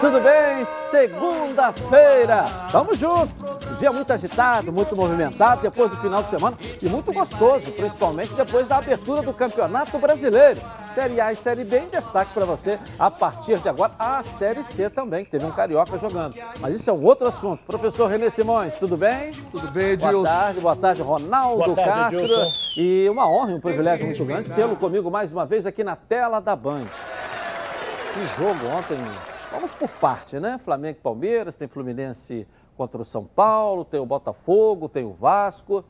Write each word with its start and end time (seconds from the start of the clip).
Tudo 0.00 0.20
bem? 0.20 0.64
Segunda-feira. 0.90 2.42
Vamos 2.70 2.98
junto. 2.98 3.32
dia 3.78 3.90
muito 3.90 4.12
agitado, 4.12 4.72
muito 4.72 4.94
movimentado 4.94 5.62
depois 5.62 5.90
do 5.90 5.96
final 5.96 6.22
de 6.22 6.30
semana 6.30 6.56
e 6.80 6.88
muito 6.88 7.12
gostoso, 7.12 7.70
principalmente 7.72 8.34
depois 8.34 8.68
da 8.68 8.76
abertura 8.76 9.22
do 9.22 9.32
Campeonato 9.32 9.98
Brasileiro. 9.98 10.60
Série 10.94 11.20
A 11.20 11.32
e 11.32 11.36
Série 11.36 11.64
B 11.64 11.78
em 11.78 11.88
destaque 11.88 12.32
para 12.32 12.44
você 12.44 12.78
a 12.98 13.10
partir 13.10 13.58
de 13.58 13.68
agora. 13.68 13.92
A 13.98 14.22
Série 14.22 14.62
C 14.64 14.88
também, 14.88 15.24
que 15.24 15.30
teve 15.30 15.44
um 15.44 15.50
carioca 15.50 15.98
jogando. 15.98 16.34
Mas 16.60 16.74
isso 16.74 16.88
é 16.88 16.92
um 16.92 17.02
outro 17.02 17.28
assunto. 17.28 17.62
Professor 17.66 18.06
Renê 18.06 18.30
Simões, 18.30 18.74
tudo 18.76 18.96
bem? 18.96 19.32
Tudo 19.50 19.70
bem, 19.70 19.90
Edilson. 19.90 20.12
Boa 20.12 20.24
tarde, 20.24 20.60
boa 20.60 20.76
tarde, 20.76 21.02
Ronaldo 21.02 21.64
boa 21.64 21.76
tarde, 21.76 21.90
Castro. 21.90 22.24
Edilson. 22.24 22.52
E 22.76 23.08
uma 23.10 23.28
honra 23.28 23.50
e 23.50 23.54
um 23.54 23.60
privilégio 23.60 24.06
muito 24.06 24.24
grande 24.24 24.50
tê-lo 24.50 24.76
comigo 24.76 25.10
mais 25.10 25.32
uma 25.32 25.44
vez 25.44 25.66
aqui 25.66 25.82
na 25.84 25.96
tela 25.96 26.40
da 26.40 26.56
Band. 26.56 26.84
Que 28.14 28.40
jogo 28.40 28.74
ontem. 28.74 28.98
Vamos 29.56 29.72
por 29.72 29.88
parte, 29.88 30.38
né? 30.38 30.58
Flamengo 30.58 30.98
e 30.98 31.02
Palmeiras, 31.02 31.56
tem 31.56 31.66
Fluminense 31.66 32.46
contra 32.76 33.00
o 33.00 33.04
São 33.06 33.24
Paulo, 33.24 33.86
tem 33.86 33.98
o 33.98 34.04
Botafogo, 34.04 34.86
tem 34.86 35.02
o 35.02 35.14
Vasco. 35.14 35.82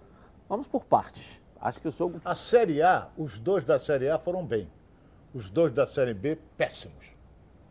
Vamos 0.48 0.68
por 0.68 0.84
parte. 0.84 1.42
Acho 1.60 1.82
que 1.82 1.88
o 1.88 1.90
jogo. 1.90 2.20
A 2.24 2.36
Série 2.36 2.80
A, 2.80 3.08
os 3.18 3.40
dois 3.40 3.64
da 3.64 3.76
Série 3.80 4.08
A 4.08 4.18
foram 4.18 4.46
bem. 4.46 4.70
Os 5.34 5.50
dois 5.50 5.72
da 5.72 5.84
Série 5.84 6.14
B, 6.14 6.38
péssimos. 6.56 7.06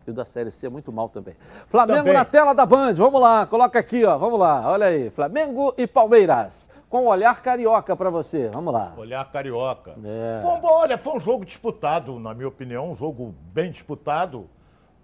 E 0.05 0.12
o 0.12 0.13
da 0.13 0.26
Série 0.26 0.52
C 0.52 0.67
muito 0.67 0.91
mal 0.91 1.08
também. 1.08 1.34
Flamengo 1.70 2.00
também. 2.00 2.14
na 2.14 2.25
tela 2.25 2.53
da 2.53 2.66
Band, 2.66 2.95
vamos 2.95 3.22
lá, 3.22 3.45
coloca 3.45 3.80
aqui, 3.80 4.03
ó, 4.03 4.17
vamos 4.17 4.38
lá, 4.38 4.70
olha 4.70 4.88
aí. 4.88 5.09
Flamengo 5.09 5.73
e 5.77 5.88
Palmeiras, 5.88 6.70
com 6.89 7.05
o 7.05 7.08
olhar 7.08 7.41
carioca 7.41 7.95
para 7.95 8.09
você, 8.09 8.50
vamos 8.50 8.73
lá. 8.73 8.94
Olhar 8.98 9.23
carioca. 9.31 9.95
É. 10.03 10.41
Foi 10.41 10.59
olha, 10.62 10.97
foi 10.97 11.16
um 11.16 11.19
jogo 11.22 11.45
disputado, 11.45 12.19
na 12.19 12.34
minha 12.34 12.50
opinião, 12.50 12.91
um 12.91 12.95
jogo 12.95 13.34
bem 13.53 13.72
disputado. 13.72 14.50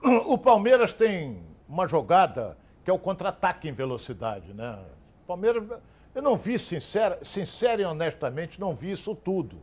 O 0.04 0.38
Palmeiras 0.38 0.94
tem 0.94 1.44
uma 1.70 1.88
jogada 1.88 2.58
que 2.84 2.90
é 2.90 2.94
o 2.94 2.98
contra-ataque 2.98 3.70
em 3.70 3.72
velocidade, 3.72 4.54
né? 4.54 4.80
O 5.24 5.28
Palmeiras, 5.28 5.64
eu 6.16 6.22
não 6.22 6.36
vi, 6.36 6.58
sincero, 6.58 7.18
sincero 7.24 7.82
e 7.82 7.86
honestamente, 7.86 8.60
não 8.60 8.74
vi 8.74 8.92
isso 8.92 9.16
tudo. 9.16 9.58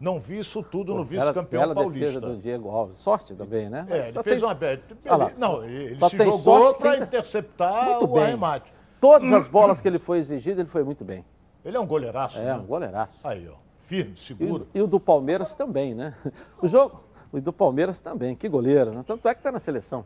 Não 0.00 0.18
vi 0.18 0.38
isso 0.40 0.62
tudo 0.64 0.92
Pô, 0.92 0.98
no 0.98 1.04
vice-campeão 1.04 1.74
paulista. 1.74 2.06
defesa 2.06 2.20
do 2.20 2.36
Diego 2.36 2.68
Alves. 2.70 2.96
Sorte 2.96 3.36
também, 3.36 3.68
né? 3.68 3.86
É, 3.88 3.98
ele 3.98 4.22
fez 4.22 4.40
tem... 4.40 4.50
uma... 4.50 4.58
Ele, 4.60 5.38
não, 5.38 5.64
ele 5.64 5.94
se 5.94 6.18
jogou 6.18 6.74
para 6.74 6.96
interceptar 6.96 7.84
muito 7.90 8.04
o 8.04 8.08
bem. 8.08 8.22
arremate. 8.24 8.72
Todas 9.00 9.30
as 9.32 9.46
bolas 9.48 9.80
que 9.80 9.86
ele 9.86 10.00
foi 10.00 10.18
exigido, 10.18 10.60
ele 10.60 10.68
foi 10.68 10.82
muito 10.82 11.04
bem. 11.04 11.24
Ele 11.64 11.76
é 11.76 11.80
um 11.80 11.86
goleiraço, 11.86 12.40
É, 12.40 12.46
né? 12.46 12.54
um 12.56 12.64
goleiraço. 12.66 13.20
Aí, 13.22 13.48
ó. 13.48 13.54
Firme, 13.82 14.16
seguro. 14.16 14.66
E, 14.74 14.78
e, 14.78 14.82
o 14.82 14.88
do 14.88 14.98
Palmeiras 14.98 15.54
também, 15.54 15.94
né? 15.94 16.14
O 16.60 16.66
jogo... 16.66 17.04
O 17.32 17.40
do 17.40 17.52
Palmeiras 17.52 17.98
também, 17.98 18.36
que 18.36 18.48
goleiro, 18.48 18.92
né? 18.92 19.02
Tanto 19.06 19.26
é 19.26 19.34
que 19.34 19.40
está 19.40 19.50
na 19.50 19.58
seleção. 19.58 20.04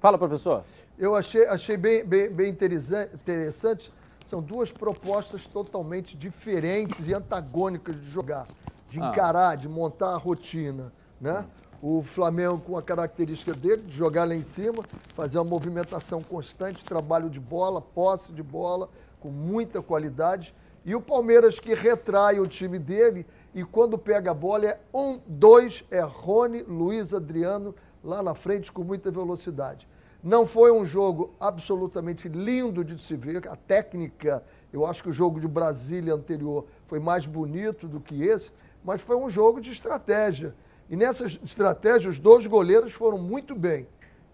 Fala, 0.00 0.18
professor. 0.18 0.64
Eu 0.98 1.14
achei, 1.14 1.46
achei 1.46 1.76
bem, 1.76 2.04
bem, 2.04 2.28
bem 2.28 2.50
interessante 2.50 3.92
são 4.28 4.42
duas 4.42 4.70
propostas 4.70 5.46
totalmente 5.46 6.14
diferentes 6.14 7.08
e 7.08 7.14
antagônicas 7.14 7.98
de 7.98 8.10
jogar, 8.10 8.46
de 8.86 9.00
ah. 9.00 9.08
encarar, 9.08 9.56
de 9.56 9.66
montar 9.66 10.10
a 10.10 10.18
rotina, 10.18 10.92
né? 11.18 11.46
O 11.80 12.02
Flamengo 12.02 12.58
com 12.58 12.76
a 12.76 12.82
característica 12.82 13.54
dele 13.54 13.82
de 13.82 13.96
jogar 13.96 14.28
lá 14.28 14.34
em 14.34 14.42
cima, 14.42 14.84
fazer 15.14 15.38
uma 15.38 15.44
movimentação 15.44 16.20
constante, 16.20 16.84
trabalho 16.84 17.30
de 17.30 17.40
bola, 17.40 17.80
posse 17.80 18.30
de 18.30 18.42
bola, 18.42 18.90
com 19.18 19.30
muita 19.30 19.80
qualidade. 19.80 20.54
E 20.84 20.94
o 20.94 21.00
Palmeiras 21.00 21.58
que 21.58 21.72
retrai 21.72 22.38
o 22.38 22.46
time 22.46 22.78
dele 22.78 23.24
e 23.58 23.64
quando 23.64 23.98
pega 23.98 24.30
a 24.30 24.34
bola 24.34 24.66
é 24.66 24.80
um, 24.94 25.18
dois, 25.26 25.84
é 25.90 25.98
Rony, 25.98 26.62
Luiz 26.62 27.12
Adriano 27.12 27.74
lá 28.04 28.22
na 28.22 28.32
frente 28.32 28.70
com 28.70 28.84
muita 28.84 29.10
velocidade. 29.10 29.88
Não 30.22 30.46
foi 30.46 30.70
um 30.70 30.84
jogo 30.84 31.34
absolutamente 31.40 32.28
lindo 32.28 32.84
de 32.84 32.96
se 33.02 33.16
ver. 33.16 33.48
A 33.48 33.56
técnica, 33.56 34.44
eu 34.72 34.86
acho 34.86 35.02
que 35.02 35.08
o 35.08 35.12
jogo 35.12 35.40
de 35.40 35.48
Brasília 35.48 36.14
anterior 36.14 36.66
foi 36.86 37.00
mais 37.00 37.26
bonito 37.26 37.88
do 37.88 37.98
que 37.98 38.22
esse, 38.22 38.52
mas 38.84 39.00
foi 39.00 39.16
um 39.16 39.28
jogo 39.28 39.60
de 39.60 39.72
estratégia. 39.72 40.54
E 40.88 40.94
nessa 40.94 41.26
estratégia, 41.26 42.08
os 42.08 42.20
dois 42.20 42.46
goleiros 42.46 42.92
foram 42.92 43.18
muito 43.18 43.56
bem. 43.56 43.88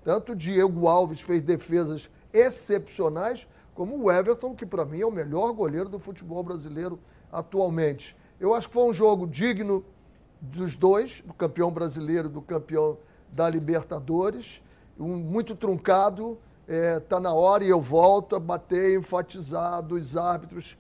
Tanto 0.05 0.33
o 0.33 0.37
Diego 0.37 0.87
Alves 0.87 1.23
fez 1.23 1.41
defesas 1.41 2.11
excepcionais, 2.31 3.49
como 3.75 3.99
o 3.99 4.13
Everton, 4.13 4.55
que 4.55 4.67
para 4.67 4.85
mim 4.85 5.01
é 5.01 5.07
o 5.07 5.11
melhor 5.11 5.51
goleiro 5.53 5.89
do 5.89 5.99
futebol 5.99 6.43
brasileiro 6.43 7.01
atualmente. 7.33 8.15
Eu 8.41 8.55
acho 8.55 8.69
que 8.69 8.75
foi 8.75 8.85
um 8.85 8.93
jogo 8.93 9.27
digno 9.27 9.85
dos 10.41 10.77
dois, 10.77 11.21
do 11.23 11.33
campeão 11.33 11.71
brasileiro, 11.71 12.29
do 12.29 12.43
campeão 12.43 12.99
da 13.33 13.49
Libertadores 13.49 14.63
um, 14.99 15.17
muito 15.17 15.55
truncado, 15.55 16.39
está 16.67 16.75
é, 16.75 17.01
tá 17.01 17.21
na 17.21 17.33
hora 17.33 17.65
e 17.65 17.69
eu 17.69 17.81
volto 17.81 18.37
a 18.37 18.41
bater, 18.41 18.97
enfatizar 18.99 19.83
dos 19.83 20.17
árbitros 20.17 20.79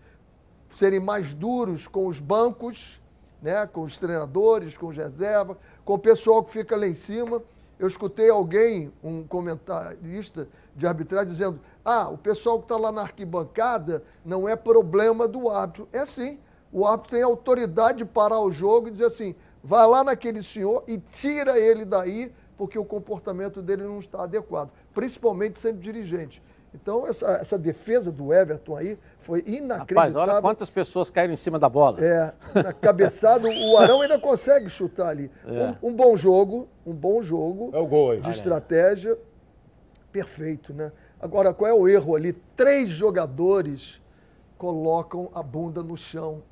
serem 0.70 1.00
mais 1.00 1.34
duros 1.34 1.86
com 1.86 2.06
os 2.06 2.18
bancos, 2.18 3.00
né, 3.40 3.66
com 3.66 3.82
os 3.82 3.98
treinadores, 3.98 4.76
com 4.76 4.86
os 4.86 4.96
reservas, 4.96 5.56
com 5.84 5.94
o 5.94 5.98
pessoal 5.98 6.42
que 6.42 6.52
fica 6.52 6.76
lá 6.76 6.86
em 6.86 6.94
cima. 6.94 7.42
Eu 7.78 7.86
escutei 7.86 8.30
alguém, 8.30 8.92
um 9.02 9.24
comentarista 9.24 10.48
de 10.74 10.86
arbitragem, 10.86 11.28
dizendo: 11.28 11.60
ah, 11.84 12.08
o 12.08 12.16
pessoal 12.16 12.58
que 12.58 12.64
está 12.64 12.76
lá 12.76 12.90
na 12.90 13.02
arquibancada 13.02 14.02
não 14.24 14.48
é 14.48 14.56
problema 14.56 15.28
do 15.28 15.50
árbitro. 15.50 15.88
É 15.92 16.04
sim. 16.04 16.38
O 16.74 16.84
árbitro 16.84 17.12
tem 17.12 17.22
autoridade 17.22 17.98
de 17.98 18.04
parar 18.04 18.40
o 18.40 18.50
jogo 18.50 18.88
e 18.88 18.90
dizer 18.90 19.06
assim: 19.06 19.36
vai 19.62 19.86
lá 19.86 20.02
naquele 20.02 20.42
senhor 20.42 20.82
e 20.88 20.98
tira 20.98 21.56
ele 21.56 21.84
daí 21.84 22.32
porque 22.56 22.76
o 22.76 22.84
comportamento 22.84 23.62
dele 23.62 23.84
não 23.84 24.00
está 24.00 24.24
adequado, 24.24 24.70
principalmente 24.92 25.58
sendo 25.58 25.78
dirigente. 25.78 26.42
Então, 26.74 27.06
essa, 27.06 27.28
essa 27.40 27.56
defesa 27.56 28.10
do 28.10 28.34
Everton 28.34 28.76
aí 28.76 28.98
foi 29.20 29.44
inacreditável. 29.46 29.94
Rapaz, 29.94 30.16
olha 30.16 30.40
quantas 30.40 30.68
pessoas 30.68 31.08
caíram 31.08 31.32
em 31.32 31.36
cima 31.36 31.56
da 31.56 31.68
bola. 31.68 32.04
É, 32.04 32.32
na 32.52 32.72
cabeçada, 32.72 33.48
o 33.48 33.78
Arão 33.78 34.00
ainda 34.00 34.18
consegue 34.18 34.68
chutar 34.68 35.10
ali. 35.10 35.30
É. 35.46 35.76
Um, 35.80 35.90
um, 35.90 35.94
bom 35.94 36.16
jogo, 36.16 36.68
um 36.84 36.92
bom 36.92 37.22
jogo 37.22 37.70
é 37.72 37.78
o 37.78 37.86
gol 37.86 38.10
aí. 38.10 38.20
de 38.20 38.30
estratégia. 38.30 39.16
Perfeito, 40.10 40.74
né? 40.74 40.90
Agora, 41.20 41.54
qual 41.54 41.70
é 41.70 41.74
o 41.74 41.86
erro 41.86 42.16
ali? 42.16 42.32
Três 42.56 42.88
jogadores 42.88 44.02
colocam 44.58 45.30
a 45.32 45.44
bunda 45.44 45.80
no 45.80 45.96
chão 45.96 46.42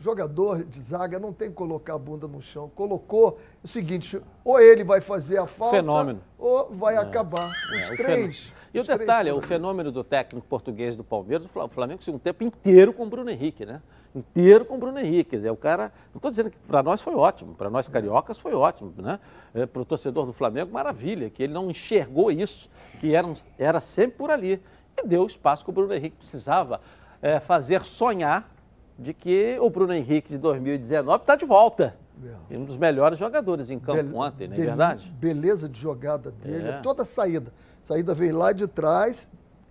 jogador 0.00 0.64
de 0.64 0.80
zaga 0.80 1.18
não 1.18 1.32
tem 1.32 1.50
que 1.50 1.54
colocar 1.54 1.94
a 1.94 1.98
bunda 1.98 2.26
no 2.26 2.40
chão. 2.40 2.70
Colocou 2.74 3.38
o 3.62 3.68
seguinte: 3.68 4.20
ou 4.42 4.58
ele 4.58 4.82
vai 4.82 5.00
fazer 5.00 5.38
a 5.38 5.46
falta, 5.46 5.76
fenômeno. 5.76 6.20
ou 6.38 6.70
vai 6.70 6.94
é. 6.94 6.98
acabar. 6.98 7.48
Os 7.48 7.90
é, 7.90 7.96
três. 7.96 8.52
E 8.72 8.78
o 8.78 8.84
detalhe, 8.84 9.30
o 9.32 9.42
fenômeno 9.42 9.90
do 9.90 10.04
técnico 10.04 10.46
português 10.46 10.96
do 10.96 11.02
Palmeiras, 11.02 11.46
o 11.52 11.68
Flamengo, 11.68 12.02
segundo 12.02 12.20
tempo 12.20 12.44
inteiro 12.44 12.92
com 12.92 13.02
o 13.02 13.06
Bruno 13.06 13.28
Henrique, 13.28 13.66
né? 13.66 13.82
Inteiro 14.14 14.64
com 14.64 14.76
o 14.76 14.78
Bruno 14.78 14.98
Henrique. 14.98 15.30
Quer 15.30 15.36
dizer, 15.36 15.50
o 15.50 15.56
cara. 15.56 15.92
Não 16.12 16.18
estou 16.18 16.30
dizendo 16.30 16.50
que 16.50 16.58
para 16.58 16.82
nós 16.82 17.02
foi 17.02 17.14
ótimo, 17.14 17.54
para 17.54 17.68
nós 17.68 17.88
cariocas 17.88 18.38
foi 18.38 18.54
ótimo, 18.54 18.94
né? 18.96 19.18
É, 19.52 19.66
para 19.66 19.82
o 19.82 19.84
torcedor 19.84 20.24
do 20.24 20.32
Flamengo, 20.32 20.72
maravilha, 20.72 21.28
que 21.28 21.42
ele 21.42 21.52
não 21.52 21.70
enxergou 21.70 22.30
isso, 22.30 22.70
que 23.00 23.14
era, 23.14 23.30
era 23.58 23.80
sempre 23.80 24.16
por 24.16 24.30
ali. 24.30 24.62
E 24.96 25.06
deu 25.06 25.26
espaço 25.26 25.64
que 25.64 25.70
o 25.70 25.72
Bruno 25.72 25.92
Henrique 25.92 26.16
precisava 26.16 26.80
é, 27.20 27.40
fazer 27.40 27.82
sonhar 27.84 28.48
de 29.00 29.14
que 29.14 29.58
o 29.58 29.70
Bruno 29.70 29.94
Henrique 29.94 30.28
de 30.28 30.38
2019 30.38 31.22
está 31.22 31.34
de 31.34 31.46
volta. 31.46 31.94
É. 32.50 32.56
Um 32.58 32.66
dos 32.66 32.76
melhores 32.76 33.18
jogadores 33.18 33.70
em 33.70 33.78
campo 33.78 34.02
Be 34.02 34.14
ontem, 34.14 34.46
não 34.46 34.54
é 34.54 34.58
verdade? 34.58 35.10
Beleza 35.18 35.66
de 35.66 35.80
jogada 35.80 36.30
dele, 36.30 36.68
é. 36.68 36.80
toda 36.82 37.02
saída. 37.02 37.50
Saída 37.82 38.12
vem 38.12 38.30
lá 38.30 38.52
de 38.52 38.66
trás, 38.66 39.30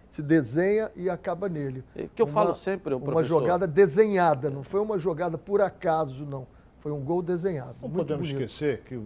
se 0.10 0.24
desenha 0.24 0.92
e 0.96 1.08
acaba 1.12 1.48
nele. 1.48 1.84
É 1.96 2.08
que 2.14 2.20
eu 2.20 2.26
uma, 2.26 2.34
falo 2.34 2.56
sempre, 2.56 2.96
Uma 2.96 3.24
jogada 3.24 3.68
desenhada, 3.68 4.50
não 4.50 4.64
foi 4.64 4.80
uma 4.80 4.98
jogada 4.98 5.38
por 5.38 5.62
acaso, 5.62 6.26
não. 6.26 6.48
Foi 6.80 6.92
um 6.92 7.02
gol 7.02 7.22
desenhado. 7.22 7.76
Não 7.82 7.90
podemos 7.90 8.28
bonito. 8.28 8.42
esquecer 8.42 8.82
que 8.82 9.00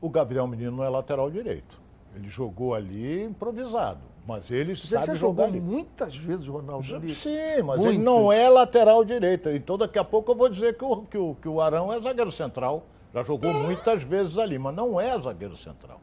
o 0.00 0.08
Gabriel 0.08 0.46
Menino 0.46 0.74
não 0.74 0.84
é 0.84 0.88
lateral 0.88 1.30
direito. 1.30 1.78
Ele 2.14 2.28
jogou 2.30 2.72
ali 2.72 3.24
improvisado. 3.24 4.00
Mas 4.26 4.50
ele 4.50 4.74
Você 4.74 4.88
sabe 4.88 5.06
já 5.06 5.14
jogou 5.14 5.44
ali. 5.44 5.60
muitas 5.60 6.16
vezes, 6.16 6.48
Ronaldo. 6.48 6.84
Sim, 7.14 7.62
mas 7.64 7.78
Muitas. 7.78 7.94
ele 7.94 7.98
não 7.98 8.32
é 8.32 8.48
lateral 8.48 9.04
direita. 9.04 9.54
Então 9.54 9.78
daqui 9.78 9.98
a 9.98 10.04
pouco 10.04 10.32
eu 10.32 10.36
vou 10.36 10.48
dizer 10.48 10.76
que 10.76 10.84
o, 10.84 11.02
que 11.02 11.16
o, 11.16 11.36
que 11.40 11.48
o 11.48 11.60
Arão 11.60 11.92
é 11.92 12.00
zagueiro 12.00 12.32
central. 12.32 12.84
Já 13.14 13.22
jogou 13.22 13.52
muitas 13.54 14.02
vezes 14.02 14.36
ali, 14.36 14.58
mas 14.58 14.74
não 14.74 15.00
é 15.00 15.18
zagueiro 15.20 15.56
central. 15.56 16.00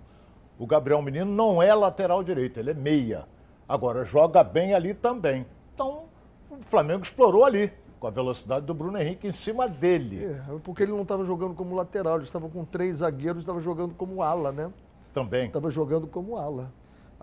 O 0.58 0.66
Gabriel 0.66 1.02
Menino 1.02 1.30
não 1.32 1.62
é 1.62 1.74
lateral 1.76 2.24
direito, 2.24 2.60
ele 2.60 2.72
é 2.72 2.74
meia. 2.74 3.26
Agora, 3.68 4.06
joga 4.06 4.44
bem 4.44 4.74
ali 4.74 4.94
também. 4.94 5.46
Então, 5.76 6.04
o 6.50 6.64
Flamengo 6.64 7.04
explorou 7.04 7.44
ali, 7.44 7.72
com 8.00 8.08
a 8.08 8.10
velocidade 8.10 8.66
do 8.66 8.74
Bruno 8.74 8.98
Henrique 8.98 9.28
em 9.28 9.32
cima 9.32 9.68
dele. 9.68 10.24
É, 10.26 10.42
porque 10.64 10.84
ele 10.84 10.92
não 10.92 11.02
estava 11.02 11.24
jogando 11.24 11.54
como 11.54 11.76
lateral, 11.76 12.16
ele 12.16 12.24
estava 12.24 12.48
com 12.50 12.64
três 12.66 12.98
zagueiros, 12.98 13.44
estava 13.44 13.60
jogando 13.60 13.94
como 13.96 14.24
ala, 14.24 14.52
né? 14.52 14.72
Também. 15.14 15.48
Estava 15.48 15.70
jogando 15.70 16.08
como 16.08 16.38
ala. 16.38 16.72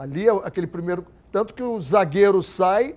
Ali, 0.01 0.27
é 0.27 0.31
aquele 0.31 0.67
primeiro. 0.67 1.05
Tanto 1.31 1.53
que 1.53 1.63
o 1.63 1.79
zagueiro 1.79 2.43
sai, 2.43 2.97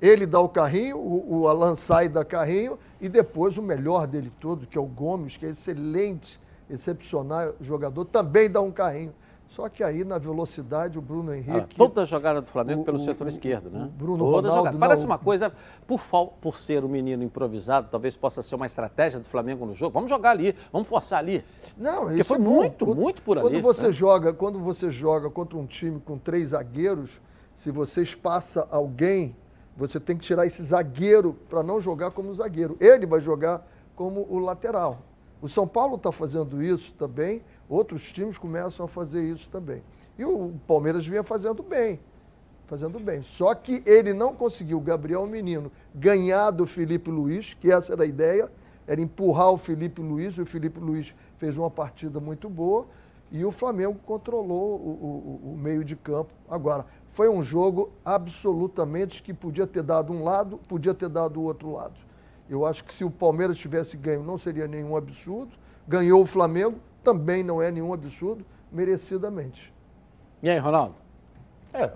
ele 0.00 0.24
dá 0.24 0.38
o 0.38 0.48
carrinho, 0.48 0.96
o, 0.96 1.40
o 1.40 1.48
Alan 1.48 1.74
sai 1.74 2.08
da 2.08 2.24
carrinho, 2.24 2.78
e 3.00 3.08
depois 3.08 3.58
o 3.58 3.62
melhor 3.62 4.06
dele 4.06 4.32
todo, 4.38 4.64
que 4.64 4.78
é 4.78 4.80
o 4.80 4.86
Gomes, 4.86 5.36
que 5.36 5.44
é 5.44 5.48
excelente, 5.48 6.40
excepcional 6.70 7.52
jogador, 7.60 8.04
também 8.04 8.48
dá 8.48 8.60
um 8.60 8.70
carrinho. 8.70 9.12
Só 9.56 9.70
que 9.70 9.82
aí, 9.82 10.04
na 10.04 10.18
velocidade, 10.18 10.98
o 10.98 11.00
Bruno 11.00 11.30
Ah, 11.30 11.38
Henrique. 11.38 11.76
toda 11.76 12.02
a 12.02 12.04
jogada 12.04 12.42
do 12.42 12.46
Flamengo 12.46 12.82
o- 12.82 12.84
pelo 12.84 12.98
o- 12.98 13.04
setor 13.06 13.24
o- 13.26 13.30
esquerdo, 13.30 13.70
né? 13.70 13.90
Bruno 13.96 14.18
Toda 14.30 14.50
Ronaldo. 14.50 14.78
Parece 14.78 15.02
uma 15.06 15.16
coisa, 15.16 15.50
por, 15.86 15.98
fal- 15.98 16.36
por 16.42 16.58
ser 16.58 16.84
um 16.84 16.88
menino 16.88 17.22
improvisado, 17.22 17.88
talvez 17.90 18.18
possa 18.18 18.42
ser 18.42 18.54
uma 18.54 18.66
estratégia 18.66 19.18
do 19.18 19.24
Flamengo 19.24 19.64
no 19.64 19.74
jogo. 19.74 19.94
Vamos 19.94 20.10
jogar 20.10 20.32
ali, 20.32 20.54
vamos 20.70 20.86
forçar 20.86 21.20
ali. 21.20 21.42
Não, 21.74 22.02
Porque 22.02 22.20
isso 22.20 22.24
foi 22.28 22.36
é 22.36 22.38
muito, 22.38 22.84
Quando- 22.84 23.00
muito 23.00 23.22
por 23.22 23.38
quando 23.38 23.46
ali, 23.54 23.62
Você 23.62 23.86
né? 23.86 23.92
joga, 23.92 24.34
quando 24.34 24.58
você 24.58 24.90
joga 24.90 25.30
contra 25.30 25.56
um 25.56 25.64
time 25.64 26.00
com 26.00 26.18
três 26.18 26.50
zagueiros, 26.50 27.18
se 27.56 27.70
você 27.70 28.02
espaça 28.02 28.68
alguém, 28.70 29.34
você 29.74 29.98
tem 29.98 30.18
que 30.18 30.22
tirar 30.26 30.44
esse 30.44 30.62
zagueiro 30.64 31.32
para 31.48 31.62
não 31.62 31.80
jogar 31.80 32.10
como 32.10 32.32
zagueiro. 32.34 32.76
Ele 32.78 33.06
vai 33.06 33.22
jogar 33.22 33.66
como 33.94 34.26
o 34.28 34.38
lateral. 34.38 34.98
O 35.40 35.48
São 35.48 35.66
Paulo 35.66 35.96
está 35.96 36.12
fazendo 36.12 36.62
isso 36.62 36.92
também, 36.92 37.42
outros 37.68 38.10
times 38.12 38.38
começam 38.38 38.86
a 38.86 38.88
fazer 38.88 39.22
isso 39.22 39.48
também. 39.50 39.82
E 40.18 40.24
o 40.24 40.52
Palmeiras 40.66 41.06
vinha 41.06 41.22
fazendo 41.22 41.62
bem. 41.62 42.00
Fazendo 42.66 42.98
bem. 42.98 43.22
Só 43.22 43.54
que 43.54 43.82
ele 43.86 44.12
não 44.12 44.34
conseguiu, 44.34 44.80
Gabriel 44.80 45.26
Menino, 45.26 45.70
ganhar 45.94 46.50
do 46.50 46.66
Felipe 46.66 47.10
Luiz, 47.10 47.54
que 47.54 47.70
essa 47.70 47.92
era 47.92 48.02
a 48.02 48.06
ideia, 48.06 48.50
era 48.86 49.00
empurrar 49.00 49.50
o 49.50 49.56
Felipe 49.58 50.00
Luiz. 50.00 50.36
O 50.38 50.44
Felipe 50.44 50.80
Luiz 50.80 51.14
fez 51.38 51.56
uma 51.56 51.70
partida 51.70 52.18
muito 52.18 52.48
boa 52.48 52.86
e 53.30 53.44
o 53.44 53.52
Flamengo 53.52 53.98
controlou 54.04 54.76
o, 54.76 55.40
o- 55.44 55.52
o 55.52 55.56
meio 55.56 55.84
de 55.84 55.94
campo. 55.96 56.32
Agora, 56.48 56.86
foi 57.12 57.28
um 57.28 57.42
jogo 57.42 57.90
absolutamente 58.04 59.22
que 59.22 59.32
podia 59.32 59.66
ter 59.66 59.82
dado 59.82 60.12
um 60.12 60.22
lado, 60.24 60.58
podia 60.68 60.92
ter 60.94 61.08
dado 61.08 61.40
o 61.40 61.44
outro 61.44 61.72
lado. 61.72 61.94
Eu 62.48 62.64
acho 62.66 62.84
que 62.84 62.92
se 62.92 63.04
o 63.04 63.10
Palmeiras 63.10 63.56
tivesse 63.56 63.96
ganho, 63.96 64.22
não 64.22 64.38
seria 64.38 64.68
nenhum 64.68 64.96
absurdo. 64.96 65.52
Ganhou 65.88 66.20
o 66.22 66.26
Flamengo, 66.26 66.76
também 67.06 67.44
não 67.44 67.62
é 67.62 67.70
nenhum 67.70 67.94
absurdo, 67.94 68.44
merecidamente. 68.72 69.72
E 70.42 70.50
aí, 70.50 70.58
Ronaldo? 70.58 70.96
É. 71.72 71.92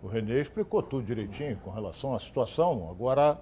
O 0.00 0.06
Renê 0.06 0.40
explicou 0.40 0.80
tudo 0.80 1.02
direitinho 1.04 1.56
com 1.56 1.70
relação 1.72 2.14
à 2.14 2.20
situação. 2.20 2.88
Agora, 2.88 3.38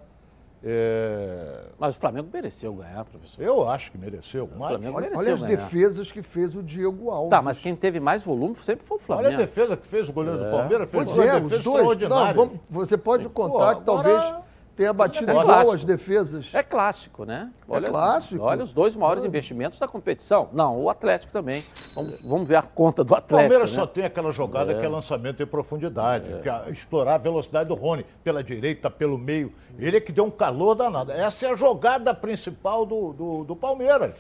é, 0.65 1.67
Mas 1.79 1.95
o 1.97 2.01
Flamengo 2.01 2.29
mereceu 2.33 2.73
ganhar, 2.75 3.05
professor. 3.05 3.41
eu 3.43 3.69
acho 3.69 3.93
que 3.93 3.99
mereceu. 3.99 4.49
Mas 4.59 4.71
Flamengo 4.71 4.97
Olha, 4.97 5.03
mereceu 5.11 5.19
olha 5.21 5.35
as 5.35 5.43
ganhar. 5.43 5.57
defesas 5.57 6.11
que 6.11 6.23
fez 6.23 6.57
o 6.57 6.63
Diego 6.63 7.11
Alves. 7.11 7.31
Tá, 7.31 7.43
mas 7.43 7.59
quem 7.61 7.77
teve 7.77 8.01
mais 8.01 8.25
volume 8.25 8.57
sempre 8.63 8.87
foi 8.87 8.97
o 8.97 9.01
olha 9.01 9.15
a 9.15 9.21
Flamengo. 9.21 9.37
defesa 9.43 9.77
que 9.77 9.87
fez 9.87 10.09
o 10.09 10.13
goleiro 10.13 10.39
do 10.43 10.51
Palmeiras. 10.51 10.91
Fez 10.91 11.05
Pois 11.05 11.17
uma 11.17 11.25
é, 11.25 11.41
defesa 11.41 11.57
os 11.59 11.65
dois. 11.65 11.99
Não, 12.09 12.35
vamos- 12.35 12.61
você 12.71 12.97
pode 12.97 13.29
contar 13.29 13.77
que 13.77 13.83
agora- 13.83 14.43
tenha 14.79 14.93
batido 14.93 15.29
É 15.29 15.33
igual 15.33 15.45
clássico. 15.45 15.75
as 15.75 15.85
defesas. 15.85 16.55
É 16.55 16.63
clássico, 16.63 17.25
né? 17.25 17.51
clássico. 17.67 18.45
Olha 18.45 18.63
os 18.63 18.73
dois 18.73 18.95
maiores 18.95 19.25
investimentos 19.25 19.77
da 19.81 19.89
competição. 19.89 20.49
Não, 20.53 20.81
o 20.81 20.89
Atlético 20.89 21.33
também. 21.33 21.61
Vamos, 21.97 22.23
vamos 22.23 22.49
ver 22.49 22.57
a 22.57 22.63
conta 22.63 23.03
do 23.03 23.13
O 23.13 23.17
Atlético. 23.17 23.41
Palmeiras 23.41 23.73
né? 23.73 23.81
só 23.81 23.87
tem 23.87 24.05
aquela 24.05 24.31
jogada 24.31 24.73
que 24.73 24.87
é 24.87 24.89
lançamento 24.89 25.43
em 25.43 25.47
profundidade, 25.47 26.41
que 26.43 26.49
é 26.49 26.71
explorar 26.71 27.17
a 27.17 27.19
velocidade 27.19 27.69
do 27.69 27.75
Rony 27.75 28.07
pela 28.23 28.43
direita, 28.43 28.89
pelo 28.89 29.19
meio. 29.19 29.53
Ele 29.77 29.97
é 29.97 30.01
que 30.01 30.13
deu 30.13 30.25
um 30.25 30.31
calor 30.31 30.77
danado. 30.77 31.11
Essa 31.11 31.47
é 31.47 31.51
a 31.51 31.57
jogada 31.57 32.15
principal 32.15 32.87
do, 32.87 33.13
do, 33.13 33.45
do 33.45 33.57
Palmeiras. 33.57 34.15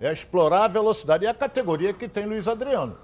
É 0.00 0.10
explorar 0.10 0.64
a 0.64 0.68
velocidade. 0.68 1.24
E 1.24 1.28
a 1.28 1.34
categoria 1.34 1.92
que 1.92 2.08
tem 2.08 2.24
Luiz 2.24 2.48
Adriano. 2.48 2.96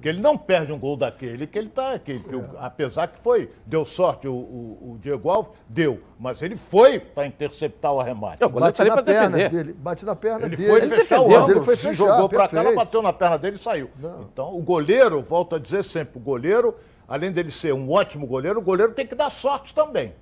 Que 0.00 0.08
ele 0.10 0.20
não 0.20 0.36
perde 0.36 0.72
um 0.72 0.78
gol 0.78 0.96
daquele 0.96 1.46
que 1.46 1.58
ele 1.58 1.68
está 1.68 1.92
aqui. 1.94 2.18
que 2.20 2.36
o- 2.36 2.50
apesar 2.58 3.08
que 3.08 3.18
foi, 3.18 3.50
deu 3.64 3.84
sorte 3.84 4.28
o, 4.28 4.32
o- 4.32 4.92
o 4.94 4.98
Diego 5.00 5.28
Alves, 5.30 5.50
deu. 5.68 6.00
Mas 6.18 6.42
ele 6.42 6.56
foi 6.56 6.98
para 7.00 7.26
interceptar 7.26 7.92
o 7.92 8.00
arremate. 8.00 8.42
É, 8.42 8.46
o 8.46 8.50
Bate 8.50 8.76
tá 8.76 8.82
ali 8.82 8.90
na 8.90 9.02
perna 9.02 9.36
defender. 9.36 9.50
dele. 9.50 9.72
Bate 9.72 10.04
na 10.04 10.14
perna 10.16 10.46
Ele 10.46 10.56
dele. 10.56 10.68
foi 10.68 10.80
Ele 10.82 10.88
fechar 10.96 11.20
o 11.20 11.24
defendeu. 11.24 11.38
ângulo, 11.42 11.52
Ele 11.58 11.64
foi 11.64 11.76
fechar, 11.76 11.92
jogou 11.94 12.28
para 12.28 12.48
cá, 12.48 12.72
bateu 12.74 13.02
na 13.02 13.12
perna 13.12 13.38
dele 13.38 13.56
e 13.56 13.58
saiu. 13.58 13.90
Então, 14.32 14.54
o 14.56 14.62
goleiro, 14.62 15.22
volto 15.22 15.54
a 15.56 15.58
dizer 15.58 15.82
sempre, 15.82 16.18
o 16.18 16.20
goleiro, 16.20 16.74
além 17.08 17.32
dele 17.32 17.50
ser 17.50 17.72
um 17.74 17.90
ótimo 17.90 18.26
goleiro, 18.26 18.58
o 18.60 18.62
goleiro 18.62 18.92
tem 18.92 19.06
que 19.06 19.14
dar 19.14 19.30
sorte 19.30 19.74
também. 19.74 20.12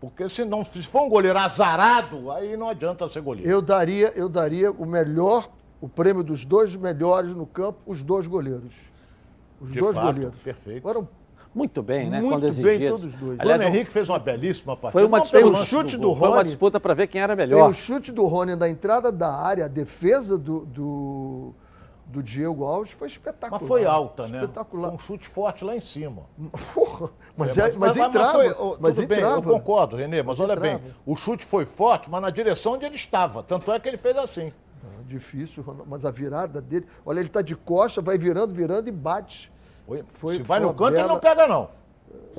Porque 0.00 0.28
se 0.28 0.44
não 0.44 0.64
se 0.64 0.82
for 0.82 1.02
um 1.02 1.08
goleiro 1.08 1.38
azarado, 1.38 2.30
aí 2.32 2.56
não 2.56 2.68
adianta 2.68 3.08
ser 3.08 3.20
goleiro. 3.20 3.48
Eu 3.48 3.62
daria, 3.62 4.12
eu 4.16 4.28
daria 4.28 4.72
o 4.72 4.84
melhor, 4.84 5.48
o 5.80 5.88
prêmio 5.88 6.24
dos 6.24 6.44
dois 6.44 6.74
melhores 6.74 7.32
no 7.34 7.46
campo, 7.46 7.78
os 7.86 8.02
dois 8.02 8.26
goleiros. 8.26 8.72
Os 9.62 9.72
De 9.72 9.78
dois 9.80 9.94
fato, 9.96 10.14
goleiros. 10.14 10.40
perfeito. 10.40 10.82
Foram 10.82 11.08
Muito 11.54 11.82
bem, 11.82 12.08
né? 12.08 12.20
Muito 12.20 12.40
Quando 12.40 12.62
bem 12.62 12.88
todos 12.88 13.04
os 13.04 13.14
dois. 13.14 13.38
O 13.38 13.42
Aliás, 13.42 13.60
Bruno 13.60 13.74
Henrique 13.76 13.92
fez 13.92 14.08
uma 14.08 14.18
belíssima 14.18 14.74
partida. 14.74 14.92
foi 14.92 15.04
uma 15.06 15.20
disputa, 15.20 15.38
tem 15.42 15.48
o 15.50 15.52
lance 15.52 15.66
chute 15.66 15.96
do 15.98 16.08
gol. 16.08 16.16
Foi 16.16 16.28
uma 16.28 16.36
Rony. 16.36 16.44
disputa 16.46 16.80
para 16.80 16.94
ver 16.94 17.06
quem 17.08 17.20
era 17.20 17.36
Tem 17.36 17.46
melhor. 17.46 17.70
o 17.70 17.74
chute 17.74 18.10
do 18.10 18.24
Rony 18.26 18.56
na 18.56 18.68
entrada 18.70 19.12
da 19.12 19.30
área, 19.34 19.66
a 19.66 19.68
defesa 19.68 20.38
do, 20.38 20.60
do, 20.64 21.52
do 22.06 22.22
Diego 22.22 22.64
Alves 22.64 22.92
foi 22.92 23.06
espetacular. 23.06 23.60
Mas 23.60 23.68
foi 23.68 23.84
alta, 23.84 24.26
né? 24.28 24.40
Espetacular. 24.40 24.88
Foi 24.88 24.96
um 24.96 24.98
chute 24.98 25.28
forte 25.28 25.62
lá 25.62 25.76
em 25.76 25.80
cima. 25.82 26.22
Porra, 26.74 27.10
mas, 27.36 27.56
É, 27.58 27.68
é, 27.68 27.72
mas, 27.74 27.96
entrava. 27.98 28.32
foi- 28.32 28.56
oh, 28.58 28.76
mas 28.80 28.96
tudo 28.96 29.08
bem, 29.08 29.18
eu 29.18 29.26
entrava. 29.28 29.50
concordo, 29.52 29.94
Renê, 29.96 30.22
mas, 30.22 30.40
olha 30.40 30.56
bem, 30.56 30.76
entrava. 30.76 30.94
o 31.04 31.14
chute 31.16 31.44
foi 31.44 31.66
forte, 31.66 32.10
mas 32.10 32.22
na 32.22 32.30
direção 32.30 32.72
onde 32.72 32.86
ele 32.86 32.94
estava. 32.96 33.42
Tanto 33.42 33.70
é 33.70 33.78
que 33.78 33.88
ele 33.90 33.98
fez 33.98 34.16
assim. 34.16 34.54
Ah, 34.82 35.02
Difícil, 35.06 35.62
Ronaldo, 35.62 35.90
mas 35.90 36.06
a 36.06 36.10
virada 36.10 36.62
dele. 36.62 36.86
Olha, 37.04 37.20
ele 37.20 37.28
tá 37.28 37.42
de 37.42 37.54
costa, 37.54 38.00
vai 38.00 38.16
virando, 38.16 38.54
virando 38.54 38.88
e 38.88 38.92
bate. 38.92 39.51
Foi- 39.86 40.04
Foi- 40.12 40.34
se 40.36 40.42
vai 40.42 40.60
no 40.60 40.68
canto, 40.74 40.88
ele 40.90 40.96
bela- 40.96 41.08
não 41.14 41.20
pega, 41.20 41.46
não. 41.46 41.68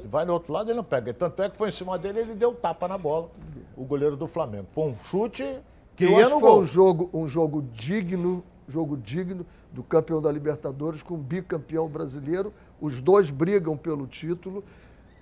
Se 0.02 0.08
vai 0.08 0.26
no 0.26 0.34
outro 0.34 0.54
lado, 0.54 0.70
ele 0.70 0.78
não 0.78 0.84
pega. 0.84 1.14
Tanto 1.14 1.42
é 1.44 1.50
que 1.50 1.58
foi 1.58 1.70
em 1.70 1.72
cima 1.72 1.98
dele, 1.98 2.20
ele 2.20 2.34
deu 2.36 2.54
tapa 2.54 2.88
na 2.88 2.98
bola, 2.98 3.30
o 3.76 3.84
goleiro 3.84 4.16
do 4.16 4.28
Flamengo. 4.28 4.68
Foi 4.70 4.86
um 4.86 4.96
chute 5.04 5.60
que 5.96 6.06
Eu 6.06 6.12
ia 6.20 6.30
no 6.30 6.40
foi 6.40 6.50
gol. 6.50 6.62
um 6.62 6.66
jogo, 6.66 7.10
um 7.14 7.28
jogo 7.28 7.62
digno, 7.74 8.44
jogo 8.68 8.96
digno 8.98 9.46
do 9.72 9.84
campeão 9.84 10.22
da 10.22 10.32
Libertadores 10.32 11.02
com 11.02 11.16
o 11.16 11.18
bicampeão 11.18 11.88
brasileiro. 11.88 12.54
Os 12.80 13.02
dois 13.02 13.30
brigam 13.30 13.76
pelo 13.78 14.06
título. 14.08 14.64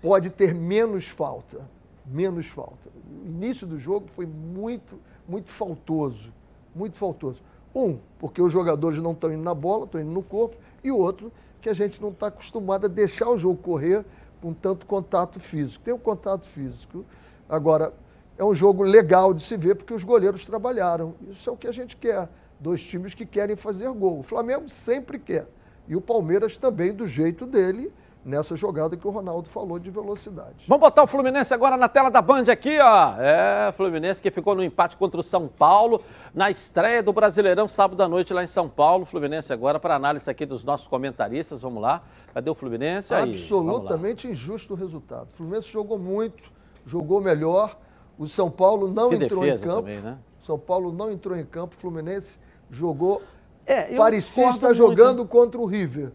Pode 0.01 0.29
ter 0.29 0.53
menos 0.53 1.07
falta, 1.07 1.61
menos 2.05 2.47
falta. 2.47 2.89
O 3.23 3.27
início 3.29 3.67
do 3.67 3.77
jogo 3.77 4.07
foi 4.07 4.25
muito, 4.25 4.99
muito 5.27 5.49
faltoso, 5.49 6.33
muito 6.75 6.97
faltoso. 6.97 7.41
Um, 7.73 7.99
porque 8.19 8.41
os 8.41 8.51
jogadores 8.51 8.99
não 8.99 9.11
estão 9.11 9.31
indo 9.31 9.43
na 9.43 9.53
bola, 9.53 9.85
estão 9.85 10.01
indo 10.01 10.09
no 10.11 10.23
corpo, 10.23 10.57
e 10.83 10.91
o 10.91 10.97
outro, 10.97 11.31
que 11.61 11.69
a 11.69 11.73
gente 11.73 12.01
não 12.01 12.09
está 12.09 12.27
acostumado 12.27 12.85
a 12.85 12.89
deixar 12.89 13.29
o 13.29 13.37
jogo 13.37 13.57
correr 13.57 14.03
com 14.41 14.53
tanto 14.53 14.85
contato 14.85 15.39
físico. 15.39 15.83
Tem 15.83 15.93
o 15.93 15.99
contato 15.99 16.47
físico. 16.47 17.05
Agora, 17.47 17.93
é 18.37 18.43
um 18.43 18.55
jogo 18.55 18.81
legal 18.81 19.33
de 19.33 19.43
se 19.43 19.55
ver 19.55 19.75
porque 19.75 19.93
os 19.93 20.03
goleiros 20.03 20.45
trabalharam. 20.45 21.13
Isso 21.29 21.49
é 21.49 21.53
o 21.53 21.57
que 21.57 21.67
a 21.67 21.71
gente 21.71 21.95
quer. 21.95 22.27
Dois 22.59 22.83
times 22.83 23.13
que 23.13 23.25
querem 23.25 23.55
fazer 23.55 23.89
gol. 23.91 24.19
O 24.19 24.23
Flamengo 24.23 24.67
sempre 24.67 25.19
quer. 25.19 25.47
E 25.87 25.95
o 25.95 26.01
Palmeiras 26.01 26.57
também, 26.57 26.93
do 26.93 27.05
jeito 27.05 27.45
dele, 27.45 27.93
nessa 28.23 28.55
jogada 28.55 28.95
que 28.95 29.07
o 29.07 29.09
Ronaldo 29.09 29.49
falou 29.49 29.79
de 29.79 29.89
velocidade. 29.89 30.65
Vamos 30.67 30.81
botar 30.81 31.03
o 31.03 31.07
Fluminense 31.07 31.53
agora 31.53 31.75
na 31.75 31.89
tela 31.89 32.09
da 32.09 32.21
Band 32.21 32.43
aqui, 32.51 32.79
ó. 32.79 33.15
É, 33.17 33.71
Fluminense 33.75 34.21
que 34.21 34.29
ficou 34.29 34.53
no 34.55 34.63
empate 34.63 34.95
contra 34.95 35.19
o 35.19 35.23
São 35.23 35.47
Paulo 35.47 36.01
na 36.33 36.51
estreia 36.51 37.01
do 37.01 37.11
Brasileirão 37.11 37.67
sábado 37.67 38.01
à 38.03 38.07
noite 38.07 38.33
lá 38.33 38.43
em 38.43 38.47
São 38.47 38.69
Paulo. 38.69 39.05
Fluminense 39.05 39.51
agora 39.51 39.79
para 39.79 39.95
análise 39.95 40.29
aqui 40.29 40.45
dos 40.45 40.63
nossos 40.63 40.87
comentaristas. 40.87 41.61
Vamos 41.61 41.81
lá. 41.81 42.03
Cadê 42.33 42.49
o 42.49 42.55
Fluminense 42.55 43.13
aí? 43.13 43.31
Absolutamente 43.31 44.27
injusto 44.27 44.73
o 44.73 44.77
resultado. 44.77 45.29
O 45.33 45.35
Fluminense 45.35 45.71
jogou 45.71 45.97
muito, 45.97 46.43
jogou 46.85 47.19
melhor. 47.21 47.77
O 48.17 48.27
São 48.27 48.51
Paulo 48.51 48.87
não 48.87 49.09
Que 49.09 49.15
entrou 49.15 49.45
em 49.45 49.57
campo. 49.57 49.75
também, 49.81 49.99
né? 49.99 50.17
São 50.45 50.59
Paulo 50.59 50.91
não 50.91 51.11
entrou 51.11 51.35
em 51.35 51.45
campo. 51.45 51.75
O 51.75 51.79
Fluminense 51.79 52.39
jogou. 52.69 53.21
É, 53.65 53.95
parecia 53.95 54.49
estar 54.49 54.67
muito. 54.67 54.77
jogando 54.77 55.25
contra 55.25 55.59
o 55.59 55.65
River. 55.65 56.11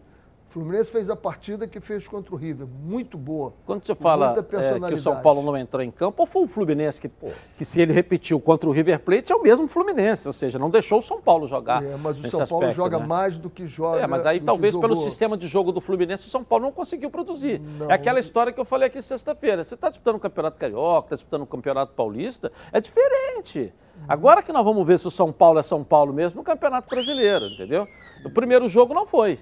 O 0.57 0.59
Fluminense 0.59 0.89
fez 0.89 1.07
a 1.07 1.15
partida 1.15 1.67
que 1.67 1.79
fez 1.79 2.07
contra 2.07 2.33
o 2.33 2.37
River. 2.37 2.65
Muito 2.65 3.15
boa. 3.15 3.53
Quando 3.63 3.85
você 3.85 3.93
fala 3.93 4.35
é, 4.35 4.87
que 4.87 4.93
o 4.95 4.97
São. 4.97 5.21
Paulo 5.21 5.43
não 5.43 5.55
entrou 5.55 5.83
em 5.83 5.91
campo, 5.91 6.23
ou 6.23 6.25
foi 6.25 6.45
o 6.45 6.47
Fluminense 6.47 6.99
que, 6.99 7.11
que 7.55 7.63
se 7.63 7.79
ele 7.79 7.93
repetiu 7.93 8.39
contra 8.39 8.67
o 8.67 8.71
River 8.71 8.99
Plate, 9.01 9.31
é 9.31 9.35
o 9.35 9.43
mesmo 9.43 9.67
Fluminense, 9.67 10.27
ou 10.27 10.33
seja, 10.33 10.57
não 10.57 10.71
deixou 10.71 10.97
o 10.97 11.01
São 11.01 11.21
Paulo 11.21 11.45
jogar. 11.47 11.83
É, 11.83 11.95
mas 11.95 12.17
o 12.17 12.27
São 12.27 12.47
Paulo 12.47 12.65
aspecto, 12.65 12.75
joga 12.75 12.97
né? 12.97 13.05
mais 13.05 13.37
do 13.37 13.51
que 13.51 13.67
joga. 13.67 14.01
É, 14.01 14.07
mas 14.07 14.25
aí 14.25 14.39
talvez 14.39 14.75
pelo 14.75 14.95
sistema 15.03 15.37
de 15.37 15.47
jogo 15.47 15.71
do 15.71 15.79
Fluminense 15.79 16.25
o 16.25 16.29
São 16.29 16.43
Paulo 16.43 16.65
não 16.65 16.71
conseguiu 16.71 17.11
produzir. 17.11 17.59
Não. 17.59 17.91
É 17.91 17.93
aquela 17.93 18.19
história 18.19 18.51
que 18.51 18.59
eu 18.59 18.65
falei 18.65 18.87
aqui 18.87 18.99
sexta-feira. 18.99 19.63
Você 19.63 19.75
está 19.75 19.89
disputando 19.89 20.15
o 20.15 20.19
Campeonato 20.19 20.57
Carioca, 20.57 21.05
está 21.05 21.15
disputando 21.17 21.43
o 21.43 21.47
Campeonato 21.47 21.93
Paulista, 21.93 22.51
é 22.71 22.81
diferente. 22.81 23.71
Agora 24.07 24.41
que 24.41 24.51
nós 24.51 24.63
vamos 24.63 24.87
ver 24.87 24.97
se 24.97 25.07
o 25.07 25.11
São 25.11 25.31
Paulo 25.31 25.59
é 25.59 25.63
São 25.63 25.83
Paulo 25.83 26.11
mesmo 26.11 26.37
no 26.37 26.43
Campeonato 26.43 26.89
Brasileiro, 26.89 27.45
entendeu? 27.45 27.85
No 28.23 28.31
primeiro 28.31 28.67
jogo 28.67 28.95
não 28.95 29.05
foi. 29.05 29.39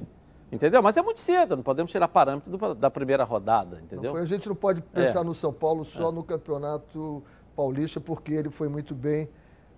Entendeu? 0.51 0.81
Mas 0.81 0.95
é 0.95 1.01
muito 1.01 1.19
cedo, 1.19 1.55
não 1.55 1.63
podemos 1.63 1.91
tirar 1.91 2.07
parâmetro 2.07 2.55
do- 2.55 2.75
da 2.75 2.89
primeira 2.89 3.23
rodada, 3.23 3.81
entendeu? 3.83 4.11
foi, 4.11 4.21
a 4.21 4.25
gente 4.25 4.47
não 4.47 4.55
pode 4.55 4.79
pensar 4.81 5.21
É. 5.21 5.23
no 5.23 5.33
São 5.33 5.51
Paulo 5.51 5.83
só 5.83 6.11
no 6.11 6.23
Campeonato 6.23 7.23
Paulista, 7.55 7.99
porque 7.99 8.33
ele 8.33 8.49
foi 8.49 8.67
muito 8.69 8.93
bem 8.93 9.27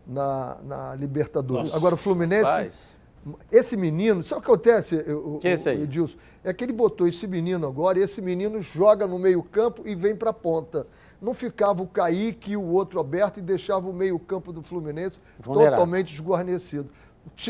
na, 0.05 0.57
na 0.63 0.95
Libertadores. 0.95 1.65
Nossa, 1.65 1.77
Agora, 1.77 1.95
o 1.95 1.97
Fluminense, 1.97 2.43
rapaz. 2.43 2.75
esse 3.51 3.75
menino, 3.77 4.21
sabe 4.23 4.39
o 4.39 4.43
que 4.43 4.51
acontece, 4.51 4.95
o, 4.97 5.39
é 5.43 5.53
esse 5.53 5.69
aí? 5.69 5.79
o 5.79 5.83
Edilson? 5.83 6.17
É 6.43 6.53
que 6.53 6.63
ele 6.63 6.73
botou 6.73 7.07
esse 7.07 7.25
menino 7.27 7.65
agora 7.65 7.99
e 7.99 8.01
esse 8.03 8.21
menino 8.21 8.59
joga 8.61 9.07
no 9.07 9.17
meio-campo 9.17 9.81
e 9.87 9.95
vem 9.95 10.15
para 10.15 10.29
a 10.29 10.33
ponta. 10.33 10.85
Não 11.21 11.33
ficava 11.33 11.81
o 11.81 11.87
Kaique 11.87 12.51
e 12.51 12.57
o 12.57 12.63
outro 12.63 12.99
aberto 12.99 13.37
e 13.39 13.41
deixava 13.41 13.89
o 13.89 13.93
meio-campo 13.93 14.53
do 14.53 14.61
Fluminense 14.61 15.19
Vulnerável. 15.39 15.71
totalmente 15.79 16.13
esguarnecido. 16.13 16.89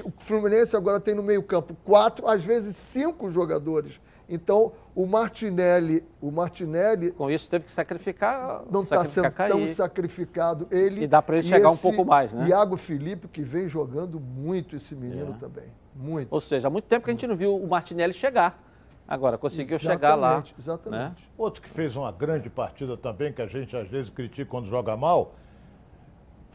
O 0.03 0.11
Fluminense 0.17 0.75
agora 0.75 0.99
tem 0.99 1.13
no 1.13 1.23
meio-campo 1.23 1.75
quatro, 1.83 2.27
às 2.27 2.43
vezes 2.43 2.75
cinco 2.75 3.31
jogadores. 3.31 3.99
Então, 4.29 4.73
o 4.93 5.05
Martinelli, 5.05 6.03
o 6.21 6.29
Martinelli. 6.31 7.11
Com 7.11 7.31
isso 7.31 7.49
teve 7.49 7.65
que 7.65 7.71
sacrificar. 7.71 8.63
Não 8.69 8.81
está 8.81 9.05
sendo 9.05 9.33
tão 9.33 9.65
sacrificado. 9.67 10.67
Ele, 10.69 11.03
e 11.03 11.07
dá 11.07 11.21
para 11.21 11.37
ele 11.37 11.47
chegar 11.47 11.69
um 11.69 11.77
pouco 11.77 12.03
mais, 12.03 12.33
né? 12.33 12.47
Iago 12.49 12.75
Felipe, 12.75 13.27
que 13.27 13.41
vem 13.41 13.67
jogando 13.67 14.19
muito 14.19 14.75
esse 14.75 14.95
menino 14.95 15.33
é. 15.35 15.39
também. 15.39 15.65
Muito. 15.95 16.27
Ou 16.31 16.41
seja, 16.41 16.67
há 16.67 16.71
muito 16.71 16.85
tempo 16.85 17.05
que 17.05 17.11
a 17.11 17.13
gente 17.13 17.25
não 17.25 17.35
viu 17.35 17.55
o 17.55 17.67
Martinelli 17.67 18.13
chegar. 18.13 18.61
Agora, 19.07 19.37
conseguiu 19.37 19.77
exatamente, 19.77 19.95
chegar 19.95 20.15
lá. 20.15 20.43
Exatamente. 20.59 21.21
Né? 21.21 21.27
Outro 21.37 21.61
que 21.61 21.69
fez 21.69 21.95
uma 21.95 22.11
grande 22.11 22.49
partida 22.49 22.97
também, 22.97 23.31
que 23.31 23.41
a 23.41 23.47
gente 23.47 23.75
às 23.77 23.87
vezes 23.87 24.09
critica 24.09 24.49
quando 24.49 24.67
joga 24.67 24.97
mal, 24.97 25.35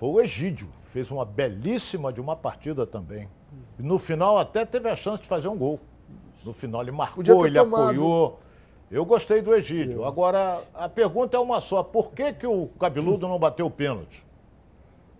foi 0.02 0.08
o 0.08 0.20
Egídio. 0.20 0.68
Fez 0.82 1.12
uma 1.12 1.24
belíssima 1.24 2.12
de 2.12 2.20
uma 2.20 2.34
partida 2.34 2.84
também. 2.84 3.28
E 3.78 3.82
no 3.84 4.00
final 4.00 4.36
até 4.36 4.64
teve 4.64 4.88
a 4.88 4.96
chance 4.96 5.22
de 5.22 5.28
fazer 5.28 5.46
um 5.46 5.56
gol. 5.56 5.78
No 6.44 6.52
final 6.52 6.82
ele 6.82 6.90
marcou, 6.90 7.22
ele 7.46 7.56
tomado. 7.56 7.82
apoiou. 7.84 8.40
Eu 8.90 9.04
gostei 9.04 9.40
do 9.40 9.54
Egídio. 9.54 10.04
Agora, 10.04 10.60
a 10.74 10.88
pergunta 10.88 11.36
é 11.36 11.40
uma 11.40 11.60
só. 11.60 11.84
Por 11.84 12.10
que, 12.10 12.32
que 12.32 12.44
o 12.48 12.66
Cabeludo 12.80 13.28
não 13.28 13.38
bateu 13.38 13.66
o 13.66 13.70
pênalti? 13.70 14.26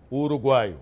O 0.09 0.17
uruguaio. 0.17 0.77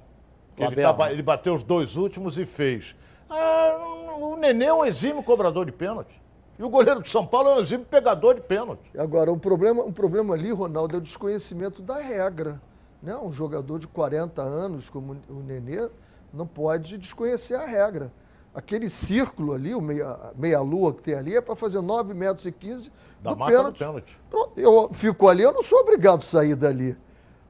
Ele, 0.58 0.82
tá, 0.82 1.12
ele, 1.12 1.22
bateu 1.22 1.54
os 1.54 1.64
dois 1.64 1.96
últimos 1.96 2.40
e 2.40 2.46
fez. 2.48 2.96
Ah, 3.30 3.78
o 4.20 4.36
Nenê 4.36 4.66
é 4.66 4.74
um 4.74 4.84
exímio 4.84 5.22
cobrador 5.22 5.64
de 5.68 5.72
pênalti. 5.72 6.20
E 6.58 6.64
o 6.64 6.70
goleiro 6.70 7.04
de 7.04 7.10
São 7.12 7.26
Paulo 7.26 7.50
é 7.50 7.56
um 7.58 7.60
exímio 7.60 7.86
pegador 7.86 8.34
de 8.34 8.42
pênalti. 8.42 8.90
Agora, 8.98 9.32
um 9.32 9.38
problema, 9.38 9.84
um 9.84 9.94
problema 9.94 10.34
ali, 10.34 10.52
Ronaldo, 10.52 10.96
é 10.96 10.98
o 10.98 11.02
desconhecimento 11.02 11.84
da 11.84 12.00
regra. 12.00 12.60
Né? 13.02 13.16
Um 13.18 13.32
jogador 13.32 13.80
de 13.80 13.88
40 13.88 14.42
anos 14.42 14.90
como 14.90 15.18
o 15.30 15.42
Nenê 15.42 15.90
não 16.34 16.46
pode 16.46 16.98
desconhecer 16.98 17.56
a 17.56 17.66
regra. 17.66 18.12
Aquele 18.54 18.90
círculo 18.90 19.54
ali, 19.54 19.74
o 19.74 19.82
meia-lua 19.82 20.92
meia 20.92 20.94
que 20.94 21.04
tem 21.04 21.14
ali, 21.14 21.36
é 21.36 21.42
para 21.42 21.56
fazer 21.56 21.82
9 21.82 22.14
metros 22.14 22.46
e 22.46 22.52
15 22.52 22.92
da 23.22 23.34
do 23.34 23.46
pênalti. 23.46 23.80
pênalti. 23.80 24.20
Eu 24.58 24.90
fico 24.92 25.28
ali, 25.30 25.42
eu 25.42 25.54
não 25.54 25.64
sou 25.64 25.80
obrigado 25.80 26.20
a 26.20 26.24
sair 26.24 26.56
dali. 26.56 26.98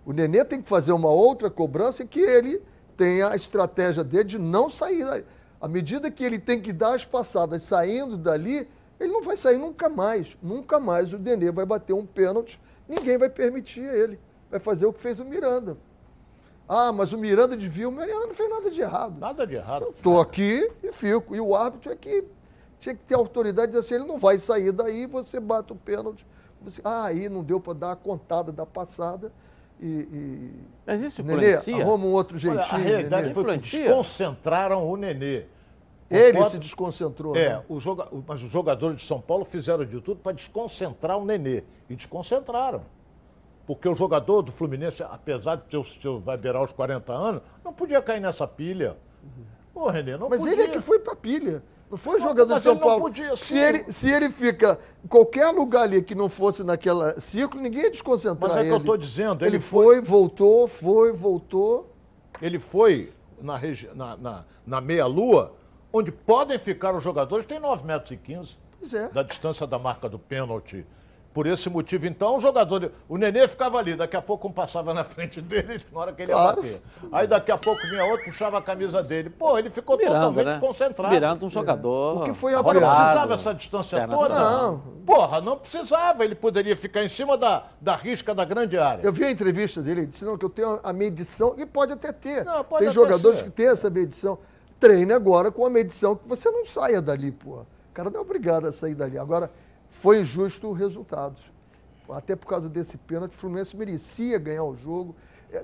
O 0.05 0.13
Nenê 0.13 0.45
tem 0.45 0.61
que 0.61 0.69
fazer 0.69 0.91
uma 0.91 1.09
outra 1.09 1.49
cobrança 1.49 2.05
que 2.05 2.19
ele 2.19 2.61
tenha 2.95 3.29
a 3.29 3.35
estratégia 3.35 4.03
dele 4.03 4.23
de 4.25 4.39
não 4.39 4.69
sair 4.69 5.03
dali. 5.03 5.25
À 5.59 5.67
medida 5.67 6.09
que 6.09 6.23
ele 6.23 6.39
tem 6.39 6.61
que 6.61 6.71
dar 6.71 6.95
as 6.95 7.05
passadas 7.05 7.63
saindo 7.63 8.15
dali, 8.17 8.67
ele 8.99 9.11
não 9.11 9.23
vai 9.23 9.35
sair 9.35 9.57
nunca 9.57 9.89
mais. 9.89 10.37
Nunca 10.41 10.79
mais 10.79 11.13
o 11.13 11.17
Nenê 11.17 11.51
vai 11.51 11.65
bater 11.65 11.93
um 11.93 12.05
pênalti, 12.05 12.59
ninguém 12.87 13.17
vai 13.17 13.29
permitir 13.29 13.83
ele. 13.83 14.19
Vai 14.51 14.59
fazer 14.59 14.85
o 14.85 14.91
que 14.93 14.99
fez 14.99 15.19
o 15.19 15.25
Miranda. 15.25 15.77
Ah, 16.67 16.91
mas 16.91 17.13
o 17.13 17.17
Miranda 17.17 17.55
devia. 17.55 17.87
O 17.87 17.91
Miranda 17.91 18.27
não 18.27 18.33
fez 18.33 18.49
nada 18.49 18.69
de 18.69 18.81
errado. 18.81 19.17
Nada 19.17 19.47
de 19.47 19.55
errado. 19.55 19.85
Eu 19.85 19.91
estou 19.91 20.19
aqui 20.19 20.69
e 20.83 20.91
fico. 20.91 21.35
E 21.35 21.39
o 21.39 21.55
árbitro 21.55 21.91
é 21.91 21.95
que 21.95 22.25
tinha 22.79 22.93
que 22.93 23.03
ter 23.03 23.15
autoridade 23.15 23.71
de 23.71 23.77
dizer 23.77 23.85
assim: 23.85 23.95
ele 23.95 24.11
não 24.11 24.19
vai 24.19 24.37
sair 24.37 24.71
daí, 24.71 25.05
você 25.05 25.39
bate 25.39 25.71
o 25.71 25.75
pênalti. 25.75 26.25
Você, 26.61 26.81
ah, 26.83 27.05
aí 27.05 27.27
não 27.29 27.43
deu 27.43 27.59
para 27.59 27.73
dar 27.73 27.91
a 27.93 27.95
contada 27.95 28.51
da 28.51 28.65
passada. 28.65 29.31
E, 29.79 29.87
e... 29.87 30.53
Mas 30.85 31.01
isso 31.01 31.21
influencia? 31.21 31.73
Nenê, 31.73 31.81
arruma 31.81 32.05
um 32.05 32.11
outro 32.11 32.37
jeitinho. 32.37 32.63
Olha, 32.63 32.75
a 32.75 32.77
realidade 32.77 33.21
Nenê. 33.23 33.33
foi 33.33 33.57
que 33.57 33.57
desconcentraram 33.57 34.87
o 34.87 34.95
Nenê. 34.95 35.45
Ele 36.09 36.45
se 36.45 36.59
desconcentrou. 36.59 37.35
É, 37.35 37.55
né? 37.55 37.63
joga... 37.79 38.07
mas 38.27 38.43
os 38.43 38.51
jogadores 38.51 38.99
de 38.99 39.05
São 39.05 39.19
Paulo 39.19 39.45
fizeram 39.45 39.85
de 39.85 39.99
tudo 40.01 40.19
para 40.19 40.33
desconcentrar 40.33 41.17
o 41.17 41.25
Nenê. 41.25 41.63
E 41.89 41.95
desconcentraram. 41.95 42.81
Porque 43.75 43.87
o 43.87 43.95
jogador 43.95 44.41
do 44.41 44.51
Fluminense, 44.51 45.01
apesar 45.03 45.55
de 45.55 45.63
ter, 45.63 45.83
ter, 45.99 46.19
vai 46.19 46.37
beirar 46.37 46.63
os 46.63 46.71
40 46.71 47.13
anos, 47.13 47.41
não 47.63 47.71
podia 47.71 48.01
cair 48.01 48.19
nessa 48.19 48.47
pilha. 48.47 48.97
Ô, 49.73 49.87
Renê, 49.87 50.17
não 50.17 50.29
Mas 50.29 50.39
podia. 50.39 50.53
ele 50.53 50.61
é 50.63 50.67
que 50.67 50.81
foi 50.81 50.99
pra 50.99 51.15
pilha. 51.15 51.63
Não 51.89 51.97
foi 51.97 52.13
não, 52.13 52.27
jogador 52.27 52.55
de 52.55 52.61
São 52.61 52.77
Paulo. 52.77 53.01
Podia, 53.01 53.35
se, 53.35 53.57
ele, 53.57 53.91
se 53.91 54.09
ele 54.09 54.29
fica 54.29 54.79
em 55.03 55.07
qualquer 55.07 55.47
lugar 55.51 55.83
ali 55.83 56.01
que 56.01 56.13
não 56.13 56.29
fosse 56.29 56.63
naquela 56.63 57.19
ciclo, 57.19 57.59
ninguém 57.61 57.83
ia 57.83 57.91
desconcentrar 57.91 58.49
Mas 58.49 58.57
é 58.57 58.59
ele. 58.61 58.69
que 58.69 58.75
eu 58.75 58.79
estou 58.79 58.97
dizendo. 58.97 59.45
Ele, 59.45 59.55
ele 59.55 59.59
foi, 59.61 59.95
foi, 59.95 60.01
voltou, 60.01 60.67
foi, 60.67 61.11
voltou. 61.13 61.93
Ele 62.41 62.59
foi 62.59 63.13
na, 63.41 63.59
na, 63.95 64.17
na, 64.17 64.45
na 64.65 64.81
meia-lua, 64.81 65.55
onde 65.91 66.11
podem 66.11 66.59
ficar 66.59 66.95
os 66.95 67.03
jogadores, 67.03 67.45
tem 67.45 67.59
9 67.59 67.85
metros 67.85 68.11
e 68.11 68.17
15. 68.17 68.57
Pois 68.79 68.93
é. 68.93 69.09
Da 69.09 69.23
distância 69.23 69.65
da 69.65 69.79
marca 69.79 70.09
do 70.09 70.19
pênalti. 70.19 70.85
Por 71.33 71.47
esse 71.47 71.69
motivo, 71.69 72.05
então, 72.05 72.35
o 72.35 72.41
jogador. 72.41 72.91
O 73.07 73.17
Nenê 73.17 73.47
ficava 73.47 73.77
ali, 73.77 73.95
daqui 73.95 74.17
a 74.17 74.21
pouco 74.21 74.49
um 74.49 74.51
passava 74.51 74.93
na 74.93 75.03
frente 75.05 75.41
dele 75.41 75.81
na 75.91 75.99
hora 75.99 76.13
que 76.13 76.23
ele 76.23 76.33
claro. 76.33 76.65
ia 76.65 76.73
bater. 76.73 76.81
Aí 77.11 77.27
daqui 77.27 77.51
a 77.51 77.57
pouco 77.57 77.81
vinha 77.87 78.03
outro, 78.05 78.25
puxava 78.25 78.57
a 78.57 78.61
camisa 78.61 79.01
dele. 79.01 79.29
Pô, 79.29 79.57
ele 79.57 79.69
ficou 79.69 79.97
Mirando, 79.97 80.13
totalmente 80.15 80.45
né? 80.45 80.51
desconcentrado. 80.51 81.13
Virando 81.13 81.45
um 81.45 81.49
jogador. 81.49 82.17
O 82.17 82.23
que 82.23 82.33
foi 82.33 82.53
Agora, 82.53 82.79
não 82.79 82.87
precisava 82.87 83.33
essa 83.33 83.53
distância 83.53 84.07
toda? 84.07 84.35
Não. 84.35 84.79
Porra, 85.05 85.39
não 85.39 85.57
precisava. 85.57 86.25
Ele 86.25 86.35
poderia 86.35 86.75
ficar 86.75 87.03
em 87.03 87.09
cima 87.09 87.37
da, 87.37 87.63
da 87.79 87.95
risca 87.95 88.35
da 88.35 88.43
grande 88.43 88.77
área. 88.77 89.01
Eu 89.01 89.13
vi 89.13 89.23
a 89.23 89.31
entrevista 89.31 89.81
dele, 89.81 90.01
ele 90.01 90.07
disse 90.07 90.25
não, 90.25 90.37
que 90.37 90.43
eu 90.43 90.49
tenho 90.49 90.81
a 90.83 90.91
medição, 90.91 91.55
e 91.57 91.65
pode 91.65 91.93
até 91.93 92.11
ter. 92.11 92.43
Não, 92.43 92.63
pode 92.63 92.83
Tem 92.83 92.93
jogadores 92.93 93.39
ser. 93.39 93.45
que 93.45 93.51
têm 93.51 93.67
essa 93.67 93.89
medição. 93.89 94.37
Treine 94.79 95.13
agora 95.13 95.51
com 95.51 95.65
a 95.65 95.69
medição 95.69 96.15
que 96.15 96.27
você 96.27 96.49
não 96.49 96.65
saia 96.65 97.01
dali, 97.01 97.31
porra. 97.31 97.61
O 97.91 97.93
cara 97.93 98.09
não 98.09 98.19
é 98.19 98.21
obrigado 98.21 98.67
a 98.67 98.71
sair 98.71 98.95
dali. 98.95 99.17
Agora, 99.17 99.51
foi 99.91 100.21
injusto 100.21 100.69
o 100.69 100.71
resultado. 100.71 101.35
Até 102.09 102.35
por 102.35 102.47
causa 102.47 102.67
desse 102.67 102.97
pênalti, 102.97 103.33
o 103.33 103.37
Fluminense 103.37 103.77
merecia 103.77 104.39
ganhar 104.39 104.63
o 104.63 104.75
jogo. 104.75 105.15
É, 105.51 105.63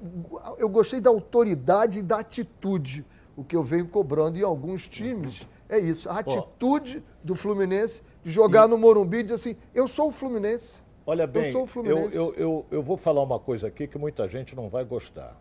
eu 0.59 0.69
gostei 0.69 1.01
da 1.01 1.09
autoridade 1.09 1.99
e 1.99 2.03
da 2.03 2.19
atitude, 2.19 3.05
o 3.35 3.43
que 3.43 3.55
eu 3.55 3.63
venho 3.63 3.87
cobrando 3.87 4.37
em 4.37 4.43
alguns 4.43 4.87
times. 4.87 5.47
É 5.67 5.79
isso, 5.79 6.09
a 6.09 6.19
atitude 6.19 7.03
do 7.23 7.35
Fluminense 7.35 8.01
de 8.23 8.29
jogar 8.29 8.67
e... 8.67 8.69
no 8.69 8.77
Morumbi 8.77 9.17
e 9.17 9.23
dizer 9.23 9.35
assim, 9.35 9.55
eu 9.73 9.87
sou 9.87 10.09
o 10.09 10.11
Fluminense. 10.11 10.81
Olha 11.05 11.25
bem, 11.25 11.45
eu, 11.45 11.51
sou 11.51 11.63
o 11.63 11.67
Fluminense. 11.67 12.15
Eu, 12.15 12.33
eu, 12.33 12.35
eu, 12.37 12.65
eu 12.71 12.83
vou 12.83 12.97
falar 12.97 13.23
uma 13.23 13.39
coisa 13.39 13.67
aqui 13.67 13.87
que 13.87 13.97
muita 13.97 14.27
gente 14.27 14.55
não 14.55 14.69
vai 14.69 14.83
gostar. 14.83 15.37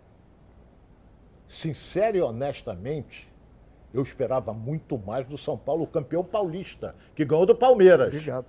Sincero 1.48 2.16
e 2.16 2.20
honestamente, 2.20 3.28
eu 3.92 4.02
esperava 4.02 4.52
muito 4.52 4.98
mais 4.98 5.26
do 5.26 5.38
São 5.38 5.56
Paulo, 5.56 5.86
campeão 5.86 6.24
paulista, 6.24 6.94
que 7.14 7.24
ganhou 7.24 7.46
do 7.46 7.54
Palmeiras. 7.54 8.08
Obrigado. 8.08 8.46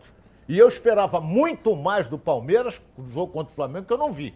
E 0.47 0.57
eu 0.57 0.67
esperava 0.67 1.19
muito 1.19 1.75
mais 1.75 2.09
do 2.09 2.17
Palmeiras, 2.17 2.81
no 2.97 3.09
jogo 3.09 3.33
contra 3.33 3.51
o 3.51 3.55
Flamengo, 3.55 3.85
que 3.85 3.93
eu 3.93 3.97
não 3.97 4.11
vi. 4.11 4.33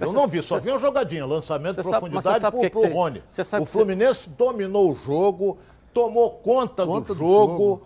Eu 0.00 0.12
não 0.12 0.26
vi, 0.26 0.42
só 0.42 0.58
vi 0.58 0.70
uma 0.70 0.78
jogadinha, 0.78 1.24
lançamento 1.24 1.76
de 1.76 1.88
profundidade 1.88 2.40
para 2.40 2.56
o 2.56 2.92
Rony. 2.92 3.22
o 3.60 3.64
Fluminense 3.64 4.28
dominou 4.28 4.90
o 4.90 4.94
jogo, 4.94 5.58
tomou 5.94 6.30
conta, 6.30 6.84
conta 6.84 7.14
do, 7.14 7.14
do, 7.14 7.18
jogo. 7.18 7.52
jogo. 7.52 7.82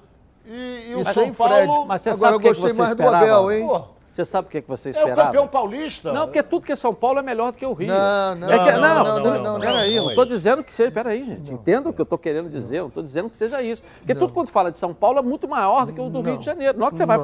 E, 0.47 0.91
e 0.91 0.95
o 0.95 1.05
São 1.05 1.35
Paulo... 1.35 1.55
Fred. 1.55 1.87
Mas 1.87 2.07
Agora 2.07 2.37
eu 2.37 2.41
gostei 2.41 2.73
mais 2.73 2.91
esperava? 2.91 3.27
do 3.27 3.33
Abel, 3.33 3.53
hein? 3.53 3.67
Pô, 3.67 3.85
você 4.17 4.25
sabe 4.25 4.49
o 4.49 4.51
que, 4.51 4.59
é 4.59 4.63
que 4.63 4.69
você 4.69 4.89
esperava? 4.91 5.11
É 5.11 5.15
o 5.15 5.27
campeão 5.27 5.47
paulista. 5.47 6.11
Não, 6.11 6.27
porque 6.27 6.43
tudo 6.43 6.65
que 6.65 6.73
é 6.73 6.77
São 6.77 6.95
Paulo 6.95 7.19
é 7.19 7.23
melhor 7.23 7.53
do 7.53 7.59
que 7.59 7.67
o 7.67 7.75
Rio. 7.75 7.89
Não, 7.89 8.35
não, 8.35 8.51
é 8.51 8.59
que, 8.59 8.73
não, 8.73 8.81
não, 8.81 9.05
não, 9.05 9.21
não, 9.21 9.53
não, 9.53 9.61
Peraí, 9.61 9.97
não 9.97 10.09
estou 10.09 10.25
dizendo 10.25 10.65
que 10.65 10.73
seja. 10.73 10.91
Peraí, 10.91 11.23
gente. 11.23 11.53
Entenda 11.53 11.91
o 11.91 11.93
que 11.93 12.01
eu 12.01 12.05
estou 12.05 12.17
querendo 12.17 12.49
dizer. 12.49 12.81
Não 12.81 12.89
estou 12.89 13.03
dizendo 13.03 13.29
que 13.29 13.37
seja 13.37 13.61
isso. 13.61 13.83
Porque 13.99 14.15
tudo 14.15 14.33
quando 14.33 14.49
fala 14.49 14.73
de 14.73 14.79
São 14.79 14.95
Paulo 14.95 15.19
é 15.19 15.23
muito 15.23 15.47
maior 15.47 15.85
do 15.85 15.93
que 15.93 16.01
o 16.01 16.09
do 16.09 16.23
Rio 16.23 16.39
de 16.39 16.47
Janeiro. 16.47 16.79
Não 16.79 16.87
é 16.87 16.91
que 16.91 16.97
você 16.97 17.05
vai 17.05 17.19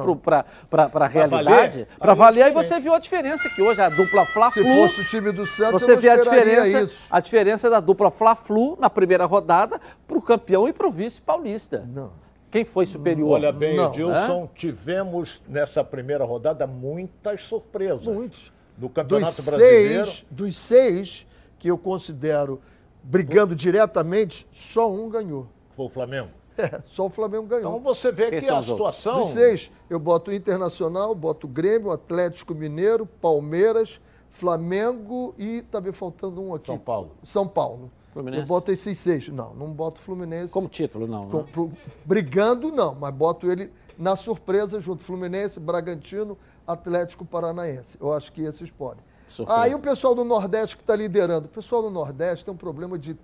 para 0.69 0.89
a 0.93 1.07
realidade, 1.07 1.87
para 1.97 2.11
avaliar, 2.11 2.49
e 2.49 2.53
você 2.53 2.79
viu 2.79 2.93
a 2.93 2.99
diferença 2.99 3.49
que 3.49 3.61
hoje 3.61 3.81
a 3.81 3.89
dupla 3.89 4.25
Fla-Flu. 4.27 4.63
Se 4.63 4.75
fosse 4.75 5.01
o 5.01 5.05
time 5.05 5.31
do 5.31 5.47
Santos, 5.47 5.81
você 5.81 5.95
vê 5.95 6.09
a 6.09 6.17
diferença, 6.17 6.81
isso. 6.81 7.07
a 7.09 7.19
diferença 7.19 7.69
da 7.71 7.79
dupla 7.79 8.11
Fla-Flu 8.11 8.77
na 8.79 8.89
primeira 8.89 9.25
rodada 9.25 9.81
para 10.07 10.17
o 10.17 10.21
campeão 10.21 10.67
e 10.67 10.73
para 10.73 10.87
o 10.87 10.91
vice 10.91 11.19
paulista. 11.19 11.83
Não. 11.91 12.22
Quem 12.53 12.63
foi 12.63 12.85
superior? 12.85 13.31
Olha 13.31 13.51
bem, 13.51 13.75
não, 13.75 13.91
Edilson, 13.91 14.47
tivemos 14.53 15.41
nessa 15.47 15.83
primeira 15.83 16.23
rodada 16.23 16.67
muitas 16.67 17.41
surpresas. 17.45 18.05
Muitos. 18.05 18.53
No 18.77 18.89
Campeonato 18.89 19.37
dos 19.37 19.45
Brasileiro. 19.45 20.05
Seis, 20.05 20.25
dos 20.29 20.55
seis 20.55 21.27
que 21.57 21.67
eu 21.67 21.79
considero 21.79 22.61
brigando 23.01 23.55
diretamente, 23.55 24.47
só 24.51 24.91
um 24.91 25.09
ganhou. 25.09 25.47
Foi 25.75 25.87
o 25.87 25.89
Flamengo? 25.89 26.29
É, 26.55 26.79
só 26.85 27.07
o 27.07 27.09
Flamengo 27.09 27.47
ganhou. 27.47 27.71
Então 27.71 27.79
você 27.79 28.11
vê 28.11 28.29
Quem 28.29 28.39
que 28.39 28.47
a 28.47 28.61
situação. 28.61 29.21
Dos 29.21 29.31
seis, 29.31 29.71
eu 29.89 29.97
boto 29.97 30.29
o 30.29 30.33
Internacional, 30.35 31.15
boto 31.15 31.47
o 31.47 31.49
Grêmio, 31.49 31.89
Atlético 31.89 32.53
Mineiro, 32.53 33.07
Palmeiras, 33.07 33.99
Flamengo 34.29 35.33
e 35.35 35.63
tá 35.63 35.81
me 35.81 35.91
faltando 35.91 36.39
um 36.39 36.53
aqui. 36.53 36.67
São 36.67 36.77
Paulo. 36.77 37.11
São 37.23 37.47
Paulo. 37.47 37.91
Fluminense? 38.13 38.43
Eu 38.43 38.47
boto 38.47 38.71
esses 38.71 38.97
seis. 38.97 39.27
Não, 39.29 39.53
não 39.53 39.71
boto 39.71 39.99
o 39.99 40.03
Fluminense. 40.03 40.53
Como 40.53 40.67
título, 40.67 41.07
não. 41.07 41.29
Com, 41.29 41.37
né? 41.39 41.45
pro, 41.51 41.71
brigando, 42.05 42.71
não, 42.71 42.93
mas 42.93 43.13
boto 43.13 43.51
ele 43.51 43.71
na 43.97 44.15
surpresa 44.15 44.79
junto. 44.79 45.03
Fluminense, 45.03 45.59
Bragantino, 45.59 46.37
Atlético 46.65 47.25
Paranaense. 47.25 47.97
Eu 47.99 48.13
acho 48.13 48.31
que 48.31 48.41
esses 48.43 48.69
podem. 48.69 49.03
Surpresa. 49.27 49.61
Aí 49.61 49.73
o 49.73 49.79
pessoal 49.79 50.13
do 50.13 50.23
Nordeste 50.23 50.77
que 50.77 50.83
está 50.83 50.95
liderando. 50.95 51.47
O 51.47 51.49
pessoal 51.49 51.81
do 51.81 51.89
Nordeste 51.89 52.45
tem 52.45 52.53
um 52.53 52.57
problema 52.57 52.97
de 52.99 53.17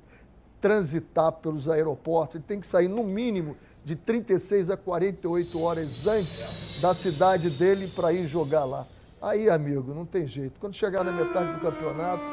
transitar 0.60 1.32
pelos 1.34 1.70
aeroportos. 1.70 2.36
Ele 2.36 2.44
tem 2.48 2.60
que 2.60 2.68
sair 2.68 2.88
no 2.88 3.04
mínimo 3.04 3.56
de 3.86 3.96
36 3.96 4.70
a 4.70 4.78
48 4.78 5.62
horas 5.62 6.08
antes 6.08 6.82
da 6.82 6.94
cidade 6.94 7.50
dele 7.50 7.88
para 7.88 8.12
ir 8.12 8.28
jogar 8.28 8.66
lá. 8.66 8.86
Aí, 9.22 9.50
amigo, 9.50 9.94
não 9.94 10.06
tem 10.06 10.28
jeito. 10.28 10.60
Quando 10.60 10.74
chegar 10.74 11.04
na 11.04 11.12
metade 11.12 11.54
do 11.54 11.60
campeonato, 11.60 12.24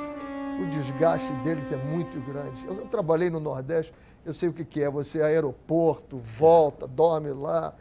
o 0.61 0.67
desgaste 0.67 1.31
deles 1.45 1.71
é 1.71 1.77
muito 1.77 2.21
grande. 2.21 2.65
Eu, 2.67 2.87
trabalhei 2.87 3.31
no 3.31 3.41
Nordeste, 3.41 3.93
eu 4.25 4.35
sei 4.35 4.49
o 4.49 4.53
que, 4.53 4.65
que 4.65 4.83
é. 4.83 4.91
Você 4.91 5.19
é 5.19 5.25
aeroporto, 5.25 6.19
volta, 6.19 6.87
dorme 6.87 7.31
lá. 7.31 7.75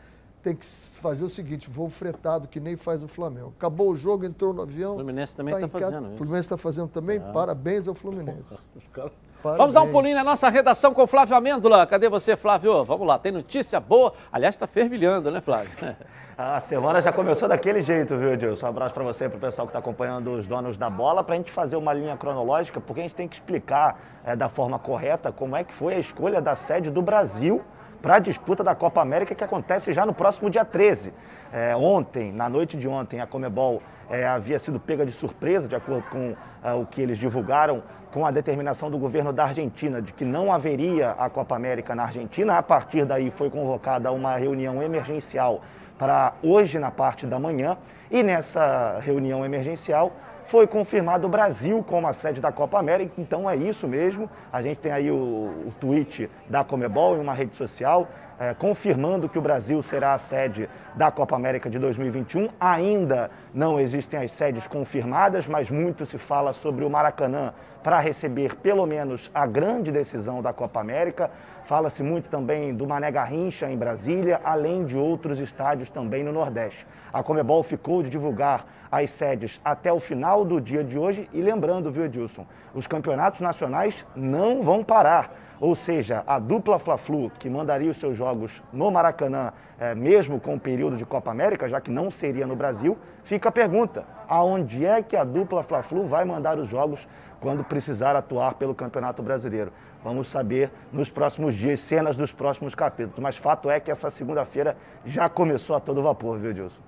Tem 0.43 0.55
que 0.55 0.65
fazer 0.65 1.23
o 1.23 1.29
seguinte, 1.29 1.67
voo 1.69 1.89
fretado, 1.89 2.47
que 2.47 2.59
nem 2.59 2.75
faz 2.75 3.01
o 3.01 3.07
Flamengo. 3.07 3.53
Acabou 3.57 3.89
o 3.89 3.95
jogo, 3.95 4.25
entrou 4.25 4.53
no 4.53 4.61
avião. 4.61 4.93
O 4.93 4.95
Fluminense 4.97 5.35
também 5.35 5.55
está 5.55 5.67
tá 5.67 5.79
fazendo 5.79 6.05
isso. 6.05 6.13
O 6.13 6.17
Fluminense 6.17 6.45
está 6.45 6.57
fazendo 6.57 6.87
também. 6.87 7.17
Ah. 7.17 7.31
Parabéns 7.31 7.87
ao 7.87 7.95
Fluminense. 7.95 8.59
Parabéns. 9.41 9.57
Vamos 9.59 9.73
dar 9.73 9.81
um 9.81 9.91
pulinho 9.91 10.15
na 10.15 10.23
nossa 10.23 10.49
redação 10.49 10.93
com 10.93 11.03
o 11.03 11.07
Flávio 11.07 11.35
Amêndola. 11.35 11.85
Cadê 11.85 12.09
você, 12.09 12.35
Flávio? 12.35 12.83
Vamos 12.83 13.07
lá, 13.07 13.19
tem 13.19 13.31
notícia 13.31 13.79
boa. 13.79 14.13
Aliás, 14.31 14.55
está 14.55 14.65
fervilhando, 14.65 15.29
né, 15.29 15.39
Flávio? 15.41 15.71
A 16.37 16.59
semana 16.59 16.99
já 16.99 17.13
começou 17.13 17.47
daquele 17.47 17.81
jeito, 17.81 18.17
viu, 18.17 18.33
Edilson? 18.33 18.65
Um 18.65 18.69
abraço 18.69 18.93
para 18.93 19.05
você, 19.05 19.29
para 19.29 19.37
o 19.37 19.39
pessoal 19.39 19.65
que 19.65 19.69
está 19.69 19.79
acompanhando 19.79 20.33
os 20.33 20.45
donos 20.45 20.77
da 20.77 20.89
bola, 20.89 21.23
para 21.23 21.33
a 21.33 21.37
gente 21.37 21.49
fazer 21.49 21.77
uma 21.77 21.93
linha 21.93 22.17
cronológica, 22.17 22.81
porque 22.81 22.99
a 22.99 23.03
gente 23.03 23.15
tem 23.15 23.25
que 23.25 23.35
explicar 23.35 23.97
é, 24.25 24.35
da 24.35 24.49
forma 24.49 24.77
correta 24.77 25.31
como 25.31 25.55
é 25.55 25.63
que 25.63 25.73
foi 25.73 25.93
a 25.93 25.97
escolha 25.97 26.41
da 26.41 26.53
sede 26.53 26.91
do 26.91 27.01
Brasil 27.01 27.61
para 28.01 28.17
a 28.17 28.19
disputa 28.19 28.65
da 28.65 28.75
Copa 28.75 29.01
América, 29.01 29.33
que 29.33 29.45
acontece 29.45 29.93
já 29.93 30.05
no 30.05 30.13
próximo 30.13 30.49
dia 30.49 30.65
13. 30.65 31.13
É, 31.53 31.73
ontem, 31.73 32.33
na 32.33 32.49
noite 32.49 32.75
de 32.75 32.85
ontem, 32.85 33.21
a 33.21 33.25
Comebol 33.25 33.81
é, 34.09 34.27
havia 34.27 34.59
sido 34.59 34.77
pega 34.77 35.05
de 35.05 35.13
surpresa, 35.13 35.69
de 35.69 35.75
acordo 35.77 36.03
com 36.09 36.35
é, 36.61 36.73
o 36.73 36.85
que 36.85 37.01
eles 37.01 37.17
divulgaram, 37.17 37.81
com 38.11 38.25
a 38.25 38.31
determinação 38.31 38.91
do 38.91 38.97
governo 38.97 39.31
da 39.31 39.45
Argentina 39.45 40.01
de 40.01 40.11
que 40.11 40.25
não 40.25 40.51
haveria 40.51 41.11
a 41.11 41.29
Copa 41.29 41.55
América 41.55 41.95
na 41.95 42.03
Argentina. 42.03 42.57
A 42.57 42.63
partir 42.63 43.05
daí 43.05 43.31
foi 43.31 43.49
convocada 43.49 44.11
uma 44.11 44.35
reunião 44.35 44.83
emergencial 44.83 45.61
para 45.97 46.33
hoje 46.43 46.79
na 46.79 46.91
parte 46.91 47.25
da 47.25 47.39
manhã. 47.39 47.77
E 48.09 48.21
nessa 48.23 48.99
reunião 48.99 49.45
emergencial 49.45 50.11
foi 50.47 50.67
confirmado 50.67 51.25
o 51.25 51.29
Brasil 51.29 51.83
como 51.87 52.07
a 52.07 52.13
sede 52.13 52.39
da 52.39 52.51
Copa 52.51 52.77
América, 52.77 53.13
então 53.17 53.49
é 53.49 53.55
isso 53.55 53.87
mesmo. 53.87 54.29
A 54.53 54.61
gente 54.61 54.77
tem 54.77 54.91
aí 54.91 55.09
o, 55.09 55.15
o 55.15 55.73
tweet 55.79 56.29
da 56.47 56.63
Comebol 56.63 57.17
em 57.17 57.19
uma 57.19 57.33
rede 57.33 57.55
social 57.55 58.07
é, 58.39 58.53
confirmando 58.53 59.29
que 59.29 59.37
o 59.37 59.41
Brasil 59.41 59.81
será 59.81 60.13
a 60.13 60.19
sede 60.19 60.69
da 60.93 61.11
Copa 61.11 61.35
América 61.35 61.69
de 61.69 61.79
2021. 61.79 62.49
Ainda 62.59 63.31
não 63.53 63.79
existem 63.79 64.19
as 64.19 64.31
sedes 64.31 64.67
confirmadas, 64.67 65.47
mas 65.47 65.69
muito 65.69 66.05
se 66.05 66.17
fala 66.17 66.53
sobre 66.53 66.83
o 66.83 66.89
Maracanã 66.89 67.53
para 67.81 67.99
receber 67.99 68.55
pelo 68.55 68.85
menos 68.85 69.29
a 69.33 69.45
grande 69.45 69.91
decisão 69.91 70.41
da 70.41 70.51
Copa 70.51 70.79
América. 70.79 71.31
Fala-se 71.65 72.03
muito 72.03 72.29
também 72.29 72.75
do 72.75 72.85
Mané 72.85 73.09
Garrincha 73.09 73.67
em 73.67 73.75
Brasília, 73.75 74.39
além 74.43 74.85
de 74.85 74.95
outros 74.95 75.39
estádios 75.39 75.89
também 75.89 76.23
no 76.23 76.31
Nordeste. 76.31 76.85
A 77.11 77.23
Comebol 77.23 77.63
ficou 77.63 78.03
de 78.03 78.09
divulgar 78.11 78.67
as 78.91 79.09
sedes 79.09 79.59
até 79.65 79.91
o 79.91 79.99
final 79.99 80.45
do 80.45 80.61
dia 80.61 80.83
de 80.83 80.95
hoje 80.95 81.27
e 81.33 81.41
lembrando, 81.41 81.91
viu, 81.91 82.05
Edilson, 82.05 82.45
os 82.71 82.85
campeonatos 82.85 83.41
nacionais 83.41 84.05
não 84.15 84.61
vão 84.61 84.83
parar. 84.83 85.31
Ou 85.59 85.75
seja, 85.75 86.23
a 86.27 86.37
dupla 86.37 86.77
Fla-Flu, 86.77 87.31
que 87.39 87.49
mandaria 87.49 87.89
os 87.89 87.97
seus 87.97 88.15
jogos 88.15 88.61
no 88.71 88.91
Maracanã, 88.91 89.51
é, 89.79 89.95
mesmo 89.95 90.39
com 90.39 90.53
o 90.53 90.59
período 90.59 90.97
de 90.97 91.05
Copa 91.05 91.31
América, 91.31 91.67
já 91.67 91.81
que 91.81 91.89
não 91.89 92.11
seria 92.11 92.45
no 92.45 92.55
Brasil, 92.55 92.95
fica 93.23 93.49
a 93.49 93.51
pergunta: 93.51 94.05
aonde 94.27 94.85
é 94.85 95.01
que 95.01 95.15
a 95.15 95.23
dupla 95.23 95.63
Fla-Flu 95.63 96.05
vai 96.05 96.25
mandar 96.25 96.59
os 96.59 96.67
jogos 96.67 97.07
quando 97.45 97.63
precisar 97.63 98.15
atuar 98.15 98.55
pelo 98.55 98.73
Campeonato 98.73 99.21
Brasileiro? 99.21 99.71
Vamos 100.03 100.27
saber 100.29 100.71
nos 100.91 101.11
próximos 101.11 101.53
dias, 101.53 101.79
cenas 101.79 102.15
dos 102.15 102.33
próximos 102.33 102.73
capítulos. 102.73 103.19
Mas 103.19 103.37
fato 103.37 103.69
é 103.69 103.79
que 103.79 103.91
essa 103.91 104.09
segunda-feira 104.09 104.75
já 105.05 105.29
começou 105.29 105.75
a 105.75 105.79
todo 105.79 106.01
vapor, 106.01 106.39
viu, 106.39 106.51
Dilson? 106.51 106.81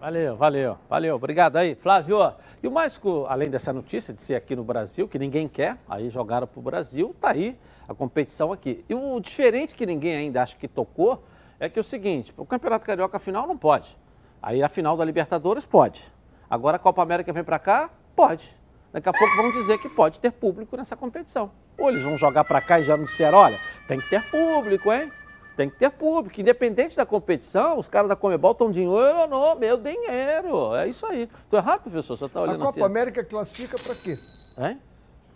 Valeu, 0.00 0.36
valeu, 0.36 0.78
valeu. 0.88 1.16
Obrigado 1.16 1.56
aí, 1.56 1.74
Flávio. 1.74 2.18
E 2.62 2.68
o 2.68 2.70
mais, 2.70 3.00
além 3.28 3.50
dessa 3.50 3.72
notícia 3.72 4.14
de 4.14 4.22
ser 4.22 4.36
aqui 4.36 4.54
no 4.54 4.62
Brasil, 4.62 5.08
que 5.08 5.18
ninguém 5.18 5.48
quer, 5.48 5.76
aí 5.88 6.08
jogaram 6.08 6.46
para 6.46 6.60
o 6.60 6.62
Brasil, 6.62 7.12
tá 7.20 7.30
aí 7.30 7.58
a 7.88 7.92
competição 7.92 8.52
aqui. 8.52 8.84
E 8.88 8.94
o 8.94 9.18
diferente 9.18 9.74
que 9.74 9.84
ninguém 9.84 10.14
ainda 10.14 10.40
acha 10.40 10.56
que 10.56 10.68
tocou 10.68 11.24
é 11.58 11.68
que 11.68 11.80
é 11.80 11.82
o 11.82 11.84
seguinte, 11.84 12.32
o 12.36 12.46
Campeonato 12.46 12.86
Carioca 12.86 13.18
final 13.18 13.44
não 13.44 13.58
pode. 13.58 13.98
Aí 14.40 14.62
a 14.62 14.68
final 14.68 14.96
da 14.96 15.04
Libertadores 15.04 15.66
pode. 15.66 16.04
Agora 16.48 16.76
a 16.76 16.78
Copa 16.78 17.02
América 17.02 17.32
vem 17.32 17.42
para 17.42 17.58
cá? 17.58 17.90
Pode. 18.14 18.54
Daqui 18.96 19.10
a 19.10 19.12
pouco 19.12 19.36
vão 19.36 19.52
dizer 19.52 19.76
que 19.76 19.90
pode 19.90 20.18
ter 20.18 20.30
público 20.30 20.74
nessa 20.74 20.96
competição. 20.96 21.50
Ou 21.76 21.90
eles 21.90 22.02
vão 22.02 22.16
jogar 22.16 22.44
para 22.44 22.62
cá 22.62 22.80
e 22.80 22.84
já 22.84 22.96
não 22.96 23.04
disseram, 23.04 23.36
olha, 23.36 23.60
tem 23.86 24.00
que 24.00 24.08
ter 24.08 24.22
público, 24.30 24.90
hein? 24.90 25.12
Tem 25.54 25.68
que 25.68 25.76
ter 25.76 25.90
público. 25.90 26.40
Independente 26.40 26.96
da 26.96 27.04
competição, 27.04 27.78
os 27.78 27.90
caras 27.90 28.08
da 28.08 28.16
Comebol 28.16 28.52
estão 28.52 28.70
dinheiro, 28.70 29.26
não, 29.28 29.54
meu 29.54 29.76
dinheiro. 29.76 30.74
É 30.74 30.88
isso 30.88 31.04
aí. 31.04 31.28
Estou 31.44 31.58
errado, 31.58 31.82
professor? 31.82 32.16
Você 32.16 32.24
está 32.24 32.40
olhando 32.40 32.62
A 32.62 32.66
Copa 32.68 32.70
assim. 32.70 32.82
América 32.82 33.22
classifica 33.22 33.76
para 33.76 33.94
quê? 33.96 34.14
Hein? 34.56 34.80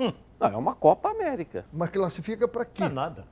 Hum. 0.01 0.13
Não, 0.41 0.49
é 0.49 0.57
uma 0.57 0.75
Copa 0.75 1.11
América. 1.11 1.67
Mas 1.71 1.91
classifica 1.91 2.49
para 2.49 2.65
quê? 2.65 2.81
Não 2.81 2.87
é 2.87 2.93
nada. 2.95 3.27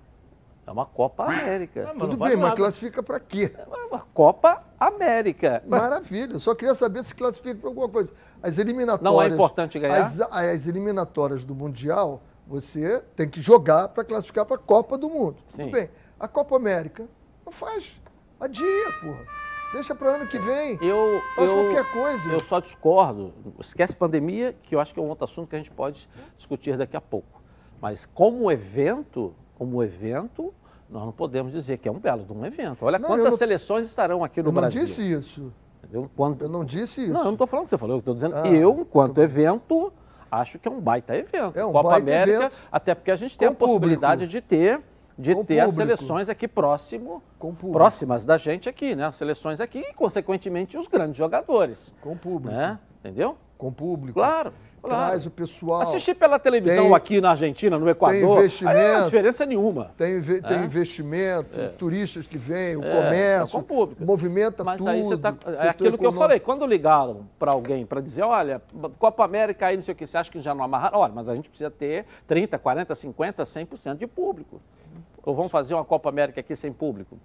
É 0.68 0.70
uma 0.70 0.84
Copa 0.84 1.24
América. 1.24 1.94
Tudo 1.98 2.18
bem, 2.18 2.36
mas 2.36 2.52
classifica 2.52 3.02
para 3.02 3.18
quê? 3.18 3.50
É 3.56 3.86
uma 3.86 4.00
Copa 4.12 4.62
América. 4.78 5.62
Maravilha. 5.66 6.34
Eu 6.34 6.40
só 6.40 6.54
queria 6.54 6.74
saber 6.74 7.02
se 7.04 7.14
classifica 7.14 7.54
para 7.54 7.70
alguma 7.70 7.88
coisa. 7.88 8.12
As 8.42 8.58
eliminatórias. 8.58 9.02
Não 9.02 9.22
é 9.22 9.28
importante 9.28 9.78
ganhar? 9.78 10.02
As, 10.02 10.20
as 10.20 10.66
eliminatórias 10.66 11.42
do 11.42 11.54
Mundial, 11.54 12.20
você 12.46 13.02
tem 13.16 13.26
que 13.26 13.40
jogar 13.40 13.88
para 13.88 14.04
classificar 14.04 14.44
para 14.44 14.56
a 14.56 14.58
Copa 14.58 14.98
do 14.98 15.08
Mundo. 15.08 15.38
Sim. 15.46 15.64
Tudo 15.64 15.72
bem. 15.72 15.88
A 16.20 16.28
Copa 16.28 16.56
América 16.56 17.08
não 17.46 17.52
faz. 17.52 17.98
Adia, 18.38 18.92
porra. 19.00 19.24
Deixa 19.72 19.94
para 19.94 20.16
ano 20.16 20.26
que 20.26 20.38
vem. 20.38 20.78
Eu, 20.82 21.22
Faz 21.34 21.48
eu, 21.48 21.56
qualquer 21.56 21.92
coisa. 21.92 22.28
Eu 22.30 22.40
só 22.40 22.60
discordo. 22.60 23.32
Esquece 23.58 23.96
pandemia, 23.96 24.54
que 24.62 24.74
eu 24.74 24.80
acho 24.80 24.92
que 24.92 25.00
é 25.00 25.02
um 25.02 25.08
outro 25.08 25.24
assunto 25.24 25.48
que 25.48 25.56
a 25.56 25.58
gente 25.58 25.70
pode 25.70 26.06
discutir 26.36 26.76
daqui 26.76 26.96
a 26.96 27.00
pouco. 27.00 27.42
Mas 27.80 28.04
como 28.04 28.52
evento, 28.52 29.34
como 29.58 29.82
evento, 29.82 30.54
nós 30.88 31.04
não 31.04 31.12
podemos 31.12 31.52
dizer 31.52 31.78
que 31.78 31.88
é 31.88 31.92
um 31.92 31.98
belo 31.98 32.24
de 32.24 32.32
um 32.32 32.46
evento. 32.46 32.84
Olha 32.84 32.98
não, 32.98 33.08
quantas 33.08 33.30
não, 33.30 33.36
seleções 33.36 33.84
estarão 33.84 34.24
aqui 34.24 34.42
no 34.42 34.52
Brasil. 34.52 34.80
Eu 34.80 34.86
não 34.86 34.86
disse 34.86 35.12
isso. 35.12 35.52
Eu, 35.92 36.10
quando... 36.16 36.42
eu 36.42 36.48
não 36.48 36.64
disse 36.64 37.02
isso. 37.02 37.12
Não, 37.12 37.20
eu 37.20 37.24
não 37.24 37.32
estou 37.32 37.46
falando 37.46 37.64
o 37.64 37.66
que 37.66 37.70
você 37.70 37.78
falou. 37.78 37.96
Eu 37.96 38.00
estou 38.00 38.14
dizendo 38.14 38.36
ah, 38.36 38.48
eu, 38.48 38.80
enquanto 38.80 39.20
evento, 39.20 39.92
acho 40.30 40.58
que 40.58 40.68
é 40.68 40.70
um 40.70 40.80
baita 40.80 41.16
evento. 41.16 41.58
É 41.58 41.64
um 41.64 41.72
Copa 41.72 41.90
baita 41.90 42.12
América, 42.12 42.38
evento. 42.38 42.56
até 42.70 42.94
porque 42.94 43.10
a 43.10 43.16
gente 43.16 43.36
tem 43.36 43.48
a 43.48 43.52
possibilidade 43.52 44.26
de 44.26 44.40
ter 44.40 44.80
de 45.18 45.34
Com 45.34 45.44
ter 45.44 45.56
público. 45.56 45.68
as 45.68 45.74
seleções 45.74 46.28
aqui 46.28 46.46
próximo, 46.46 47.20
próximas 47.72 48.24
da 48.24 48.38
gente 48.38 48.68
aqui, 48.68 48.94
né? 48.94 49.06
As 49.06 49.16
seleções 49.16 49.60
aqui 49.60 49.80
e, 49.80 49.92
consequentemente, 49.92 50.78
os 50.78 50.86
grandes 50.86 51.16
jogadores. 51.16 51.92
Com 52.00 52.16
público. 52.16 52.54
Né? 52.54 52.78
Entendeu? 53.00 53.36
Com 53.56 53.72
público. 53.72 54.14
Claro. 54.14 54.52
Claro. 54.82 55.06
Traz 55.06 55.26
o 55.26 55.30
pessoal. 55.30 55.82
Assistir 55.82 56.14
pela 56.14 56.38
televisão 56.38 56.84
tem, 56.84 56.94
aqui 56.94 57.20
na 57.20 57.30
Argentina, 57.30 57.78
no 57.78 57.88
Equador, 57.88 58.20
tem 58.20 58.30
investimento, 58.30 58.78
não 58.78 58.94
tem 58.94 59.04
diferença 59.04 59.46
nenhuma. 59.46 59.90
Tem, 59.96 60.22
tem 60.22 60.58
é? 60.58 60.64
investimento, 60.64 61.60
é. 61.60 61.68
turistas 61.68 62.26
que 62.26 62.38
vêm, 62.38 62.76
o 62.76 62.84
é, 62.84 62.90
comércio, 62.90 63.58
é 63.58 64.04
movimenta 64.04 64.62
Mas 64.62 64.78
tudo. 64.78 64.88
Aí 64.88 65.02
você 65.02 65.16
tá, 65.16 65.28
é 65.28 65.68
aquilo 65.68 65.88
econômico. 65.88 65.98
que 65.98 66.06
eu 66.06 66.12
falei, 66.12 66.40
quando 66.40 66.66
ligaram 66.66 67.26
para 67.38 67.52
alguém 67.52 67.84
para 67.84 68.00
dizer, 68.00 68.22
olha, 68.22 68.62
Copa 68.98 69.24
América 69.24 69.66
aí, 69.66 69.76
não 69.76 69.84
sei 69.84 69.92
o 69.92 69.96
que, 69.96 70.06
você 70.06 70.16
acha 70.16 70.30
que 70.30 70.40
já 70.40 70.54
não 70.54 70.64
amarraram? 70.64 70.98
Olha, 71.00 71.12
mas 71.12 71.28
a 71.28 71.34
gente 71.34 71.48
precisa 71.48 71.70
ter 71.70 72.06
30, 72.26 72.58
40, 72.58 72.94
50, 72.94 73.42
100% 73.42 73.96
de 73.96 74.06
público. 74.06 74.60
Ou 75.24 75.34
vamos 75.34 75.50
fazer 75.50 75.74
uma 75.74 75.84
Copa 75.84 76.08
América 76.08 76.40
aqui 76.40 76.54
sem 76.54 76.72
público? 76.72 77.18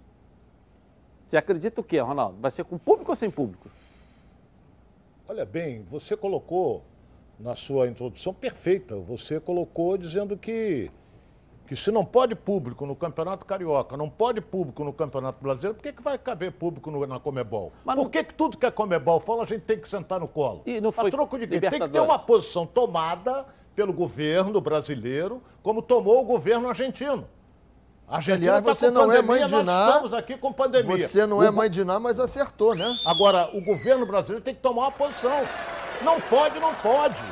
Você 1.28 1.36
acredita 1.36 1.80
o 1.80 1.84
quê, 1.84 1.98
Ronaldo? 2.00 2.36
Vai 2.40 2.50
ser 2.50 2.64
com 2.64 2.76
público 2.76 3.10
ou 3.10 3.16
sem 3.16 3.30
público? 3.30 3.68
Olha 5.26 5.46
bem, 5.46 5.82
você 5.90 6.16
colocou 6.16 6.82
na 7.38 7.56
sua 7.56 7.88
introdução 7.88 8.32
perfeita. 8.32 8.96
Você 8.96 9.40
colocou 9.40 9.96
dizendo 9.96 10.36
que, 10.36 10.90
que 11.66 11.76
se 11.76 11.90
não 11.90 12.04
pode 12.04 12.34
público 12.34 12.86
no 12.86 12.94
Campeonato 12.94 13.44
Carioca, 13.44 13.96
não 13.96 14.08
pode 14.08 14.40
público 14.40 14.84
no 14.84 14.92
Campeonato 14.92 15.42
Brasileiro, 15.42 15.74
por 15.74 15.82
que, 15.82 15.92
que 15.92 16.02
vai 16.02 16.18
caber 16.18 16.52
público 16.52 16.90
no, 16.90 17.06
na 17.06 17.18
Comebol? 17.18 17.72
Mas 17.84 17.96
por 17.96 18.10
que, 18.10 18.24
que 18.24 18.34
tudo 18.34 18.56
que 18.56 18.66
a 18.66 18.72
Comebol 18.72 19.20
fala 19.20 19.42
a 19.42 19.46
gente 19.46 19.62
tem 19.62 19.78
que 19.78 19.88
sentar 19.88 20.20
no 20.20 20.28
colo? 20.28 20.62
E 20.66 20.80
não 20.80 20.92
foi 20.92 21.08
a 21.08 21.10
troco 21.10 21.38
de 21.38 21.46
quê? 21.46 21.60
Tem 21.60 21.80
que 21.80 21.88
ter 21.88 22.00
uma 22.00 22.18
posição 22.18 22.66
tomada 22.66 23.46
pelo 23.74 23.92
governo 23.92 24.60
brasileiro, 24.60 25.42
como 25.62 25.82
tomou 25.82 26.20
o 26.20 26.24
governo 26.24 26.68
argentino. 26.68 27.26
A 28.06 28.16
Argentina 28.16 28.56
Aliás, 28.56 28.64
tá 28.64 28.74
você 28.74 28.90
não 28.90 29.08
pandemia, 29.08 29.18
é 29.18 29.22
mãe 29.22 29.46
de 29.46 29.62
nada. 29.62 29.90
estamos 29.90 30.14
aqui 30.14 30.36
com 30.36 30.52
pandemia. 30.52 31.08
Você 31.08 31.26
não 31.26 31.38
o... 31.38 31.42
é 31.42 31.50
mãe 31.50 31.70
de 31.70 31.82
nada, 31.84 31.98
mas 31.98 32.20
acertou, 32.20 32.74
né? 32.74 32.96
Agora, 33.04 33.48
o 33.56 33.64
governo 33.64 34.04
brasileiro 34.04 34.44
tem 34.44 34.54
que 34.54 34.60
tomar 34.60 34.82
uma 34.82 34.92
posição. 34.92 35.32
Não 36.04 36.20
pode, 36.20 36.60
não 36.60 36.74
pode. 36.74 37.22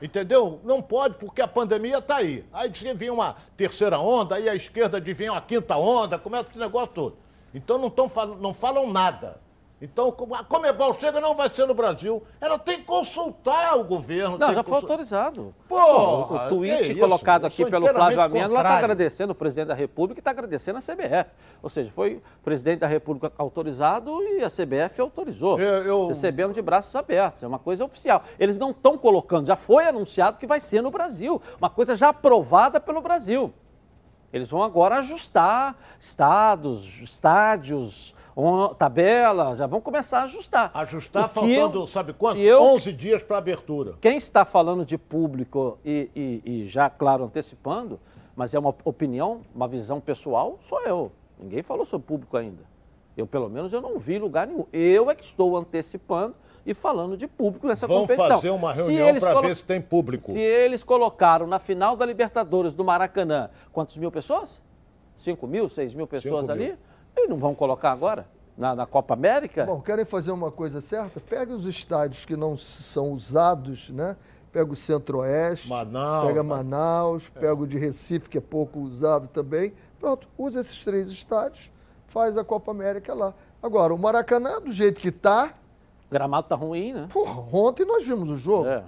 Entendeu? 0.00 0.60
Não 0.64 0.82
pode, 0.82 1.14
porque 1.14 1.40
a 1.40 1.48
pandemia 1.48 1.98
está 1.98 2.16
aí. 2.16 2.44
Aí 2.52 2.70
vem 2.94 3.10
uma 3.10 3.36
terceira 3.56 3.98
onda, 3.98 4.34
aí 4.36 4.48
a 4.48 4.54
esquerda 4.54 4.96
adivinha 4.96 5.32
uma 5.32 5.40
quinta 5.40 5.76
onda, 5.76 6.18
começa 6.18 6.50
esse 6.50 6.58
negócio 6.58 6.94
todo. 6.94 7.18
Então 7.54 7.78
não, 7.78 7.88
tão, 7.88 8.08
não 8.40 8.52
falam 8.52 8.90
nada. 8.90 9.40
Então, 9.78 10.10
como 10.10 10.34
a 10.34 10.42
Comebol 10.42 10.94
chega, 10.94 11.20
não 11.20 11.34
vai 11.34 11.50
ser 11.50 11.66
no 11.66 11.74
Brasil. 11.74 12.22
Ela 12.40 12.58
tem 12.58 12.78
que 12.78 12.84
consultar 12.84 13.76
o 13.76 13.84
governo. 13.84 14.38
Não, 14.38 14.54
já 14.54 14.62
foi 14.62 14.74
autorizado. 14.76 15.54
Porra, 15.68 16.46
o 16.46 16.48
tweet 16.48 16.92
isso? 16.92 16.98
colocado 17.00 17.44
aqui 17.44 17.62
pelo 17.66 17.86
Flávio 17.86 18.22
Amêndola 18.22 18.44
está 18.46 18.56
contrário. 18.56 18.78
agradecendo 18.78 19.32
o 19.32 19.34
presidente 19.34 19.68
da 19.68 19.74
República 19.74 20.18
e 20.18 20.22
está 20.22 20.30
agradecendo 20.30 20.78
a 20.78 20.80
CBF. 20.80 21.30
Ou 21.62 21.68
seja, 21.68 21.90
foi 21.94 22.14
o 22.14 22.22
presidente 22.42 22.78
da 22.80 22.86
República 22.86 23.30
autorizado 23.36 24.22
e 24.22 24.42
a 24.42 24.48
CBF 24.48 24.98
autorizou. 24.98 25.60
Eu- 25.60 25.84
eu- 25.84 26.06
Recebendo 26.08 26.54
de 26.54 26.62
braços 26.62 26.96
abertos. 26.96 27.42
É 27.42 27.46
uma 27.46 27.58
coisa 27.58 27.84
oficial. 27.84 28.22
Eles 28.38 28.56
não 28.56 28.70
estão 28.70 28.96
colocando, 28.96 29.46
já 29.46 29.56
foi 29.56 29.84
anunciado 29.84 30.38
que 30.38 30.46
vai 30.46 30.58
ser 30.58 30.80
no 30.80 30.90
Brasil. 30.90 31.40
Uma 31.58 31.68
coisa 31.68 31.94
já 31.94 32.08
aprovada 32.08 32.80
pelo 32.80 33.02
Brasil. 33.02 33.52
Eles 34.32 34.48
vão 34.50 34.62
agora 34.62 34.96
ajustar 35.00 35.76
estados, 36.00 37.02
estádios, 37.02 38.15
on- 38.36 38.74
tabelas, 38.74 39.58
já 39.58 39.66
vão 39.66 39.80
começar 39.80 40.20
a 40.20 40.22
ajustar. 40.24 40.70
Ajustar 40.74 41.24
O 41.26 41.28
que 41.28 41.52
eu- 41.54 41.60
faltando, 41.62 41.86
sabe 41.86 42.12
quanto? 42.12 42.38
eu- 42.38 42.62
11 42.62 42.92
dias 42.92 43.22
para 43.22 43.38
abertura. 43.38 43.94
quem 44.00 44.16
está 44.16 44.44
falando 44.44 44.84
de 44.84 44.98
público 44.98 45.78
e, 45.84 46.10
e- 46.14 46.42
e 46.44 46.64
já, 46.66 46.90
claro, 46.90 47.24
antecipando, 47.24 47.98
mas 48.36 48.54
é 48.54 48.58
uma 48.58 48.74
opinião, 48.84 49.40
uma 49.54 49.66
visão 49.66 50.00
pessoal, 50.00 50.58
sou 50.60 50.80
eu. 50.82 51.10
Ninguém 51.38 51.62
falou 51.62 51.84
sobre 51.84 52.06
público 52.06 52.36
ainda. 52.36 52.62
Eu, 53.16 53.26
pelo 53.26 53.48
menos, 53.48 53.72
eu 53.72 53.80
não 53.80 53.98
vi 53.98 54.18
lugar 54.18 54.46
nenhum. 54.46 54.66
Eu 54.72 55.10
é 55.10 55.14
que 55.14 55.24
estou 55.24 55.56
antecipando 55.56 56.34
e 56.66 56.74
falando 56.74 57.16
de 57.16 57.26
público 57.26 57.66
nessa 57.66 57.86
Vão 57.86 58.00
competição. 58.02 58.36
fazer 58.36 58.50
uma 58.50 58.72
reunião 58.74 59.18
para 59.18 59.40
ver 59.40 59.56
se 59.56 59.64
tem 59.64 59.80
público. 59.80 60.32
Se 60.32 60.38
eles 60.38 60.82
colocaram 60.84 61.46
na 61.46 61.58
final 61.58 61.96
da 61.96 62.04
Libertadores 62.04 62.74
do 62.74 62.84
Maracanã, 62.84 63.48
quantos 63.72 63.96
mil 63.96 64.10
pessoas? 64.12 64.60
5 65.16 65.46
mil, 65.46 65.66
6 65.68 65.94
mil 65.94 66.06
pessoas 66.06 66.44
Cinco 66.46 66.58
mil. 66.58 66.76
Eles 67.16 67.28
não 67.30 67.36
vão 67.36 67.54
colocar 67.54 67.92
agora? 67.92 68.26
Na, 68.56 68.74
na 68.74 68.86
Copa 68.86 69.14
América? 69.14 69.64
Bom, 69.64 69.80
querem 69.80 70.04
fazer 70.04 70.30
uma 70.30 70.50
coisa 70.50 70.80
certa? 70.80 71.20
Pega 71.20 71.52
os 71.52 71.66
estádios 71.66 72.24
que 72.24 72.36
não 72.36 72.56
são 72.56 73.12
usados, 73.12 73.90
né? 73.90 74.16
Pega 74.50 74.72
o 74.72 74.76
Centro-Oeste, 74.76 75.68
Manaus, 75.68 76.26
pega 76.26 76.42
né? 76.42 76.48
Manaus, 76.48 77.28
pega 77.28 77.54
o 77.54 77.66
de 77.66 77.76
Recife, 77.76 78.30
que 78.30 78.38
é 78.38 78.40
pouco 78.40 78.80
usado 78.80 79.28
também. 79.28 79.74
Pronto, 80.00 80.26
usa 80.38 80.60
esses 80.60 80.82
três 80.82 81.08
estádios, 81.10 81.70
faz 82.06 82.38
a 82.38 82.44
Copa 82.44 82.70
América 82.70 83.12
lá. 83.12 83.34
Agora, 83.62 83.92
o 83.92 83.98
Maracanã, 83.98 84.58
do 84.60 84.72
jeito 84.72 85.00
que 85.00 85.08
está, 85.08 85.52
o 86.08 86.14
gramado 86.14 86.46
tá 86.48 86.54
ruim, 86.54 86.92
né? 86.92 87.08
porra, 87.12 87.44
ontem 87.52 87.84
nós 87.84 88.06
vimos 88.06 88.30
o 88.30 88.36
jogo. 88.36 88.66
É. 88.66 88.82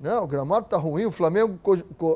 Não, 0.00 0.24
o 0.24 0.26
gramado 0.26 0.64
está 0.64 0.76
ruim. 0.76 1.04
O 1.04 1.12
Flamengo 1.12 1.58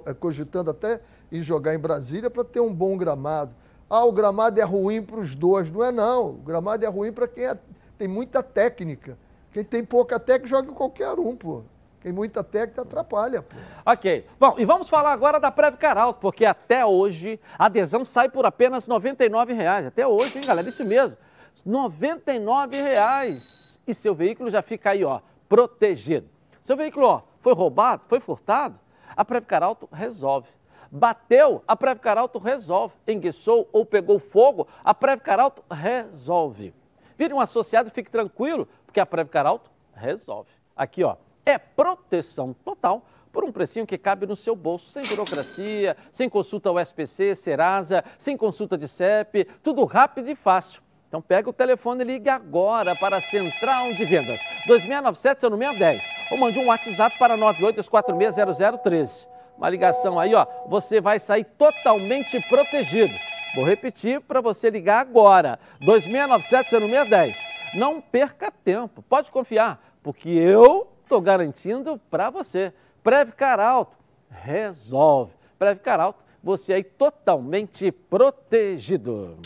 eh, 0.07 0.15
cogitando 0.15 0.71
até 0.71 1.01
em 1.31 1.43
jogar 1.43 1.75
em 1.75 1.79
Brasília 1.79 2.31
para 2.31 2.45
ter 2.45 2.61
um 2.61 2.73
bom 2.73 2.97
gramado. 2.97 3.53
Ah, 3.89 4.05
o 4.05 4.13
gramado 4.13 4.61
é 4.61 4.65
ruim 4.65 5.03
para 5.03 5.21
os 5.21 5.35
dois. 5.35 5.71
Não 5.71 5.83
é 5.85 5.93
não. 5.93 6.31
O 6.31 6.33
gramado 6.35 6.85
é 6.85 6.89
ruim 6.89 7.13
para 7.13 7.29
quem 7.29 7.45
é- 7.45 7.59
tem 7.99 8.09
muita 8.09 8.43
técnica. 8.43 9.17
Quem 9.53 9.63
tem 9.65 9.85
pouca 9.85 10.19
técnica 10.19 10.49
joga 10.49 10.73
qualquer 10.73 11.13
um, 11.19 11.37
pô. 11.37 11.63
Quem 12.01 12.13
muita 12.13 12.45
técnica 12.45 12.83
atrapalha, 12.83 13.43
pô. 13.43 13.57
Ok. 13.85 14.27
Bom, 14.39 14.55
e 14.59 14.65
vamos 14.65 14.89
falar 14.89 15.13
agora 15.13 15.41
da 15.41 15.51
Previcar 15.51 15.97
Alto, 15.99 16.21
porque 16.21 16.45
até 16.45 16.85
hoje 16.85 17.41
a 17.59 17.67
adesão 17.67 18.05
sai 18.05 18.29
por 18.29 18.45
apenas 18.45 18.87
99 18.87 19.53
reais. 19.53 19.87
Até 19.87 20.07
hoje, 20.07 20.39
hein, 20.39 20.45
galera? 20.47 20.69
Isso 20.69 20.85
mesmo. 20.85 21.17
99 21.65 22.81
reais. 22.81 23.81
E 23.87 23.95
seu 23.95 24.15
veículo 24.15 24.51
já 24.51 24.63
fica 24.63 24.91
aí, 24.91 25.05
ó, 25.05 25.21
protegido. 25.49 26.29
Seu 26.63 26.77
veículo, 26.77 27.07
ó, 27.07 27.23
foi 27.41 27.55
roubado, 27.55 28.03
foi 28.09 28.19
furtado? 28.21 28.79
A 29.17 29.25
Previcar 29.25 29.63
Alto 29.63 29.89
resolve. 29.93 30.49
Bateu, 30.91 31.63
a 31.67 31.77
Previcar 31.77 32.19
Alto 32.19 32.39
resolve. 32.39 32.95
Enguiçou 33.07 33.69
ou 33.73 33.85
pegou 33.85 34.19
fogo, 34.19 34.67
a 34.85 34.95
Previcar 34.95 35.41
Alto 35.41 35.63
resolve. 35.71 36.75
Vire 37.17 37.33
um 37.33 37.41
associado 37.41 37.89
e 37.89 37.93
fique 37.93 38.11
tranquilo, 38.11 38.69
porque 38.85 39.01
a 39.01 39.07
Previcar 39.07 39.47
Alto 39.47 39.71
resolve. 39.95 40.51
Aqui, 40.77 41.03
ó, 41.03 41.17
é 41.45 41.57
proteção 41.59 42.55
total 42.65 43.05
por 43.33 43.45
um 43.45 43.53
precinho 43.53 43.87
que 43.87 43.99
cabe 43.99 44.27
no 44.27 44.35
seu 44.35 44.57
bolso, 44.57 44.91
sem 44.91 45.03
burocracia, 45.05 45.97
sem 46.11 46.29
consulta 46.29 46.69
ao 46.71 46.81
SPC, 46.81 47.35
Serasa, 47.35 48.03
sem 48.17 48.37
consulta 48.37 48.79
de 48.79 48.89
CEP, 48.89 49.45
tudo 49.63 49.85
rápido 49.85 50.31
e 50.31 50.35
fácil. 50.35 50.83
Então 51.09 51.21
pega 51.23 51.49
o 51.49 51.53
telefone 51.53 52.03
e 52.03 52.07
ligue 52.07 52.29
agora 52.29 52.97
para 52.97 53.19
a 53.19 53.21
Central 53.21 53.93
de 53.93 54.05
Vendas, 54.05 54.41
2697-0610, 54.67 56.03
ou 56.31 56.39
mande 56.39 56.59
um 56.59 56.67
WhatsApp 56.67 57.19
para 57.19 57.37
982460013. 57.37 59.27
Uma 59.57 59.71
ligação 59.71 60.19
aí, 60.19 60.35
ó, 60.35 60.47
você 60.69 61.01
vai 61.01 61.19
sair 61.19 61.45
totalmente 61.45 62.41
protegido. 62.49 63.15
Vou 63.55 63.65
repetir 63.65 64.21
para 64.21 64.41
você 64.41 64.69
ligar 64.69 65.01
agora, 65.01 65.59
2697-0610. 65.81 67.37
Não 67.75 68.01
perca 68.01 68.51
tempo, 68.51 69.03
pode 69.03 69.31
confiar, 69.31 69.83
porque 70.03 70.29
eu 70.29 70.89
estou 71.03 71.21
garantindo 71.21 71.99
para 72.11 72.29
você. 72.29 72.73
Previcar 73.03 73.59
Alto, 73.59 73.97
resolve. 74.31 75.33
Previcar 75.59 76.01
Alto, 76.01 76.23
você 76.43 76.75
aí 76.75 76.85
totalmente 76.85 77.91
protegido. 77.91 79.39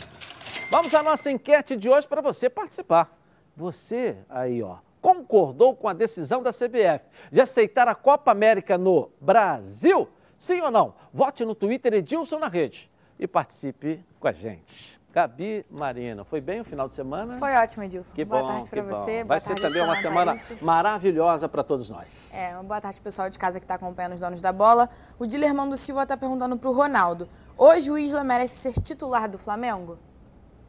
Vamos 0.70 0.94
à 0.94 1.03
nossa 1.03 1.31
enquete 1.31 1.77
de 1.77 1.88
hoje 1.88 2.09
para 2.09 2.20
você 2.20 2.51
participar. 2.51 3.16
Você 3.57 4.16
aí, 4.29 4.62
ó, 4.62 4.77
concordou 5.00 5.74
com 5.74 5.88
a 5.88 5.92
decisão 5.92 6.42
da 6.42 6.52
CBF 6.52 7.04
de 7.30 7.40
aceitar 7.40 7.88
a 7.88 7.94
Copa 7.94 8.30
América 8.30 8.76
no 8.76 9.10
Brasil? 9.20 10.08
Sim 10.36 10.60
ou 10.60 10.70
não? 10.70 10.94
Vote 11.12 11.44
no 11.44 11.54
Twitter 11.54 11.94
Edilson 11.94 12.38
na 12.38 12.48
rede 12.48 12.90
e 13.18 13.26
participe 13.26 14.04
com 14.18 14.28
a 14.28 14.32
gente. 14.32 14.98
Gabi 15.12 15.66
Marina, 15.68 16.24
foi 16.24 16.40
bem 16.40 16.60
o 16.60 16.64
final 16.64 16.88
de 16.88 16.94
semana? 16.94 17.36
Foi 17.36 17.52
ótimo, 17.56 17.82
Edilson. 17.82 18.14
Que 18.14 18.24
boa 18.24 18.42
bom, 18.42 18.48
tarde 18.48 18.64
que 18.64 18.70
para 18.70 18.82
bom. 18.84 18.88
você. 18.90 19.24
Vai 19.24 19.40
ser 19.40 19.56
também 19.56 19.82
uma 19.82 19.96
semana 19.96 20.36
maravilhosa 20.62 21.48
para 21.48 21.64
todos 21.64 21.90
nós. 21.90 22.32
É, 22.32 22.54
uma 22.54 22.62
boa 22.62 22.80
tarde, 22.80 23.00
pessoal 23.00 23.28
de 23.28 23.36
casa 23.36 23.58
que 23.58 23.64
está 23.64 23.74
acompanhando 23.74 24.12
os 24.12 24.20
donos 24.20 24.40
da 24.40 24.52
bola. 24.52 24.88
O 25.18 25.26
Dilermão 25.26 25.68
do 25.68 25.76
Silva 25.76 26.04
está 26.04 26.16
perguntando 26.16 26.56
para 26.56 26.70
o 26.70 26.72
Ronaldo. 26.72 27.28
Hoje 27.58 27.90
o 27.90 27.98
Isla 27.98 28.22
merece 28.22 28.54
ser 28.54 28.80
titular 28.80 29.28
do 29.28 29.36
Flamengo? 29.36 29.98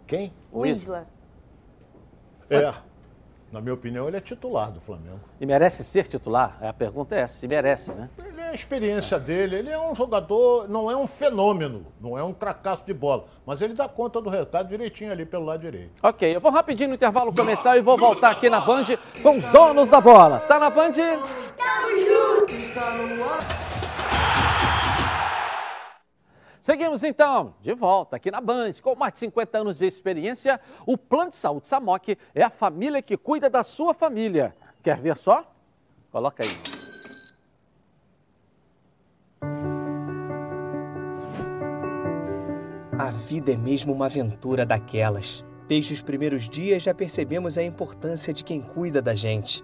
Quem? 0.07 0.33
O, 0.51 0.61
O 0.61 0.65
Isla. 0.65 1.07
É. 2.49 2.73
Na 3.51 3.59
minha 3.59 3.73
opinião, 3.73 4.07
ele 4.07 4.15
é 4.15 4.21
titular 4.21 4.71
do 4.71 4.79
Flamengo. 4.79 5.19
E 5.39 5.45
merece 5.45 5.83
ser 5.83 6.07
titular? 6.07 6.57
A 6.61 6.71
pergunta 6.71 7.15
é 7.15 7.19
essa, 7.19 7.37
se 7.37 7.47
merece, 7.47 7.91
né? 7.91 8.09
Ele 8.17 8.39
é 8.39 8.49
a 8.49 8.53
experiência 8.53 9.19
dele, 9.19 9.57
ele 9.57 9.69
é 9.69 9.77
um 9.77 9.93
jogador, 9.93 10.69
não 10.69 10.89
é 10.89 10.95
um 10.95 11.05
fenômeno, 11.05 11.85
não 11.99 12.17
é 12.17 12.23
um 12.23 12.33
cracaço 12.33 12.85
de 12.85 12.93
bola, 12.93 13.25
mas 13.45 13.61
ele 13.61 13.73
dá 13.73 13.89
conta 13.89 14.21
do 14.21 14.29
recado 14.29 14.69
direitinho 14.69 15.11
ali 15.11 15.25
pelo 15.25 15.43
lado 15.43 15.59
direito. 15.59 15.91
Ok, 16.01 16.33
eu 16.33 16.39
vou 16.39 16.49
rapidinho 16.49 16.89
no 16.89 16.95
intervalo 16.95 17.33
comercial 17.33 17.75
e 17.75 17.81
vou 17.81 17.97
voltar 17.97 18.31
aqui 18.31 18.49
na 18.49 18.61
Band 18.61 18.85
com 19.21 19.37
os 19.37 19.43
donos 19.49 19.89
da 19.89 19.99
bola. 19.99 20.39
Tá 20.39 20.57
na 20.57 20.69
Band? 20.69 20.93
Seguimos 26.61 27.03
então, 27.03 27.55
de 27.59 27.73
volta 27.73 28.17
aqui 28.17 28.29
na 28.29 28.39
Band. 28.39 28.73
Com 28.83 28.95
mais 28.95 29.13
de 29.13 29.19
50 29.19 29.57
anos 29.57 29.77
de 29.79 29.87
experiência, 29.87 30.61
o 30.85 30.95
Plano 30.95 31.31
de 31.31 31.35
Saúde 31.35 31.67
Samok 31.67 32.15
é 32.35 32.43
a 32.43 32.51
família 32.51 33.01
que 33.01 33.17
cuida 33.17 33.49
da 33.49 33.63
sua 33.63 33.95
família. 33.95 34.55
Quer 34.83 34.99
ver 34.99 35.17
só? 35.17 35.43
Coloca 36.11 36.43
aí. 36.43 36.49
A 42.99 43.11
vida 43.11 43.51
é 43.53 43.57
mesmo 43.57 43.91
uma 43.91 44.05
aventura 44.05 44.63
daquelas. 44.63 45.43
Desde 45.67 45.93
os 45.93 46.03
primeiros 46.03 46.47
dias 46.47 46.83
já 46.83 46.93
percebemos 46.93 47.57
a 47.57 47.63
importância 47.63 48.31
de 48.31 48.43
quem 48.43 48.61
cuida 48.61 49.01
da 49.01 49.15
gente. 49.15 49.63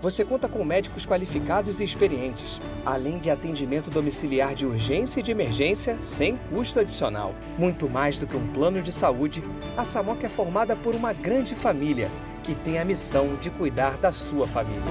você 0.00 0.24
conta 0.24 0.48
com 0.48 0.64
médicos 0.64 1.04
qualificados 1.04 1.80
e 1.80 1.84
experientes, 1.84 2.60
além 2.84 3.18
de 3.18 3.30
atendimento 3.30 3.90
domiciliar 3.90 4.54
de 4.54 4.66
urgência 4.66 5.20
e 5.20 5.22
de 5.22 5.30
emergência 5.30 6.00
sem 6.00 6.36
custo 6.50 6.80
adicional. 6.80 7.34
Muito 7.58 7.88
mais 7.88 8.16
do 8.16 8.26
que 8.26 8.36
um 8.36 8.46
plano 8.52 8.80
de 8.80 8.92
saúde, 8.92 9.42
a 9.76 9.84
Samok 9.84 10.24
é 10.24 10.28
formada 10.28 10.76
por 10.76 10.94
uma 10.94 11.12
grande 11.12 11.54
família 11.54 12.10
que 12.42 12.54
tem 12.54 12.78
a 12.78 12.84
missão 12.84 13.36
de 13.36 13.50
cuidar 13.50 13.98
da 13.98 14.12
sua 14.12 14.46
família. 14.46 14.82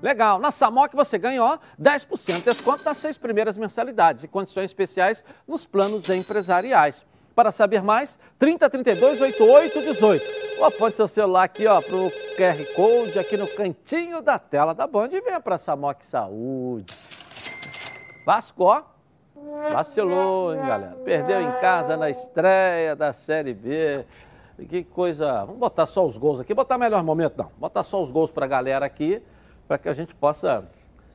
Legal, 0.00 0.38
na 0.38 0.52
Samok 0.52 0.94
você 0.94 1.18
ganha 1.18 1.42
ó, 1.42 1.58
10% 1.80 2.36
de 2.36 2.42
desconto 2.42 2.94
seis 2.94 3.18
primeiras 3.18 3.58
mensalidades 3.58 4.22
e 4.22 4.28
condições 4.28 4.66
especiais 4.66 5.24
nos 5.46 5.66
planos 5.66 6.08
empresariais. 6.08 7.04
Para 7.38 7.52
saber 7.52 7.84
mais, 7.84 8.18
3032 8.36 9.20
8818. 9.20 10.58
Ou 10.58 10.64
aponte 10.64 10.96
seu 10.96 11.06
celular 11.06 11.44
aqui 11.44 11.68
ó, 11.68 11.80
para 11.80 11.94
o 11.94 12.10
QR 12.36 12.74
Code 12.74 13.16
aqui 13.16 13.36
no 13.36 13.46
cantinho 13.46 14.20
da 14.20 14.40
tela 14.40 14.74
da 14.74 14.88
Band 14.88 15.10
e 15.12 15.20
venha 15.20 15.38
para 15.38 15.54
a 15.54 15.58
Samok 15.58 16.04
Saúde. 16.04 16.92
Vasco, 18.26 18.64
ó, 18.64 18.82
vacilou, 19.72 20.52
hein, 20.52 20.62
galera? 20.66 20.96
Perdeu 21.04 21.40
em 21.40 21.52
casa 21.60 21.96
na 21.96 22.10
estreia 22.10 22.96
da 22.96 23.12
Série 23.12 23.54
B. 23.54 24.04
Que 24.68 24.82
coisa. 24.82 25.44
Vamos 25.44 25.60
botar 25.60 25.86
só 25.86 26.04
os 26.04 26.18
gols 26.18 26.40
aqui. 26.40 26.52
Botar 26.52 26.76
melhor 26.76 27.04
momento, 27.04 27.38
não. 27.38 27.52
Botar 27.56 27.84
só 27.84 28.02
os 28.02 28.10
gols 28.10 28.32
para 28.32 28.46
a 28.46 28.48
galera 28.48 28.84
aqui, 28.84 29.22
para 29.68 29.78
que 29.78 29.88
a 29.88 29.94
gente 29.94 30.12
possa. 30.12 30.64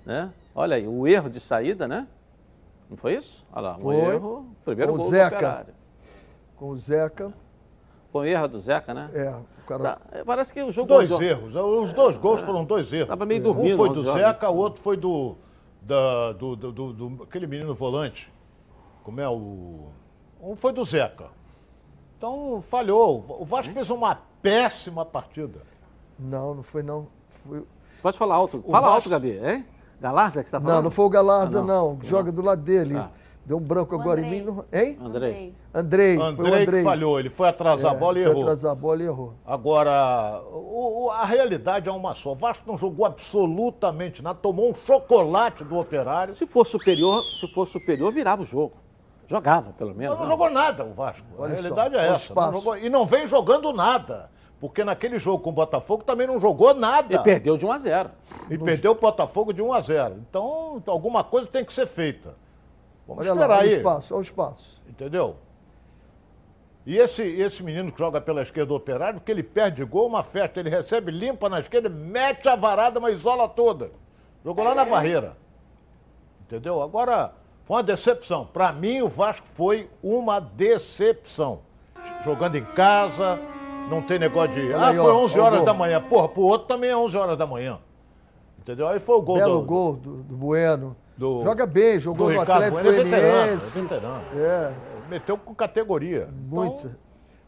Né? 0.05 0.31
Olha 0.55 0.77
aí, 0.77 0.87
o 0.87 1.05
erro 1.05 1.29
de 1.29 1.41
saída, 1.41 1.85
né? 1.85 2.07
Não 2.89 2.95
foi 2.95 3.15
isso? 3.15 3.45
Olha 3.51 3.71
lá, 3.71 3.77
Foi. 3.77 3.93
o 3.93 4.09
erro. 4.09 4.55
Primeiro 4.63 4.93
o 4.93 4.97
gol 4.97 5.09
Zeca. 5.09 5.29
do 5.29 5.35
Operário. 5.35 5.82
Com 6.63 6.69
o 6.69 6.77
Zeca. 6.77 7.33
Foi 8.09 8.25
o 8.25 8.29
erro 8.29 8.47
do 8.47 8.57
Zeca, 8.57 8.93
né? 8.93 9.09
É, 9.13 9.29
o 9.31 9.67
cara. 9.67 9.83
Tá, 9.83 9.97
é, 10.13 10.23
Parece 10.23 10.53
que 10.53 10.63
o 10.63 10.71
jogo. 10.71 10.87
Dois 10.87 11.11
o 11.11 11.21
erros. 11.21 11.53
Os 11.53 11.91
dois 11.91 12.15
gols 12.15 12.39
foram 12.39 12.63
dois 12.63 12.93
erros. 12.93 13.09
Tava 13.09 13.25
meio 13.25 13.43
dormindo, 13.43 13.73
Um 13.73 13.75
foi 13.75 13.89
do. 13.89 14.05
Zeca, 14.05 14.49
o 14.49 14.55
outro 14.55 14.81
foi 14.81 14.95
do. 14.95 15.35
Da, 15.81 16.31
do, 16.31 16.55
do, 16.55 16.71
do- 16.71 16.93
do- 16.93 17.23
aquele 17.23 17.47
menino 17.47 17.75
volante. 17.75 18.31
Como 19.03 19.19
é 19.19 19.27
o. 19.27 19.87
Um 20.41 20.55
foi 20.55 20.71
do 20.71 20.85
Zeca. 20.85 21.25
Então 22.17 22.61
falhou. 22.61 23.25
O 23.41 23.43
Vasco 23.43 23.73
fez 23.73 23.89
uma 23.89 24.15
péssima 24.41 25.03
partida. 25.03 25.63
Não, 26.17 26.55
não 26.55 26.63
foi 26.63 26.81
não. 26.81 27.07
Foi... 27.45 27.65
Pode 28.01 28.17
falar 28.17 28.35
alto. 28.35 28.61
Fala 28.61 28.79
Vasco- 28.79 28.95
alto, 28.95 29.09
Gabi, 29.09 29.31
hein? 29.31 29.65
Galarza 29.99 30.41
que 30.41 30.47
você 30.49 30.55
tá 30.55 30.61
falando? 30.61 30.75
Não, 30.77 30.83
não 30.83 30.91
foi 30.91 31.03
o 31.03 31.09
Galarza, 31.09 31.59
Ah, 31.59 31.63
não. 31.63 31.99
Joga 32.03 32.31
do 32.31 32.41
lado 32.41 32.61
dele. 32.61 32.93
Tá. 32.93 33.11
Deu 33.45 33.57
um 33.57 33.61
branco 33.61 33.93
O 33.95 33.99
agora 33.99 34.21
em 34.21 34.25
Andrei. 34.25 34.39
mim. 34.41 34.45
Não... 34.45 34.65
Hein? 34.71 34.97
Andrei. 35.01 35.55
Andrei. 35.73 36.15
foi 36.15 36.23
o 36.23 36.27
Andrei, 36.29 36.61
Andrei. 36.61 36.79
que 36.79 36.83
falhou. 36.89 37.19
Ele 37.19 37.29
foi 37.29 37.49
atrasar 37.49 37.91
a 37.91 37.95
É, 37.95 37.97
bola 37.97 38.19
e 38.19 38.23
foi 38.23 38.31
errou. 38.31 38.43
atrasar 38.43 38.71
a 38.71 38.75
bola 38.75 39.03
e 39.03 39.05
errou. 39.05 39.33
Agora, 39.45 40.41
o- 40.51 41.05
o- 41.05 41.09
a 41.11 41.25
realidade 41.25 41.89
é 41.89 41.91
uma 41.91 42.13
só. 42.15 42.31
O 42.31 42.35
Vasco 42.35 42.63
não 42.65 42.77
jogou 42.77 43.05
absolutamente 43.05 44.23
nada. 44.23 44.39
Tomou 44.41 44.69
um 44.71 44.75
chocolate 44.75 45.63
do 45.63 45.77
operário. 45.77 46.33
Se 46.35 46.45
for 46.47 46.65
superior, 46.65 47.21
se 47.39 47.47
for 47.53 47.67
superior, 47.67 48.11
virava 48.13 48.41
o 48.43 48.45
jogo. 48.45 48.73
Jogava, 49.27 49.71
pelo 49.73 49.93
menos. 49.95 50.13
Não, 50.15 50.21
não 50.21 50.25
né? 50.27 50.31
jogou 50.31 50.49
nada 50.49 50.85
o 50.85 50.93
Vasco. 50.93 51.25
Olha 51.37 51.53
a 51.53 51.55
só, 51.57 51.61
realidade 51.61 51.95
é 51.95 51.99
olha 51.99 52.11
o 52.11 52.15
essa. 52.15 52.33
Não 52.33 52.53
jogou- 52.53 52.77
e 52.77 52.89
não 52.89 53.05
vem 53.05 53.27
jogando 53.27 53.73
nada. 53.73 54.29
Porque 54.59 54.83
naquele 54.85 55.17
jogo 55.17 55.39
com 55.43 55.49
o 55.49 55.53
Botafogo 55.53 56.03
também 56.05 56.25
não 56.25 56.39
jogou 56.39 56.73
nada. 56.73 57.13
E 57.13 57.19
perdeu 57.19 57.57
de 57.57 57.65
1 57.65 57.71
a 57.73 57.77
0. 57.77 58.09
E 58.49 58.57
perdeu 58.57 58.93
o 58.93 58.95
Botafogo 58.95 59.51
de 59.51 59.61
1 59.61 59.73
a 59.73 59.81
0. 59.81 60.15
Então, 60.29 60.75
então, 60.77 60.93
alguma 60.93 61.21
coisa 61.23 61.47
tem 61.47 61.65
que 61.65 61.73
ser 61.73 61.85
feita. 61.85 62.35
Vamos 63.07 63.25
Olha 63.25 63.33
lá, 63.33 63.41
esperar 63.41 63.59
olha 63.59 63.67
o 63.67 63.69
aí. 63.69 63.77
espaço, 63.77 64.13
olha 64.13 64.19
o 64.19 64.21
espaço. 64.21 64.81
Entendeu? 64.87 65.35
E 66.85 66.97
esse, 66.97 67.23
esse 67.23 67.63
menino 67.63 67.91
que 67.91 67.99
joga 67.99 68.19
pela 68.19 68.41
esquerda 68.41 68.67
do 68.67 68.75
operário, 68.75 69.21
que 69.21 69.31
ele 69.31 69.43
perde 69.43 69.83
gol, 69.85 70.07
uma 70.07 70.23
festa, 70.23 70.59
ele 70.59 70.69
recebe 70.69 71.11
limpa 71.11 71.47
na 71.47 71.59
esquerda, 71.59 71.89
mete 71.89 72.47
a 72.49 72.55
varada, 72.55 72.99
mas 72.99 73.19
isola 73.19 73.47
toda. 73.47 73.91
Jogou 74.43 74.65
lá 74.65 74.75
na 74.75 74.83
barreira. 74.83 75.37
Entendeu? 76.41 76.81
Agora, 76.81 77.33
foi 77.63 77.77
uma 77.77 77.83
decepção. 77.83 78.45
Para 78.45 78.73
mim, 78.73 79.01
o 79.01 79.07
Vasco 79.07 79.47
foi 79.53 79.89
uma 80.01 80.39
decepção. 80.39 81.61
Jogando 82.25 82.55
em 82.55 82.65
casa, 82.65 83.39
não 83.89 84.01
tem 84.01 84.19
negócio 84.19 84.51
de. 84.53 84.73
Ah, 84.73 84.87
aí, 84.87 84.97
foi 84.97 85.11
ó, 85.11 85.23
11 85.23 85.39
ó 85.39 85.41
o 85.41 85.45
horas 85.45 85.63
da 85.63 85.73
manhã. 85.73 86.01
Porra, 86.01 86.27
pro 86.27 86.41
outro 86.41 86.67
também 86.67 86.89
é 86.89 86.97
11 86.97 87.15
horas 87.15 87.37
da 87.37 87.47
manhã. 87.47 87.79
Entendeu? 88.59 88.87
Aí 88.87 88.99
foi 88.99 89.15
o 89.15 89.21
gol 89.21 89.37
Belo 89.37 89.59
do, 89.59 89.65
gol 89.65 89.93
do, 89.93 90.23
do 90.23 90.35
Bueno. 90.35 90.95
Do- 91.17 91.43
Joga 91.43 91.65
bem, 91.65 91.95
do 91.95 92.01
jogou 92.01 92.31
no 92.31 92.41
Atlético 92.41 92.81
Bueno. 92.81 92.89
É 92.89 93.03
veterano, 93.03 93.25
é 93.27 93.31
Goianiense. 93.31 93.81
veterano. 93.81 94.23
É, 94.35 94.73
Meteu 95.09 95.37
com 95.37 95.53
categoria. 95.53 96.29
muito. 96.49 96.87
Então, 96.87 96.95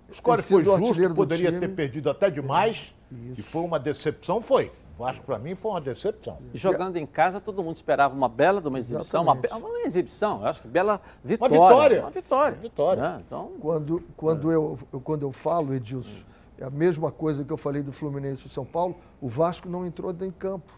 o 0.10 0.14
score 0.14 0.42
foi 0.44 0.64
justo, 0.64 1.16
poderia 1.16 1.52
ter 1.60 1.70
perdido 1.70 2.10
até 2.10 2.30
demais. 2.30 2.94
E 3.38 3.42
foi 3.42 3.62
uma 3.64 3.80
decepção, 3.80 4.40
foi. 4.42 4.72
O 4.98 5.04
Vasco, 5.04 5.26
pra 5.26 5.38
mim, 5.38 5.56
foi 5.56 5.72
uma 5.72 5.82
decepção. 5.82 6.38
E 6.54 6.58
jogando 6.58 6.96
em 6.98 7.06
casa, 7.06 7.42
todo 7.42 7.62
mundo 7.64 7.76
esperava 7.76 8.14
uma 8.16 8.30
bela 8.30 8.62
de 8.62 8.68
uma 8.68 8.80
exibição. 8.80 9.24
Uma, 9.24 9.34
uma 9.34 9.80
exibição, 9.82 10.42
eu 10.42 10.48
acho 10.48 10.62
que 10.62 10.68
bela 10.70 11.02
vitória. 11.24 11.54
vitória. 11.60 12.02
Uma 12.02 12.10
vitória. 12.12 12.54
Uma 12.56 12.62
vitória. 12.62 13.02
né? 13.02 13.22
Então, 13.26 13.52
Quando, 13.60 14.04
quando, 14.16 14.52
eu, 14.52 14.80
eu- 14.94 15.00
quando 15.02 15.24
eu 15.24 15.32
falo, 15.34 15.74
Edilson, 15.74 16.24
é 16.58 16.64
a 16.66 16.70
mesma 16.70 17.12
coisa 17.12 17.44
que 17.44 17.52
eu 17.52 17.58
falei 17.58 17.82
do 17.82 17.92
Fluminense 17.92 18.48
e 18.48 18.50
São 18.50 18.64
Paulo, 18.66 18.96
o 19.20 19.28
Vasco 19.28 19.68
não 19.68 19.86
entrou 19.86 20.14
dentro 20.14 20.28
em 20.28 20.32
campo. 20.32 20.72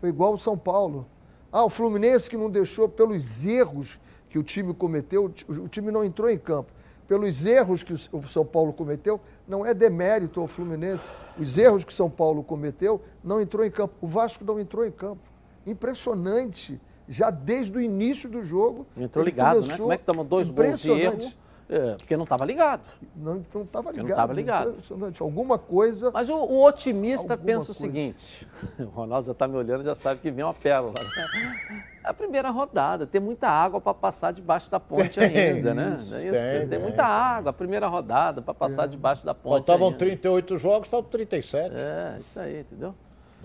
Foi 0.00 0.08
igual 0.08 0.34
o 0.34 0.38
São 0.38 0.56
Paulo. 0.56 1.04
Ah, 1.52 1.64
o 1.64 1.70
Fluminense 1.70 2.28
que 2.28 2.36
não 2.36 2.50
deixou 2.50 2.88
pelos 2.88 3.44
erros 3.46 3.98
que 4.28 4.38
o 4.38 4.42
time 4.42 4.74
cometeu, 4.74 5.24
o 5.24 5.28
ti- 5.30 5.46
o 5.48 5.68
time 5.68 5.90
não 5.90 6.04
entrou 6.04 6.28
em 6.28 6.38
campo. 6.38 6.70
Pelos 7.06 7.46
erros 7.46 7.82
que 7.82 7.94
o 7.94 8.22
São 8.28 8.44
Paulo 8.44 8.70
cometeu, 8.72 9.18
não 9.46 9.64
é 9.64 9.72
demérito 9.72 10.40
ao 10.40 10.46
Fluminense. 10.46 11.10
Os 11.38 11.56
erros 11.56 11.82
que 11.82 11.90
o 11.90 11.94
São 11.94 12.10
Paulo 12.10 12.42
cometeu, 12.44 13.00
não 13.24 13.40
entrou 13.40 13.64
em 13.64 13.70
campo. 13.70 13.94
O 14.02 14.06
Vasco 14.06 14.44
não 14.44 14.60
entrou 14.60 14.84
em 14.84 14.90
campo. 14.90 15.22
Impressionante. 15.66 16.78
Já 17.08 17.30
desde 17.30 17.78
o 17.78 17.80
início 17.80 18.28
do 18.28 18.42
jogo. 18.42 18.86
entrou 18.94 19.24
ligado, 19.24 19.60
né? 19.66 19.76
Como 19.78 19.92
é 19.94 19.96
que 19.96 20.04
tomou 20.04 20.24
dois 20.24 20.50
gols 20.50 20.80
de 20.80 20.90
erro? 20.90 21.32
É, 21.70 21.96
porque 21.96 22.16
não 22.16 22.24
estava 22.24 22.46
ligado. 22.46 22.80
Não 23.14 23.42
estava 23.62 23.92
não 23.92 24.02
ligado. 24.02 24.16
tava 24.16 24.32
ligado. 24.32 24.70
Impressionante. 24.70 25.20
Alguma 25.22 25.58
coisa. 25.58 26.10
Mas 26.10 26.28
o, 26.30 26.34
o 26.34 26.64
otimista 26.64 27.36
pensa 27.36 27.72
o 27.72 27.74
coisa. 27.74 27.80
seguinte: 27.80 28.48
o 28.80 28.84
Ronaldo 28.84 29.26
já 29.26 29.32
está 29.32 29.46
me 29.46 29.54
olhando, 29.56 29.84
já 29.84 29.94
sabe 29.94 30.20
que 30.20 30.30
vem 30.30 30.44
uma 30.44 30.54
pérola. 30.54 30.94
É 32.02 32.08
a 32.08 32.14
primeira 32.14 32.48
rodada, 32.48 33.06
tem 33.06 33.20
muita 33.20 33.48
água 33.48 33.82
para 33.82 33.92
passar 33.92 34.32
debaixo 34.32 34.70
da 34.70 34.80
ponte 34.80 35.20
Tem, 35.20 35.36
ainda, 35.36 35.74
né? 35.74 35.96
isso, 35.98 36.10
Não 36.10 36.16
é 36.16 36.22
isso? 36.24 36.32
tem, 36.32 36.68
Tem, 36.68 36.78
muita 36.78 37.04
água, 37.04 37.50
a 37.50 37.52
primeira 37.52 37.86
rodada 37.86 38.40
para 38.40 38.54
passar 38.54 38.88
debaixo 38.88 39.26
da 39.26 39.34
ponte. 39.34 39.52
Faltavam 39.66 39.88
ainda. 39.88 39.98
38 39.98 40.56
jogos, 40.56 40.88
faltam 40.88 41.10
37. 41.10 41.74
É, 41.74 42.16
isso 42.18 42.40
aí, 42.40 42.60
entendeu? 42.60 42.94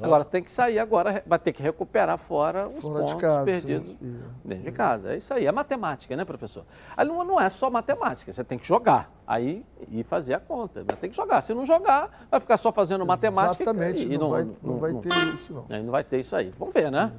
Agora 0.01 0.25
tem 0.25 0.41
que 0.41 0.51
sair 0.51 0.79
agora, 0.79 1.23
vai 1.25 1.37
ter 1.37 1.53
que 1.53 1.61
recuperar 1.61 2.17
fora 2.17 2.67
os 2.67 2.81
Fora 2.81 3.03
de 3.03 3.11
pontos 3.11 3.21
casa, 3.21 3.45
perdidos 3.45 3.91
sim. 3.91 4.19
dentro 4.43 4.63
de 4.63 4.71
casa. 4.71 5.13
É 5.13 5.17
isso 5.17 5.33
aí, 5.33 5.45
é 5.45 5.51
matemática, 5.51 6.15
né, 6.15 6.25
professor? 6.25 6.65
Aí 6.97 7.07
não, 7.07 7.23
não 7.23 7.39
é 7.39 7.47
só 7.47 7.69
matemática, 7.69 8.33
você 8.33 8.43
tem 8.43 8.57
que 8.57 8.67
jogar, 8.67 9.11
aí 9.27 9.63
e 9.89 10.03
fazer 10.03 10.33
a 10.33 10.39
conta. 10.39 10.83
Mas 10.87 10.97
tem 10.97 11.09
que 11.09 11.15
jogar. 11.15 11.41
Se 11.41 11.53
não 11.53 11.65
jogar, 11.65 12.25
vai 12.29 12.39
ficar 12.39 12.57
só 12.57 12.71
fazendo 12.71 13.05
matemática. 13.05 13.63
Exatamente. 13.63 14.11
e 14.11 14.17
não, 14.17 14.31
vai, 14.31 14.49
não 14.63 14.77
vai 14.77 14.93
ter 14.95 15.13
isso, 15.33 15.53
não. 15.53 15.65
Aí 15.69 15.83
não 15.83 15.91
vai 15.91 16.03
ter 16.03 16.19
isso 16.19 16.35
aí. 16.35 16.51
Vamos 16.57 16.73
ver, 16.73 16.91
né? 16.91 17.11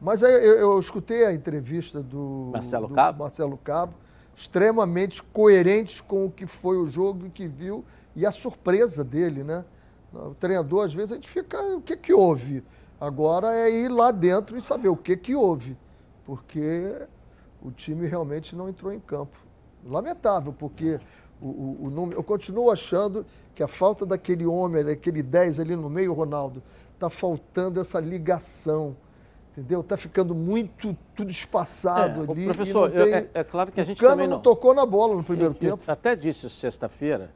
Mas 0.00 0.22
aí 0.22 0.32
eu, 0.32 0.54
eu 0.54 0.78
escutei 0.78 1.26
a 1.26 1.32
entrevista 1.32 2.02
do 2.02 2.50
Marcelo 2.52 2.88
do 2.88 2.94
Cabo. 2.94 3.22
Marcelo 3.24 3.58
Cabo, 3.58 3.94
extremamente 4.34 5.22
coerente 5.22 6.02
com 6.02 6.26
o 6.26 6.30
que 6.30 6.46
foi 6.46 6.78
o 6.78 6.86
jogo 6.86 7.26
e 7.26 7.30
que 7.30 7.46
viu 7.46 7.84
e 8.16 8.24
a 8.24 8.30
surpresa 8.30 9.04
dele, 9.04 9.42
né? 9.42 9.64
O 10.14 10.34
treinador, 10.34 10.84
às 10.84 10.94
vezes, 10.94 11.12
a 11.12 11.14
gente 11.16 11.28
fica, 11.28 11.60
o 11.76 11.80
que 11.80 11.96
que 11.96 12.12
houve? 12.12 12.62
Agora 13.00 13.54
é 13.54 13.70
ir 13.70 13.88
lá 13.88 14.10
dentro 14.10 14.56
e 14.56 14.60
saber 14.60 14.88
o 14.88 14.96
que 14.96 15.16
que 15.16 15.34
houve, 15.34 15.76
porque 16.24 16.94
o 17.62 17.70
time 17.70 18.06
realmente 18.06 18.54
não 18.54 18.68
entrou 18.68 18.92
em 18.92 19.00
campo. 19.00 19.36
Lamentável, 19.84 20.52
porque 20.52 20.98
o, 21.40 21.46
o, 21.46 21.78
o 21.86 21.90
número, 21.90 22.18
eu 22.18 22.22
continuo 22.22 22.70
achando 22.70 23.26
que 23.54 23.62
a 23.62 23.68
falta 23.68 24.06
daquele 24.06 24.46
homem, 24.46 24.84
daquele 24.84 25.22
10 25.22 25.60
ali 25.60 25.76
no 25.76 25.90
meio, 25.90 26.12
Ronaldo, 26.12 26.62
está 26.94 27.10
faltando 27.10 27.80
essa 27.80 28.00
ligação. 28.00 28.96
Entendeu? 29.52 29.82
Está 29.82 29.96
ficando 29.96 30.34
muito 30.34 30.96
tudo 31.14 31.30
espaçado 31.30 32.24
É, 32.24 32.32
ali. 32.32 32.44
professor, 32.46 32.90
tem- 32.90 33.00
eu- 33.00 33.14
é- 33.14 33.28
é 33.34 33.44
claro 33.44 33.70
que 33.70 33.80
a 33.80 33.84
gente 33.84 33.98
o 33.98 34.00
Cano 34.00 34.12
também 34.14 34.26
não 34.26 34.36
não- 34.36 34.42
tocou 34.42 34.74
na 34.74 34.84
bola 34.84 35.14
no 35.14 35.22
primeiro 35.22 35.54
Eu- 35.60 35.68
eu 35.68 35.76
tempo. 35.76 35.90
até 35.92 36.16
disse 36.16 36.50
sexta-feira, 36.50 37.30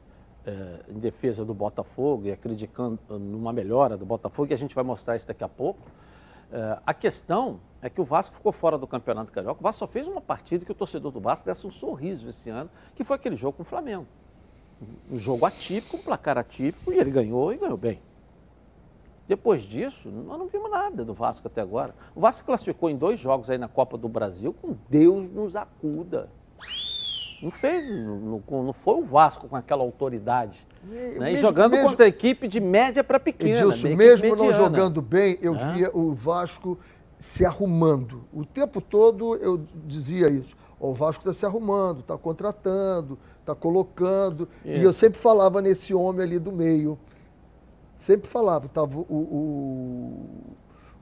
eh, 0.49 0.79
em 0.89 0.99
defesa 0.99 1.45
do 1.45 1.53
Botafogo 1.53 2.25
e 2.25 2.31
acreditando 2.31 2.99
numa 3.19 3.53
melhora 3.53 3.95
do 3.95 4.05
Botafogo, 4.05 4.51
e 4.51 4.53
a 4.53 4.57
gente 4.57 4.73
vai 4.73 4.83
mostrar 4.83 5.15
isso 5.15 5.27
daqui 5.27 5.43
a 5.43 5.47
pouco. 5.47 5.81
Eh, 6.51 6.79
a 6.85 6.93
questão 6.93 7.59
é 7.81 7.89
que 7.89 8.01
o 8.01 8.03
Vasco 8.03 8.35
ficou 8.35 8.51
fora 8.51 8.77
do 8.77 8.87
Campeonato 8.87 9.31
Carioca. 9.31 9.59
O 9.59 9.63
Vasco 9.63 9.79
só 9.79 9.87
fez 9.87 10.07
uma 10.07 10.19
partida 10.19 10.65
que 10.65 10.71
o 10.71 10.75
torcedor 10.75 11.11
do 11.11 11.19
Vasco 11.19 11.45
desse 11.45 11.67
um 11.67 11.71
sorriso 11.71 12.27
esse 12.27 12.49
ano, 12.49 12.69
que 12.95 13.03
foi 13.03 13.15
aquele 13.15 13.35
jogo 13.35 13.57
com 13.57 13.63
o 13.63 13.65
Flamengo. 13.65 14.07
Um 15.11 15.19
jogo 15.19 15.45
atípico, 15.45 15.97
um 15.97 16.01
placar 16.01 16.37
atípico, 16.37 16.91
e 16.91 16.97
ele 16.97 17.11
ganhou 17.11 17.53
e 17.53 17.57
ganhou 17.57 17.77
bem. 17.77 18.01
Depois 19.27 19.61
disso, 19.61 20.09
nós 20.09 20.39
não 20.39 20.47
vimos 20.47 20.71
nada 20.71 21.05
do 21.05 21.13
Vasco 21.13 21.47
até 21.47 21.61
agora. 21.61 21.93
O 22.15 22.21
Vasco 22.21 22.47
classificou 22.47 22.89
em 22.89 22.97
dois 22.97 23.19
jogos 23.19 23.51
aí 23.51 23.59
na 23.59 23.67
Copa 23.67 23.95
do 23.95 24.09
Brasil 24.09 24.51
com 24.51 24.75
Deus 24.89 25.29
nos 25.29 25.55
acuda. 25.55 26.27
Não 27.41 27.51
fez, 27.51 27.89
não, 27.89 28.41
não- 28.49 28.63
não 28.63 28.73
foi 28.73 28.95
o 28.95 29.03
Vasco 29.05 29.47
com 29.47 29.55
aquela 29.55 29.81
autoridade. 29.83 30.57
E- 30.83 30.93
né? 30.93 31.15
E 31.15 31.19
mesmo- 31.19 31.37
jogando 31.41 31.71
mesmo- 31.71 31.89
contra 31.89 32.05
a 32.05 32.07
equipe 32.09 32.47
de 32.47 32.59
média 32.59 33.03
para 33.03 33.19
pequena. 33.19 33.51
Edilson, 33.51 33.95
mesmo 33.95 34.29
não 34.35 34.45
mediana. 34.45 34.53
jogando 34.53 35.01
bem, 35.01 35.37
eu 35.41 35.53
Né? 35.53 35.73
via 35.73 35.91
o 35.93 36.13
Vasco 36.13 36.77
se 37.17 37.45
arrumando. 37.45 38.23
O 38.33 38.45
tempo 38.45 38.81
todo 38.81 39.35
eu 39.37 39.61
dizia 39.85 40.29
isso. 40.29 40.55
O 40.79 40.93
Vasco 40.93 41.21
está 41.21 41.33
se 41.33 41.45
arrumando, 41.45 41.99
está 41.99 42.17
contratando, 42.17 43.17
está 43.41 43.53
colocando. 43.53 44.47
E 44.63 44.73
Isso. 44.75 44.83
eu 44.83 44.93
sempre 44.93 45.19
falava 45.19 45.61
nesse 45.61 45.93
homem 45.93 46.21
ali 46.23 46.39
do 46.39 46.51
meio. 46.51 46.97
Sempre 47.97 48.29
falava. 48.29 48.69
Tava 48.69 48.97
o, 48.99 49.03
o, 49.09 50.25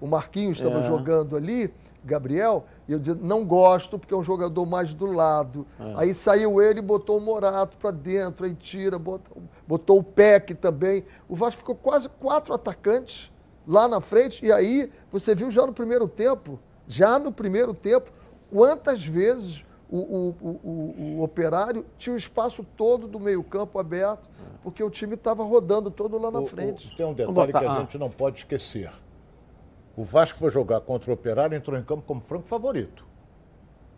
o 0.01 0.07
Marquinhos 0.07 0.57
estava 0.57 0.79
É. 0.79 0.83
jogando 0.83 1.35
ali, 1.35 1.71
Gabriel, 2.03 2.65
E 2.87 2.93
eu 2.93 2.99
dizia, 2.99 3.15
não 3.15 3.43
gosto, 3.43 3.99
porque 3.99 4.13
é 4.13 4.17
um 4.17 4.23
jogador 4.23 4.65
mais 4.65 4.93
do 4.93 5.05
lado. 5.05 5.67
É. 5.79 5.93
Aí 5.97 6.13
saiu 6.13 6.61
ele 6.61 6.79
e 6.79 6.81
botou 6.81 7.17
o 7.17 7.21
Morato 7.21 7.75
para 7.77 7.91
dentro, 7.91 8.45
aí 8.45 8.53
tira, 8.53 8.97
botou, 8.97 9.37
botou 9.67 9.99
o 9.99 10.03
Peck 10.03 10.53
também. 10.55 11.03
O 11.27 11.35
Vasco 11.35 11.59
ficou 11.59 11.75
quase 11.75 12.07
quatro 12.07 12.53
atacantes 12.53 13.29
lá 13.67 13.87
na 13.89 13.99
frente. 13.99 14.45
E 14.45 14.51
aí, 14.51 14.89
você 15.11 15.35
viu 15.35 15.51
já 15.51 15.65
no 15.67 15.73
primeiro 15.73 16.07
tempo, 16.07 16.57
já 16.87 17.19
no 17.19 17.31
primeiro 17.31 17.73
tempo, 17.73 18.09
quantas 18.49 19.05
vezes 19.05 19.65
o, 19.89 19.97
o, 19.97 20.35
o, 20.41 20.47
o, 20.47 21.17
o 21.19 21.23
operário 21.23 21.85
tinha 21.97 22.13
o 22.13 22.17
espaço 22.17 22.65
todo 22.77 23.05
do 23.07 23.19
meio-campo 23.19 23.77
aberto, 23.79 24.29
porque 24.63 24.81
o 24.81 24.89
time 24.89 25.15
estava 25.15 25.43
rodando 25.43 25.91
todo 25.91 26.17
lá 26.17 26.31
na 26.31 26.39
O- 26.39 26.43
o- 26.43 26.45
frente. 26.45 26.95
tem 26.95 27.05
um 27.05 27.13
detalhe 27.13 27.33
botar- 27.51 27.59
que 27.59 27.65
a 27.65 27.71
ah. 27.73 27.79
gente 27.81 27.97
não 27.97 28.09
pode 28.09 28.39
esquecer. 28.39 28.89
O 29.97 30.03
Vasco 30.03 30.37
foi 30.37 30.49
jogar 30.51 30.79
contra 30.81 31.09
o 31.09 31.13
Operário 31.15 31.55
e 31.55 31.57
entrou 31.57 31.77
em 31.77 31.83
campo 31.83 32.03
como 32.05 32.21
franco 32.21 32.47
favorito. 32.47 33.03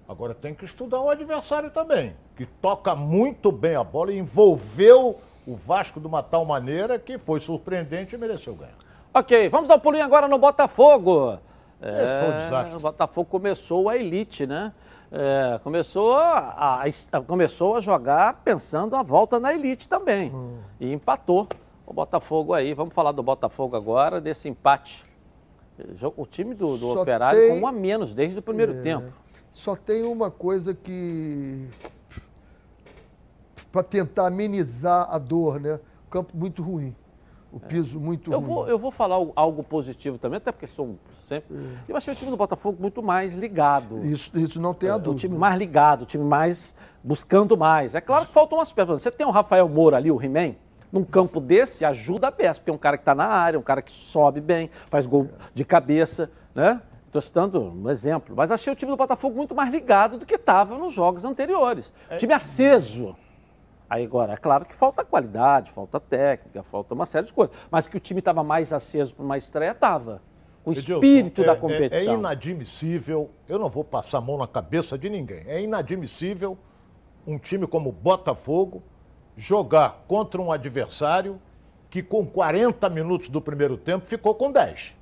Agora 0.08 0.34
tem 0.34 0.56
que 0.56 0.66
estudar 0.66 1.02
o 1.02 1.10
adversário 1.10 1.70
também, 1.70 2.16
que 2.36 2.46
toca 2.46 2.96
muito 2.96 3.52
bem 3.52 3.76
a 3.76 3.84
bola 3.84 4.12
e 4.12 4.18
envolveu 4.18 5.18
o 5.46 5.56
Vasco 5.56 6.00
de 6.00 6.08
uma 6.08 6.24
tal 6.24 6.46
maneira 6.46 6.98
que 6.98 7.18
foi 7.18 7.40
surpreendente 7.40 8.16
e 8.16 8.18
mereceu 8.18 8.56
ganhar. 8.56 8.74
Ok, 9.14 9.50
vamos 9.50 9.68
dar 9.68 9.76
um 9.76 9.80
pulinho 9.80 10.04
agora 10.06 10.28
no 10.28 10.38
Botafogo. 10.38 11.38
Esse 11.82 12.20
foi 12.20 12.30
um 12.30 12.32
É, 12.34 12.38
desastre. 12.44 12.78
O 12.78 12.80
Botafogo 12.80 13.30
começou 13.30 13.90
a 13.90 13.96
elite, 13.98 14.48
né? 14.48 14.72
É, 15.12 15.60
começou, 15.64 16.16
a, 16.16 16.82
a- 17.12 17.22
começou 17.22 17.76
a 17.76 17.80
jogar 17.82 18.42
pensando 18.44 18.96
a 18.96 19.02
volta 19.04 19.40
na 19.40 19.54
elite 19.54 19.88
também. 19.90 20.32
Hum. 20.34 20.60
E 20.80 20.94
empatou 20.94 21.48
o 21.86 21.94
Botafogo 21.94 22.54
aí. 22.54 22.74
Vamos 22.74 22.94
falar 22.94 23.12
do 23.12 23.24
Botafogo 23.24 23.76
agora, 23.76 24.22
desse 24.22 24.48
empate. 24.48 25.04
O 26.18 26.26
time 26.26 26.54
do, 26.56 26.78
do 26.78 27.00
Operário 27.02 27.40
tem- 27.40 27.50
com 27.60 27.66
um 27.66 27.68
a 27.68 27.72
menos 27.72 28.14
desde 28.16 28.40
o 28.40 28.42
primeiro 28.42 28.74
É, 28.78 28.82
tempo. 28.82 29.12
Só 29.52 29.76
tem 29.76 30.04
uma 30.04 30.30
coisa 30.32 30.74
que. 30.74 31.68
para 33.72 33.84
tentar 33.84 34.28
amenizar 34.28 35.08
a 35.14 35.18
dor, 35.20 35.60
né? 35.60 35.80
O 36.08 36.10
campo 36.10 36.36
muito 36.36 36.62
ruim. 36.64 36.96
O 37.52 37.60
piso 37.60 38.00
muito 38.00 38.32
É. 38.32 38.36
Eu 38.36 38.40
ruim. 38.40 38.48
vou, 38.48 38.68
eu 38.68 38.78
vou 38.80 38.92
falar 38.92 39.16
al- 39.16 39.34
algo 39.36 39.64
positivo 39.64 40.18
também, 40.20 40.38
até 40.38 40.52
porque 40.52 40.68
sou 40.68 40.96
sempre. 41.28 41.56
Eu 41.88 41.96
achei 41.98 42.14
o 42.14 42.16
time 42.16 42.30
do 42.30 42.38
Botafogo 42.38 42.78
muito 42.80 43.02
mais 43.02 43.34
ligado. 43.34 43.98
Isso, 44.00 44.32
isso 44.38 44.60
não 44.62 44.74
tem 44.74 44.90
a 44.90 44.94
É, 44.94 44.96
o 44.96 45.00
dúvida. 45.00 45.22
time 45.22 45.36
mais 45.38 45.58
ligado, 45.58 46.04
o 46.04 46.06
time 46.06 46.24
mais 46.24 46.76
buscando 47.04 47.58
mais. 47.58 47.96
É 47.96 48.02
claro 48.02 48.28
que 48.28 48.34
faltam 48.34 48.58
umas 48.60 48.72
peças. 48.72 49.02
Você 49.02 49.10
tem 49.12 49.26
o 49.26 49.32
Rafael 49.32 49.68
Moura 49.68 49.98
ali, 49.98 50.12
o 50.12 50.22
He-Man, 50.22 50.54
num 50.92 51.04
campo 51.04 51.40
desse, 51.40 51.86
ajuda 51.86 52.28
a 52.28 52.32
peça, 52.32 52.60
porque 52.60 52.72
é 52.72 52.74
um 52.74 52.78
cara 52.78 52.98
que 52.98 53.02
está 53.02 53.14
na 53.14 53.26
área, 53.26 53.60
um 53.60 53.64
cara 53.64 53.82
que 53.82 53.92
sobe 53.92 54.42
bem, 54.42 54.70
faz 54.90 55.06
gol 55.06 55.30
de 55.54 55.64
cabeça, 55.64 56.32
né? 56.54 56.82
Estou 57.06 57.22
citando 57.22 57.62
um 57.62 57.90
exemplo. 57.90 58.36
Mas 58.36 58.52
achei 58.52 58.72
o 58.72 58.76
time 58.76 58.92
do 58.92 58.98
Botafogo 58.98 59.36
muito 59.36 59.56
mais 59.56 59.72
ligado 59.72 60.20
do 60.20 60.26
que 60.26 60.36
estava 60.36 60.78
nos 60.78 60.94
jogos 60.94 61.26
anteriores. 61.26 61.92
Time 62.18 62.34
aceso. 62.34 63.16
Aí 63.90 64.06
agora, 64.06 64.34
é 64.34 64.38
claro 64.38 64.66
que 64.66 64.76
falta 64.76 65.04
qualidade, 65.04 65.72
falta 65.72 66.00
técnica, 66.00 66.62
falta 66.62 66.94
uma 66.94 67.08
série 67.08 67.26
de 67.26 67.34
coisas. 67.34 67.56
Mas 67.72 67.88
que 67.88 67.98
o 67.98 68.00
time 68.00 68.20
estava 68.20 68.44
mais 68.44 68.72
aceso 68.72 69.16
para 69.16 69.26
uma 69.26 69.38
estreia, 69.38 69.72
estava. 69.72 70.22
O 70.64 70.72
Edilson, 70.72 70.94
espírito 70.96 71.42
é- 71.42 71.46
da 71.46 71.54
é- 71.54 71.56
competição. 71.56 72.14
É, 72.14 72.16
inadmissível, 72.16 73.32
eu 73.48 73.58
não 73.58 73.70
vou 73.70 73.84
passar 73.84 74.20
a 74.20 74.22
mão 74.22 74.38
na 74.38 74.48
cabeça 74.48 74.96
de 74.98 75.10
ninguém, 75.10 75.44
é 75.48 75.62
inadmissível 75.62 76.56
um 77.26 77.40
time 77.40 77.66
como 77.66 77.90
o 77.90 77.92
Botafogo 77.92 78.84
jogar 79.40 80.04
contra 80.06 80.42
um 80.42 80.52
adversário 80.52 81.40
que 81.90 82.04
com 82.04 82.26
40 82.26 82.90
minutos 82.90 83.30
do 83.30 83.42
primeiro 83.42 83.78
tempo 83.78 84.06
ficou 84.06 84.36
com 84.36 84.52
10. 84.52 84.94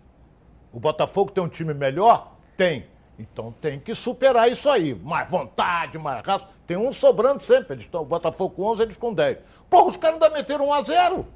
O 0.71 0.80
Botafogo 0.80 1.32
tem 1.32 1.43
um 1.43 1.50
time 1.50 1.73
melhor? 1.73 2.34
Tem. 2.56 2.86
Então 3.17 3.52
tem 3.60 3.80
que 3.80 3.95
superar 3.95 4.50
isso 4.50 4.69
aí. 4.69 4.93
Mais 4.93 5.28
vontade, 5.28 5.97
mais 5.97 6.23
raça. 6.23 6.45
Tem 6.67 6.78
um 6.78 6.93
sobrando 6.93 7.41
sempre. 7.41 7.73
Eles 7.73 7.86
estão, 7.86 8.04
o 8.04 8.06
Botafogo 8.06 8.56
com 8.56 8.63
11, 8.65 8.84
eles 8.84 8.97
com 8.97 9.12
10. 9.12 9.39
Porra, 9.69 9.88
os 9.88 9.97
caras 9.97 10.21
ainda 10.21 10.30
meteram 10.30 10.67
1 10.67 10.73
a 10.73 10.82
0 10.84 11.28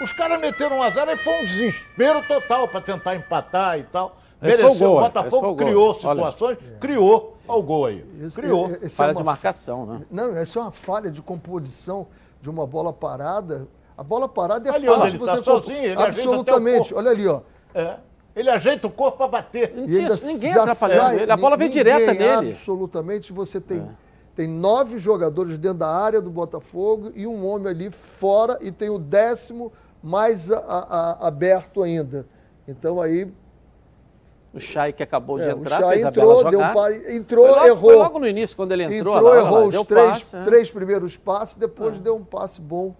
Os 0.00 0.12
caras 0.14 0.40
meteram 0.40 0.78
1 0.78 0.82
a 0.82 0.90
0 0.90 1.10
e 1.10 1.16
foi 1.18 1.42
um 1.42 1.44
desespero 1.44 2.26
total 2.26 2.66
para 2.68 2.80
tentar 2.80 3.14
empatar 3.16 3.78
e 3.78 3.82
tal. 3.82 4.16
Mereceu. 4.40 4.70
o 4.70 4.74
foi 4.74 4.88
Botafogo 4.88 5.56
criou 5.56 5.92
situações, 5.92 6.58
criou. 6.80 7.37
Olha 7.48 7.58
o 7.58 7.62
gol 7.62 7.86
aí. 7.86 8.04
Isso- 8.20 8.36
criou. 8.38 8.68
é- 8.68 8.72
esse 8.72 8.84
é 8.86 8.88
Falha 8.90 9.10
uma 9.12 9.18
de 9.20 9.24
marcação, 9.24 9.86
né? 9.86 10.02
Não, 10.10 10.36
essa 10.36 10.58
é 10.58 10.62
uma 10.62 10.70
falha 10.70 11.10
de 11.10 11.22
composição 11.22 12.06
de 12.40 12.48
uma 12.50 12.66
bola 12.66 12.92
parada. 12.92 13.66
A 13.96 14.02
bola 14.02 14.28
parada 14.28 14.68
é 14.68 14.74
Ali 14.74 14.86
fácil 14.86 15.06
ele 15.06 15.18
você 15.18 15.26
tá 15.36 15.42
sozinho, 15.42 15.82
ele 15.82 16.00
Absolutamente. 16.02 16.94
Olha 16.94 17.10
ali, 17.10 17.26
ó. 17.26 17.40
É. 17.74 17.96
Ele 18.36 18.48
ajeita 18.50 18.86
o 18.86 18.90
corpo 18.90 19.18
para 19.18 19.26
bater. 19.28 19.72
E 19.88 19.98
ainda 19.98 20.16
ninguém 20.24 20.52
atrapalhando 20.52 21.00
sai- 21.00 21.20
ele. 21.22 21.32
A 21.32 21.36
bola 21.36 21.56
vem 21.56 21.68
ninguém, 21.68 21.82
direta 21.84 22.14
nele. 22.14 22.48
Absolutamente. 22.50 23.32
Você 23.32 23.60
tem, 23.60 23.78
É. 23.80 23.86
tem 24.36 24.46
nove 24.46 24.98
jogadores 24.98 25.58
dentro 25.58 25.78
da 25.78 25.88
área 25.88 26.20
do 26.20 26.30
Botafogo 26.30 27.10
e 27.16 27.26
um 27.26 27.44
homem 27.44 27.68
ali 27.68 27.90
fora 27.90 28.56
e 28.60 28.70
tem 28.70 28.88
o 28.88 28.98
décimo 28.98 29.72
mais 30.00 30.52
a- 30.52 30.58
a- 30.58 30.86
a- 31.24 31.26
aberto 31.26 31.82
ainda. 31.82 32.24
Então 32.68 33.00
aí 33.00 33.26
O 34.58 34.60
Chay 34.60 34.92
que 34.92 35.02
acabou 35.02 35.38
de 35.38 35.44
é, 35.44 35.54
o 35.54 35.58
entrar, 35.58 35.78
Chay 35.80 35.92
fez 35.94 36.04
a 36.04 36.08
entrou, 36.08 36.50
deu 36.50 36.60
um 36.60 37.16
entrou, 37.16 37.46
foi 37.46 37.54
logo, 37.54 37.66
errou. 37.66 37.78
Foi 37.80 37.96
logo 37.96 38.18
no 38.18 38.26
início, 38.28 38.56
quando 38.56 38.72
ele 38.72 38.84
entrou. 38.84 39.14
entrou, 39.14 39.14
lá, 39.14 39.30
lá, 39.30 39.36
errou 39.38 39.70
deu 39.70 39.80
os 39.82 39.86
três, 39.86 40.08
passe, 40.10 40.36
né? 40.36 40.42
três 40.44 40.70
primeiros 40.70 41.16
passes, 41.16 41.56
depois 41.56 41.98
deu 41.98 42.16
um 42.16 42.24
passe 42.24 42.60
bom. 42.60 42.94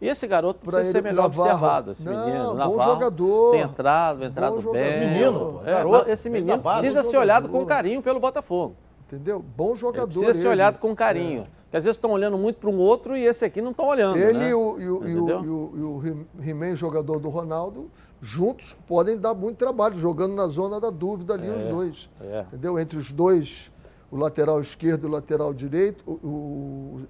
E 0.00 0.08
esse 0.08 0.26
garoto 0.26 0.60
precisa 0.60 0.92
ser 0.92 0.98
ele, 0.98 1.08
melhor 1.08 1.22
Navarro. 1.22 1.42
observado, 1.50 1.90
esse 1.92 2.04
Não, 2.04 2.26
menino. 2.26 2.48
bom 2.48 2.54
Navarro 2.54 2.94
jogador. 2.94 3.50
Tem 3.52 3.60
entrado, 3.62 4.24
entrado 4.24 4.60
jogador. 4.60 4.84
bem. 4.84 5.08
Menino, 5.08 5.60
É, 5.64 5.72
garoto, 5.72 6.10
esse 6.10 6.28
menino 6.28 6.58
precisa 6.58 7.02
Bom 7.02 7.10
ser 7.10 7.16
olhado 7.16 7.48
com 7.48 7.64
carinho 7.64 8.02
pelo 8.02 8.20
Botafogo. 8.20 8.76
Entendeu? 9.06 9.42
Bom 9.56 9.70
Ele 9.70 9.76
jogador. 9.76 10.06
precisa 10.08 10.34
ser 10.34 10.40
ele. 10.40 10.48
olhado 10.48 10.78
com 10.78 10.94
carinho. 10.94 11.46
Porque 11.64 11.78
às 11.78 11.84
vezes 11.84 11.96
estão 11.96 12.10
olhando 12.12 12.36
muito 12.36 12.58
para 12.58 12.68
um 12.68 12.78
outro 12.78 13.16
e 13.16 13.24
esse 13.24 13.44
aqui 13.44 13.62
não 13.62 13.70
estão 13.70 13.86
olhando. 13.86 14.16
Ele 14.18 14.38
né? 14.38 14.50
e 14.50 14.54
o, 14.54 14.78
e 14.78 14.88
o, 14.88 15.08
e 15.08 15.16
o, 15.16 15.28
e 15.28 15.48
o, 15.48 15.72
e 15.74 15.80
o 15.80 16.42
He-Man, 16.46 16.76
jogador 16.76 17.18
do 17.18 17.28
Ronaldo, 17.28 17.90
juntos 18.20 18.74
podem 18.86 19.16
dar 19.18 19.34
muito 19.34 19.56
trabalho, 19.58 19.96
jogando 19.96 20.34
na 20.34 20.46
zona 20.48 20.80
da 20.80 20.90
dúvida 20.90 21.34
ali 21.34 21.48
os 21.50 21.64
dois. 21.66 22.10
é. 22.20 22.40
Entendeu? 22.48 22.78
Entre 22.78 22.96
os 22.98 23.12
dois, 23.12 23.70
o 24.10 24.16
lateral 24.16 24.60
esquerdo 24.60 25.04
e 25.06 25.10
o 25.10 25.12
lateral 25.12 25.52
direito, 25.52 26.02
o, 26.06 26.12
o, 26.26 27.06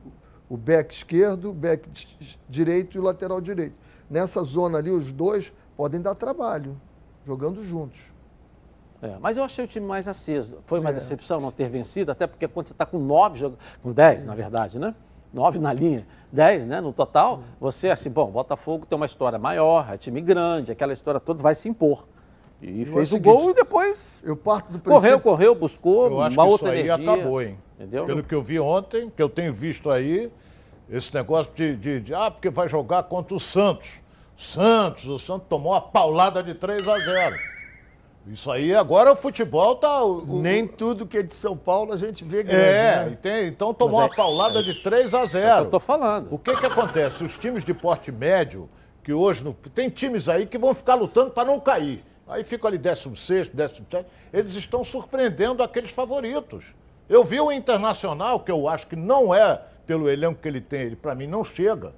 o 0.51 0.57
back 0.57 0.93
esquerdo, 0.93 1.51
o 1.51 1.53
back 1.53 1.89
di- 1.91 2.39
direito 2.49 2.97
e 2.97 3.01
o 3.01 3.03
lateral 3.03 3.41
direito. 3.41 3.75
Nessa 4.11 4.43
zona 4.45 4.79
ali, 4.79 4.91
os 4.91 5.13
dois 5.13 5.53
podem 5.77 6.01
dar 6.01 6.15
trabalho, 6.15 6.77
jogando 7.27 7.63
juntos. 7.63 8.15
É, 9.03 9.17
mas 9.21 9.37
eu 9.37 9.45
achei 9.45 9.65
o 9.65 9.69
time 9.69 9.87
mais 9.87 10.09
aceso. 10.09 10.59
Foi 10.67 10.81
uma 10.81 10.91
É. 10.91 10.93
decepção 10.95 11.39
não 11.41 11.53
ter 11.53 11.69
vencido, 11.69 12.11
até 12.11 12.27
porque 12.27 12.49
quando 12.49 12.69
você 12.69 12.73
está 12.73 12.87
com 12.87 12.99
nove, 12.99 13.53
com 13.83 13.93
dez, 13.93 14.25
na 14.25 14.35
verdade, 14.35 14.79
né? 14.79 14.95
Nove 15.37 15.59
na 15.59 15.71
linha, 15.71 16.07
dez, 16.33 16.67
né? 16.67 16.81
No 16.81 16.95
total, 16.95 17.43
você 17.61 17.91
assim, 17.91 18.09
bom, 18.09 18.31
Botafogo 18.31 18.87
tem 18.87 18.97
uma 18.97 19.05
história 19.05 19.39
maior, 19.39 19.93
é 19.93 19.99
time 19.99 20.23
grande, 20.23 20.73
aquela 20.73 20.95
história 20.95 21.21
toda 21.21 21.43
vai 21.43 21.55
se 21.55 21.69
impor. 21.69 22.07
E 22.63 22.85
o 22.85 22.87
fez 22.87 23.13
o 23.13 23.17
seguinte, 23.17 23.35
gol 23.35 23.51
e 23.51 23.55
depois 23.55 24.23
Eu 24.25 24.35
parto 24.35 24.73
do 24.73 24.79
princípio... 24.79 24.95
correu, 24.95 25.21
correu, 25.21 25.55
buscou 25.55 26.07
Eu 26.07 26.23
acho 26.23 26.35
uma 26.35 26.45
que 26.45 26.49
isso 26.49 26.53
outra 26.53 26.71
aí 26.71 26.81
energia. 26.89 27.13
acabou, 27.13 27.43
hein? 27.43 27.59
Entendeu? 27.75 28.07
Pelo 28.07 28.23
que 28.23 28.35
eu 28.35 28.43
vi 28.43 28.59
ontem, 28.59 29.13
que 29.15 29.23
eu 29.23 29.29
tenho 29.29 29.53
visto 29.53 29.91
aí, 29.91 30.33
esse 30.89 31.15
negócio 31.15 31.53
de, 31.55 31.77
de, 31.77 32.01
de, 32.01 32.15
ah, 32.15 32.31
porque 32.31 32.49
vai 32.49 32.67
jogar 32.67 33.03
contra 33.03 33.37
o 33.37 33.39
Santos. 33.39 34.01
Santos, 34.39 35.05
o 35.07 35.19
Santos 35.19 35.47
tomou 35.51 35.73
uma 35.73 35.83
paulada 35.83 36.43
de 36.43 36.55
3 36.55 36.89
a 36.89 36.99
0. 36.99 37.37
Isso 38.27 38.51
aí, 38.51 38.75
agora 38.75 39.13
o 39.13 39.17
futebol 39.17 39.77
tá... 39.77 40.03
O, 40.03 40.19
o- 40.39 40.43
Nem 40.43 40.67
tudo 40.67 41.07
que 41.07 41.19
é 41.19 41.23
de 41.23 41.33
São 41.33 41.57
Paulo 41.57 41.93
a 41.93 41.97
gente 41.97 42.25
vê 42.25 42.43
grande, 42.43 42.65
É, 42.65 43.05
né? 43.11 43.19
tem- 43.23 43.47
então 43.49 43.73
tomou 43.73 44.01
Mas 44.01 44.09
é- 44.09 44.11
uma 44.11 44.17
paulada 44.17 44.63
de 44.63 44.75
3 44.83 45.15
a 45.15 45.19
É 45.21 45.23
o 45.23 45.27
que 45.27 45.29
0. 45.33 45.65
eu 45.67 45.71
tô 45.71 45.79
falando. 45.81 46.29
O 46.33 46.39
que 46.39 46.57
que 46.57 46.67
acontece? 46.67 47.23
Os 47.23 47.37
times 47.37 47.63
de 47.65 47.73
porte 47.73 48.11
médio, 48.11 48.69
que 49.05 49.13
hoje 49.13 49.45
não, 49.45 49.53
tem 49.53 49.89
times 49.89 50.29
aí 50.29 50.45
que 50.45 50.59
vão 50.59 50.75
ficar 50.75 50.97
lutando 50.97 51.31
para 51.31 51.45
não 51.49 51.61
cair. 51.61 52.05
Aí 52.27 52.43
ficam 52.43 52.67
ali 52.67 52.79
16, 52.79 53.49
17, 53.49 54.05
eles 54.33 54.57
estão 54.57 54.83
surpreendendo 54.83 55.63
aqueles 55.63 55.93
favoritos. 55.93 56.65
Eu 57.09 57.23
vi 57.23 57.41
o 57.41 57.53
Internacional, 57.53 58.41
que 58.41 58.51
eu 58.51 58.67
acho 58.69 58.89
que 58.89 58.97
não 58.97 59.33
é 59.33 59.61
pelo 59.87 60.09
elenco 60.11 60.41
que 60.43 60.49
ele 60.49 60.61
tem, 60.61 60.81
ele 60.81 60.97
para 60.97 61.15
mim 61.15 61.29
não 61.29 61.45
chega 61.45 61.93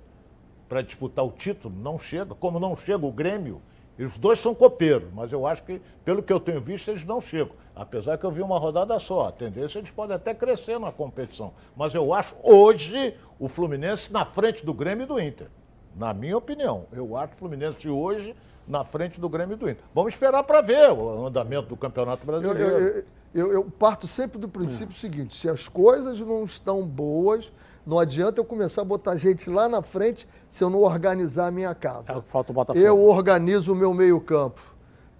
para 0.69 0.83
disputar 0.83 1.25
o 1.25 1.31
título, 1.31 1.75
não 1.83 1.99
chega, 1.99 2.35
como 2.35 2.61
não 2.61 2.77
chega 2.77 3.07
o 3.07 3.11
Grêmio. 3.11 3.63
E 3.99 4.05
os 4.05 4.17
dois 4.19 4.39
são 4.39 4.55
copeiros, 4.55 5.09
mas 5.13 5.33
eu 5.33 5.45
acho 5.47 5.63
que, 5.65 5.81
pelo 6.05 6.23
que 6.23 6.33
eu 6.33 6.39
tenho 6.39 6.61
visto, 6.61 6.89
eles 6.89 7.05
não 7.05 7.21
chegam. 7.21 7.55
Apesar 7.75 8.17
que 8.17 8.25
eu 8.25 8.31
vi 8.31 8.41
uma 8.43 8.59
rodada 8.59 8.97
só. 8.99 9.27
A 9.29 9.33
tendência 9.33 9.79
eles 9.79 9.91
podem 9.91 10.15
até 10.15 10.33
crescer 10.33 10.79
na 10.79 10.93
competição. 10.93 11.53
Mas 11.77 11.95
eu 11.95 12.15
acho 12.15 12.35
hoje 12.43 13.15
o 13.41 13.49
Fluminense 13.49 14.13
na 14.13 14.25
frente 14.25 14.65
do 14.65 14.73
Grêmio 14.73 15.03
e 15.05 15.07
do 15.07 15.19
Inter. 15.21 15.49
Na 15.97 16.15
minha 16.15 16.37
opinião. 16.37 16.85
Eu 16.93 17.17
acho 17.17 17.35
o 17.35 17.37
Fluminense 17.37 17.89
hoje 17.89 18.37
na 18.69 18.85
frente 18.85 19.21
do 19.21 19.29
Grêmio 19.29 19.55
e 19.55 19.57
do 19.59 19.69
Inter. 19.69 19.83
Vamos 19.95 20.13
esperar 20.15 20.45
para 20.45 20.61
ver 20.61 20.91
o 20.93 21.27
andamento 21.27 21.69
do 21.69 21.77
Campeonato 21.77 22.25
Brasileiro. 22.25 22.61
eu- 22.71 22.79
eu- 22.99 23.05
eu- 23.35 23.53
eu 23.53 23.65
parto 23.65 24.07
sempre 24.07 24.39
do 24.39 24.49
princípio 24.49 24.95
seguinte: 24.95 25.35
se 25.35 25.49
as 25.49 25.67
coisas 25.69 26.21
não 26.21 26.45
estão 26.45 26.83
boas, 26.87 27.53
não 27.89 27.99
adianta 27.99 28.39
eu 28.39 28.45
começar 28.45 28.83
a 28.83 28.85
botar 28.85 29.17
gente 29.17 29.49
lá 29.49 29.67
na 29.67 29.81
frente 29.81 30.29
se 30.47 30.63
eu 30.63 30.69
não 30.69 30.81
organizar 30.83 31.47
a 31.47 31.51
minha 31.51 31.69
É 31.69 31.73
o 31.73 31.75
casa. 31.75 32.21
que 32.21 32.29
falta 32.29 32.53
o 32.53 32.55
Botafogo. 32.55 32.85
Eu 32.85 33.03
organizo 33.03 33.73
o 33.73 33.75
meu 33.75 33.95
meio-campo. 33.95 34.61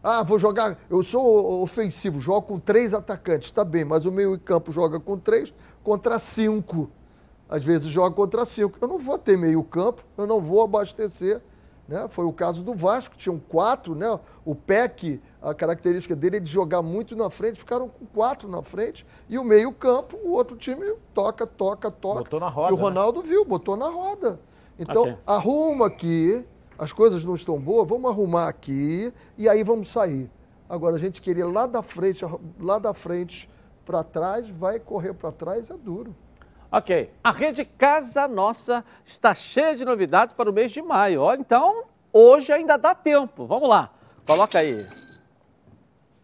Ah, 0.03 0.23
vou 0.23 0.39
jogar. 0.39 0.79
Eu 0.91 1.03
sou 1.03 1.63
ofensivo, 1.63 2.21
jogo 2.21 2.43
com 2.47 2.59
três 2.61 2.93
atacantes, 2.93 3.51
tá 3.51 3.65
bem, 3.65 3.87
mas 3.87 4.05
o 4.05 4.13
meio-campo 4.13 4.71
joga 4.71 5.01
com 5.01 5.17
três 5.17 5.53
contra 5.83 6.19
cinco. 6.19 6.91
Às 7.49 7.65
vezes 7.65 7.89
joga 7.89 8.15
contra 8.15 8.45
cinco. 8.45 8.77
Eu 8.83 8.87
não 8.87 8.99
vou 8.99 9.17
ter 9.17 9.39
meio-campo, 9.39 10.05
eu 10.19 10.27
não 10.27 10.39
vou 10.39 10.63
abastecer. 10.63 11.41
Né? 11.89 12.07
Foi 12.07 12.27
o 12.27 12.33
caso 12.35 12.63
do 12.63 12.75
Vasco, 12.75 13.17
tinham 13.17 13.39
quatro, 13.39 13.95
né? 13.95 14.21
O 14.45 14.55
PEC, 14.55 15.23
a 15.41 15.55
característica 15.55 16.17
dele 16.17 16.39
é 16.39 16.41
de 16.41 16.51
jogar 16.51 16.83
muito 16.83 17.15
na 17.15 17.31
frente, 17.31 17.59
ficaram 17.59 17.89
com 17.89 18.05
quatro 18.07 18.49
na 18.49 18.63
frente. 18.63 19.07
E 19.29 19.39
o 19.39 19.45
meio-campo, 19.45 20.19
o 20.25 20.33
outro 20.33 20.57
time 20.57 20.95
toca, 21.15 21.47
toca, 21.47 21.91
toca. 21.91 22.21
Botou 22.21 22.41
na 22.41 22.49
roda. 22.49 22.71
E 22.71 22.73
o 22.73 22.77
Ronaldo 22.77 23.23
né? 23.23 23.29
viu, 23.29 23.45
botou 23.45 23.77
na 23.77 23.89
roda. 23.89 24.41
Então, 24.79 25.03
okay. 25.03 25.17
arruma 25.27 25.87
aqui, 25.87 26.45
as 26.79 26.93
coisas 26.93 27.25
não 27.25 27.35
estão 27.35 27.59
boas, 27.59 27.89
vamos 27.89 28.11
arrumar 28.11 28.49
aqui 28.49 29.13
e 29.37 29.49
aí 29.49 29.63
vamos 29.63 29.89
sair. 29.89 30.31
Agora, 30.69 30.97
a 30.97 30.99
gente 30.99 31.23
queria 31.23 31.47
lá 31.47 31.67
da 31.67 31.83
frente, 31.83 32.25
lá 32.61 32.79
da 32.79 32.93
frente 32.93 33.49
para 33.85 34.05
trás, 34.05 34.49
vai 34.49 34.79
correr 34.79 35.15
para 35.15 35.33
trás, 35.33 35.71
é 35.71 35.77
duro. 35.77 36.15
Ok. 36.71 37.11
A 37.25 37.33
rede 37.33 37.65
Casa 37.65 38.29
Nossa 38.29 38.85
está 39.05 39.35
cheia 39.35 39.75
de 39.75 39.85
novidades 39.85 40.35
para 40.35 40.51
o 40.51 40.53
mês 40.53 40.71
de 40.71 40.83
maio. 40.83 41.23
Olha, 41.23 41.41
então, 41.41 41.85
hoje 42.13 42.53
ainda 42.53 42.77
dá 42.77 42.95
tempo. 42.95 43.47
Vamos 43.47 43.69
lá. 43.69 43.91
Coloca 44.27 44.59
aí. 44.59 45.08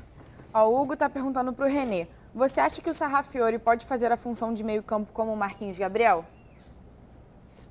o 0.53 0.79
Hugo 0.79 0.93
está 0.93 1.09
perguntando 1.09 1.51
para 1.51 1.65
o 1.65 1.67
Renê. 1.67 2.05
Você 2.31 2.59
acha 2.59 2.79
que 2.79 2.87
o 2.87 2.93
Sarrafiori 2.93 3.57
pode 3.57 3.87
fazer 3.87 4.11
a 4.11 4.17
função 4.17 4.53
de 4.53 4.63
meio 4.63 4.83
campo 4.83 5.11
como 5.11 5.33
o 5.33 5.35
Marquinhos 5.35 5.79
Gabriel? 5.79 6.23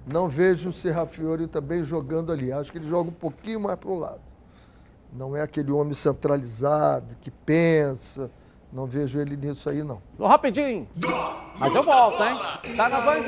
Não 0.04 0.28
vejo 0.28 0.70
o 0.70 0.72
Serrafiori 0.72 1.46
também 1.46 1.84
jogando 1.84 2.32
ali. 2.32 2.50
Acho 2.52 2.72
que 2.72 2.78
ele 2.78 2.88
joga 2.88 3.10
um 3.10 3.12
pouquinho 3.12 3.60
mais 3.60 3.78
para 3.78 3.90
o 3.90 3.98
lado. 4.00 4.20
Não 5.12 5.36
é 5.36 5.42
aquele 5.42 5.70
homem 5.70 5.94
centralizado, 5.94 7.14
que 7.20 7.30
pensa. 7.30 8.32
Não 8.72 8.84
vejo 8.84 9.20
ele 9.20 9.36
nisso 9.36 9.70
aí, 9.70 9.84
não. 9.84 10.02
Rapidinho. 10.18 10.88
Mas 11.56 11.72
eu 11.72 11.84
volto, 11.84 12.20
hein? 12.20 12.36
Tá 12.76 12.88
na 12.88 13.00
Band? 13.00 13.22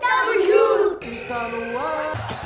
Tamo 0.00 0.32
junto! 0.40 1.04
Está 1.04 1.48
no 1.48 1.78
ar. 1.78 2.37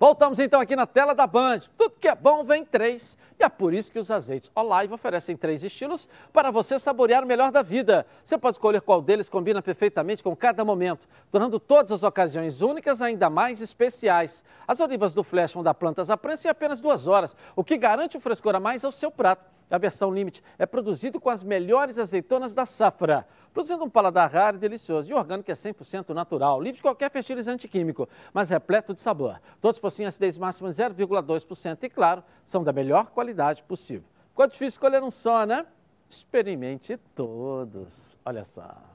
Voltamos 0.00 0.38
então 0.38 0.62
aqui 0.62 0.74
na 0.74 0.86
tela 0.86 1.14
da 1.14 1.26
Band. 1.26 1.60
Tudo 1.76 1.94
que 2.00 2.08
é 2.08 2.14
bom 2.14 2.42
vem 2.42 2.64
três. 2.64 3.18
E 3.38 3.44
é 3.44 3.50
por 3.50 3.74
isso 3.74 3.92
que 3.92 3.98
os 3.98 4.10
azeites 4.10 4.50
Olive 4.54 4.94
oferecem 4.94 5.36
três 5.36 5.62
estilos 5.62 6.08
para 6.32 6.50
você 6.50 6.78
saborear 6.78 7.22
o 7.22 7.26
melhor 7.26 7.52
da 7.52 7.60
vida. 7.60 8.06
Você 8.24 8.38
pode 8.38 8.56
escolher 8.56 8.80
qual 8.80 9.02
deles 9.02 9.28
combina 9.28 9.60
perfeitamente 9.60 10.22
com 10.22 10.34
cada 10.34 10.64
momento, 10.64 11.06
tornando 11.30 11.60
todas 11.60 11.92
as 11.92 12.02
ocasiões 12.02 12.62
únicas 12.62 13.02
ainda 13.02 13.28
mais 13.28 13.60
especiais. 13.60 14.42
As 14.66 14.80
olivas 14.80 15.12
do 15.12 15.22
Flash 15.22 15.52
vão 15.52 15.62
dar 15.62 15.74
plantas 15.74 16.08
à 16.08 16.16
prensa 16.16 16.48
em 16.48 16.50
apenas 16.50 16.80
duas 16.80 17.06
horas, 17.06 17.36
o 17.54 17.62
que 17.62 17.76
garante 17.76 18.16
o 18.16 18.20
frescor 18.20 18.54
a 18.54 18.60
mais 18.60 18.82
ao 18.86 18.92
seu 18.92 19.10
prato. 19.10 19.59
A 19.70 19.78
versão 19.78 20.12
Limite 20.12 20.42
é 20.58 20.66
produzido 20.66 21.20
com 21.20 21.30
as 21.30 21.44
melhores 21.44 21.98
azeitonas 21.98 22.54
da 22.54 22.66
safra, 22.66 23.26
produzindo 23.52 23.84
um 23.84 23.90
paladar 23.90 24.30
raro 24.30 24.56
e 24.56 24.60
delicioso. 24.60 25.10
E 25.10 25.14
orgânico 25.14 25.50
é 25.50 25.54
100% 25.54 26.10
natural, 26.10 26.60
livre 26.60 26.76
de 26.76 26.82
qualquer 26.82 27.10
fertilizante 27.10 27.68
químico, 27.68 28.08
mas 28.32 28.50
repleto 28.50 28.92
de 28.92 29.00
sabor. 29.00 29.40
Todos 29.60 29.78
possuem 29.78 30.06
acidez 30.06 30.36
máxima 30.36 30.70
de 30.70 30.76
0,2% 30.76 31.84
e, 31.84 31.88
claro, 31.88 32.24
são 32.44 32.64
da 32.64 32.72
melhor 32.72 33.06
qualidade 33.10 33.62
possível. 33.62 34.08
Ficou 34.30 34.46
difícil 34.46 34.68
escolher 34.68 35.02
um 35.02 35.10
só, 35.10 35.44
né? 35.46 35.66
Experimente 36.08 36.96
todos. 37.14 37.94
Olha 38.24 38.42
só. 38.42 38.90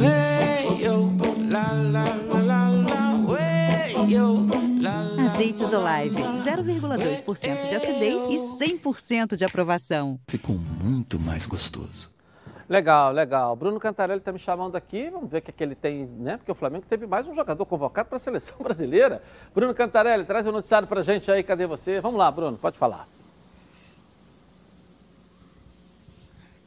Hey, 0.00 0.84
yo, 0.84 1.10
la, 1.50 1.72
la, 1.72 2.04
la, 2.32 3.36
hey, 3.36 3.94
yo. 4.08 5.19
Azeites 5.40 5.72
Olive, 5.72 6.22
0,2% 6.44 7.68
de 7.70 7.74
acidez 7.74 8.24
e 8.26 8.36
100% 8.62 9.36
de 9.36 9.42
aprovação. 9.46 10.20
Ficou 10.28 10.54
muito 10.54 11.18
mais 11.18 11.46
gostoso. 11.46 12.14
Legal, 12.68 13.10
legal. 13.10 13.56
Bruno 13.56 13.80
Cantarelli 13.80 14.18
está 14.18 14.32
me 14.32 14.38
chamando 14.38 14.76
aqui, 14.76 15.08
vamos 15.08 15.30
ver 15.30 15.38
o 15.38 15.40
que, 15.42 15.50
é 15.50 15.54
que 15.54 15.64
ele 15.64 15.74
tem, 15.74 16.04
né? 16.04 16.36
Porque 16.36 16.52
o 16.52 16.54
Flamengo 16.54 16.84
teve 16.86 17.06
mais 17.06 17.26
um 17.26 17.32
jogador 17.32 17.64
convocado 17.64 18.10
para 18.10 18.16
a 18.16 18.18
seleção 18.18 18.54
brasileira. 18.60 19.22
Bruno 19.54 19.74
Cantarelli, 19.74 20.26
traz 20.26 20.44
o 20.44 20.50
um 20.50 20.52
noticiário 20.52 20.86
para 20.86 21.00
a 21.00 21.02
gente 21.02 21.32
aí, 21.32 21.42
cadê 21.42 21.66
você? 21.66 22.02
Vamos 22.02 22.18
lá, 22.18 22.30
Bruno, 22.30 22.58
pode 22.58 22.78
falar. 22.78 23.08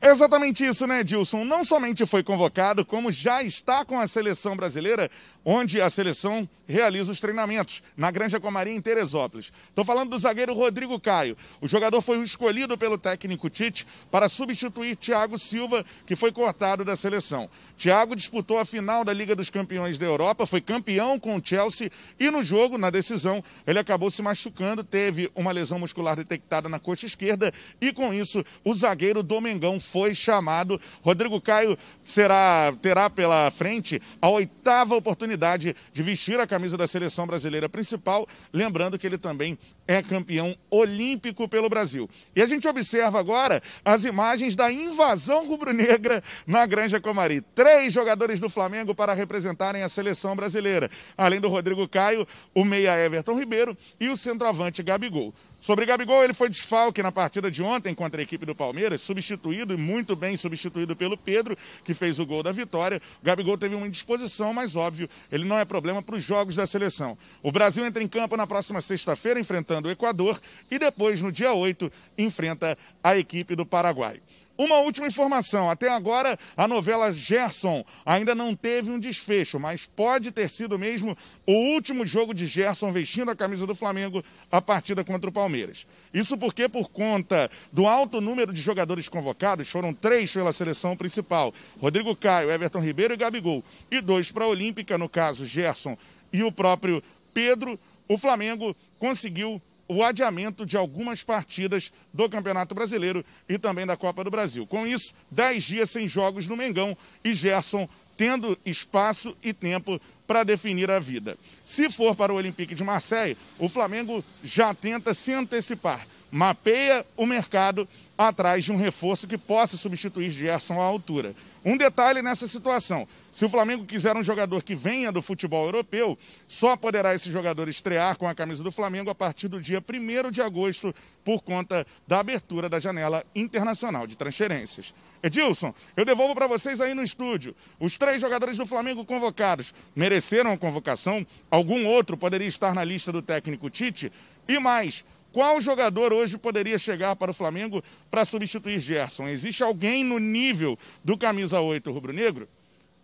Exatamente 0.06 0.66
isso, 0.66 0.86
né, 0.86 1.02
Dilson? 1.02 1.46
Não 1.46 1.64
somente 1.64 2.06
foi 2.06 2.22
convocado, 2.24 2.84
como 2.84 3.10
já 3.10 3.42
está 3.42 3.86
com 3.86 3.98
a 3.98 4.06
seleção 4.06 4.54
brasileira, 4.54 5.10
onde 5.46 5.80
a 5.80 5.90
seleção 5.90 6.48
realiza 6.68 7.12
os 7.12 7.22
treinamentos, 7.22 7.82
na 7.96 8.12
Granja 8.12 8.40
Comarim, 8.40 8.76
em 8.76 8.82
Teresópolis. 8.82 9.52
Estou 9.70 9.86
falando 9.86 10.10
do 10.10 10.18
zagueiro 10.18 10.54
Rodrigo 10.54 11.00
Caio. 11.00 11.38
O 11.62 11.68
jogador 11.68 12.02
foi 12.02 12.22
escolhido 12.22 12.78
pelo 12.78 12.98
técnico 12.98 13.50
Tite 13.50 13.88
para 14.12 14.28
substituir 14.28 14.96
Thiago 14.98 15.40
Silva, 15.40 15.86
que 16.06 16.18
foi 16.18 16.34
cortado 16.34 16.84
da 16.84 16.98
seleção. 16.98 17.50
Thiago 17.78 18.16
disputou 18.16 18.58
a 18.58 18.66
final 18.66 19.04
da 19.04 19.14
Liga 19.14 19.36
dos 19.36 19.50
Campeões 19.50 19.98
da 19.98 20.06
Europa, 20.06 20.46
foi 20.46 20.62
campeão 20.62 21.20
com 21.20 21.36
o 21.38 21.42
Chelsea 21.44 21.92
e 22.20 22.30
no 22.30 22.44
jogo, 22.44 22.78
na 22.78 22.90
decisão, 22.90 23.44
ele 23.66 23.80
acabou 23.80 24.12
se 24.12 24.22
machucando, 24.22 24.84
teve 24.84 25.30
uma 25.36 25.52
lesão 25.52 25.80
muscular 25.80 26.16
detectada 26.16 26.70
na 26.70 26.80
coxa 26.80 27.06
esquerda 27.06 27.54
e 27.82 27.92
com 27.92 28.14
isso 28.14 28.44
o 28.64 28.74
zagueiro 28.74 29.24
Domengão 29.24 29.80
foi 29.94 30.16
chamado. 30.16 30.82
Rodrigo 31.04 31.40
Caio 31.40 31.78
será, 32.04 32.74
terá 32.82 33.12
pela 33.12 33.52
frente 33.52 34.02
a 34.20 34.28
oitava 34.28 34.96
oportunidade 34.96 35.76
de 35.94 36.02
vestir 36.02 36.40
a 36.40 36.48
camisa 36.48 36.76
da 36.76 36.88
seleção 36.88 37.28
brasileira 37.28 37.70
principal, 37.70 38.28
lembrando 38.52 38.98
que 38.98 39.06
ele 39.06 39.20
também 39.20 39.56
é 39.88 40.02
campeão 40.02 40.56
olímpico 40.72 41.48
pelo 41.48 41.70
Brasil. 41.70 42.10
E 42.36 42.42
a 42.42 42.48
gente 42.48 42.68
observa 42.68 43.20
agora 43.20 43.62
as 43.86 44.04
imagens 44.04 44.56
da 44.56 44.72
invasão 44.72 45.46
rubro-negra 45.46 46.24
na 46.48 46.66
Granja 46.66 47.00
Comari. 47.00 47.42
Três 47.54 47.94
jogadores 47.94 48.40
do 48.40 48.50
Flamengo 48.50 48.96
para 48.96 49.14
representarem 49.14 49.84
a 49.84 49.90
seleção 49.90 50.36
brasileira, 50.36 50.90
além 51.16 51.40
do 51.40 51.50
Rodrigo 51.50 51.88
Caio, 51.88 52.28
o 52.56 52.66
meia 52.66 52.98
Everton 52.98 53.38
Ribeiro 53.38 53.78
e 54.00 54.10
o 54.10 54.18
centroavante 54.18 54.82
Gabigol. 54.82 55.36
Sobre 55.64 55.86
Gabigol, 55.86 56.26
ele 56.26 56.34
foi 56.34 56.50
desfalque 56.50 57.02
na 57.02 57.10
partida 57.10 57.50
de 57.50 57.64
ontem 57.64 57.96
contra 57.96 58.20
a 58.20 58.24
equipe 58.24 58.46
do 58.46 58.54
Palmeiras, 58.54 59.00
substituído 59.00 59.74
e 59.74 59.78
muito 59.78 60.14
bem 60.14 60.36
substituído 60.36 60.94
pelo 60.94 61.18
Pedro, 61.18 61.58
que 61.86 61.94
fez 61.94 62.20
o 62.20 62.26
gol 62.26 62.44
da 62.44 62.52
vitória. 62.52 63.02
O 63.22 63.26
Gabigol 63.26 63.58
teve 63.58 63.74
uma 63.74 63.88
indisposição, 63.88 64.54
mas 64.54 64.76
óbvio, 64.76 65.10
ele 65.32 65.46
não 65.46 65.58
é 65.58 65.64
problema 65.64 66.02
para 66.02 66.18
os 66.18 66.24
jogos 66.24 66.58
da 66.58 66.68
seleção. 66.68 67.18
O 67.42 67.50
Brasil 67.50 67.86
entra 67.86 68.04
em 68.04 68.10
campo 68.10 68.36
na 68.36 68.46
próxima 68.46 68.82
sexta-feira, 68.82 69.40
enfrentando 69.40 69.88
o 69.88 69.92
Equador, 69.92 70.38
e 70.70 70.78
depois, 70.78 71.22
no 71.22 71.32
dia 71.32 71.54
8, 71.54 71.90
enfrenta 72.18 72.78
a 73.02 73.18
equipe 73.18 73.56
do 73.56 73.66
Paraguai. 73.66 74.20
Uma 74.58 74.78
última 74.80 75.08
informação: 75.08 75.70
até 75.70 75.90
agora 75.90 76.38
a 76.56 76.68
novela 76.68 77.12
Gerson 77.12 77.84
ainda 78.06 78.36
não 78.36 78.56
teve 78.56 78.92
um 78.92 79.00
desfecho, 79.00 79.60
mas 79.60 79.86
pode 79.86 80.32
ter 80.32 80.48
sido 80.50 80.78
mesmo 80.78 81.18
o 81.46 81.54
último 81.74 82.06
jogo 82.06 82.34
de 82.34 82.46
Gerson 82.46 82.92
vestindo 82.92 83.32
a 83.32 83.36
camisa 83.36 83.66
do 83.66 83.74
Flamengo 83.74 84.24
a 84.52 84.62
partida 84.62 85.04
contra 85.04 85.30
o 85.30 85.34
Palmeiras. 85.34 85.88
Isso 86.14 86.38
porque, 86.38 86.70
por 86.70 86.90
conta 86.90 87.50
do 87.72 87.88
alto 87.88 88.22
número 88.22 88.54
de 88.54 88.62
jogadores 88.62 89.10
convocados, 89.10 89.70
foram 89.70 89.94
três 89.94 90.32
pela 90.32 90.54
seleção 90.54 90.96
principal: 90.96 91.52
Rodrigo 91.82 92.16
Caio, 92.16 92.52
Everton 92.52 92.80
Ribeiro 92.80 93.16
e 93.16 93.18
Gabigol, 93.18 93.64
e 93.90 94.02
dois 94.02 94.32
para 94.32 94.46
a 94.46 94.50
Olímpica, 94.50 94.98
no 94.98 95.10
caso 95.10 95.48
Gerson 95.48 95.98
e 96.32 96.44
o 96.44 96.52
próprio 96.52 97.02
Pedro. 97.34 97.80
O 98.08 98.18
Flamengo 98.18 98.76
conseguiu 99.00 99.62
o 99.88 100.04
adiamento 100.04 100.66
de 100.66 100.78
algumas 100.78 101.24
partidas 101.24 101.92
do 102.14 102.30
Campeonato 102.30 102.74
Brasileiro 102.74 103.24
e 103.48 103.58
também 103.58 103.86
da 103.86 103.98
Copa 103.98 104.24
do 104.24 104.32
Brasil. 104.32 104.66
Com 104.66 104.88
isso, 104.88 105.14
dez 105.30 105.64
dias 105.64 105.90
sem 105.90 106.08
jogos 106.08 106.48
no 106.48 106.58
Mengão 106.58 106.98
e 107.24 107.34
Gerson 107.34 107.88
tendo 108.16 108.58
espaço 108.66 109.36
e 109.42 109.54
tempo 109.54 110.00
para 110.28 110.44
definir 110.44 110.90
a 110.90 111.00
vida. 111.00 111.38
Se 111.66 111.90
for 111.90 112.16
para 112.16 112.32
o 112.32 112.36
Olympique 112.36 112.76
de 112.76 112.84
Marseille, 112.84 113.38
o 113.58 113.68
Flamengo 113.68 114.24
já 114.44 114.74
tenta 114.74 115.14
se 115.14 115.34
antecipar, 115.34 116.08
mapeia 116.34 117.06
o 117.16 117.28
mercado 117.28 117.88
atrás 118.18 118.64
de 118.64 118.72
um 118.72 118.76
reforço 118.76 119.28
que 119.28 119.38
possa 119.38 119.78
substituir 119.78 120.32
Gerson 120.32 120.82
à 120.82 120.84
altura. 120.84 121.36
Um 121.64 121.78
detalhe 121.78 122.24
nessa 122.24 122.48
situação: 122.48 123.08
se 123.32 123.46
o 123.46 123.50
Flamengo 123.50 123.86
quiser 123.86 124.18
um 124.18 124.24
jogador 124.24 124.64
que 124.64 124.74
venha 124.74 125.12
do 125.12 125.22
futebol 125.22 125.66
europeu, 125.66 126.18
só 126.48 126.76
poderá 126.76 127.14
esse 127.14 127.32
jogador 127.32 127.70
estrear 127.70 128.18
com 128.18 128.28
a 128.28 128.34
camisa 128.34 128.64
do 128.64 128.72
Flamengo 128.72 129.12
a 129.12 129.16
partir 129.16 129.48
do 129.48 129.62
dia 129.62 129.78
1 129.88 130.32
de 130.32 130.42
agosto, 130.42 130.94
por 131.24 131.44
conta 131.44 131.86
da 132.08 132.20
abertura 132.20 132.68
da 132.68 132.80
janela 132.80 133.24
internacional 133.36 134.08
de 134.08 134.18
transferências. 134.18 134.92
Edilson, 135.22 135.72
eu 135.96 136.04
devolvo 136.04 136.34
para 136.34 136.48
vocês 136.48 136.82
aí 136.82 136.96
no 136.96 137.04
estúdio. 137.04 137.56
Os 137.80 137.96
três 137.96 138.20
jogadores 138.20 138.58
do 138.58 138.66
Flamengo 138.66 139.06
convocados 139.06 139.74
mereceram 139.96 140.52
a 140.52 140.58
convocação? 140.58 141.26
Algum 141.50 141.86
outro 141.86 142.18
poderia 142.18 142.48
estar 142.48 142.74
na 142.74 142.84
lista 142.84 143.12
do 143.12 143.22
técnico 143.22 143.70
Tite? 143.70 144.12
E 144.48 144.60
mais, 144.60 145.06
qual 145.34 145.60
jogador 145.60 146.14
hoje 146.14 146.38
poderia 146.38 146.78
chegar 146.78 147.16
para 147.16 147.32
o 147.32 147.34
Flamengo 147.34 147.82
para 148.10 148.24
substituir 148.24 148.80
Gerson? 148.80 149.28
Existe 149.28 149.64
alguém 149.64 150.04
no 150.04 150.20
nível 150.20 150.78
do 151.04 151.18
camisa 151.18 151.60
8 151.60 151.92
rubro-negro? 151.92 152.48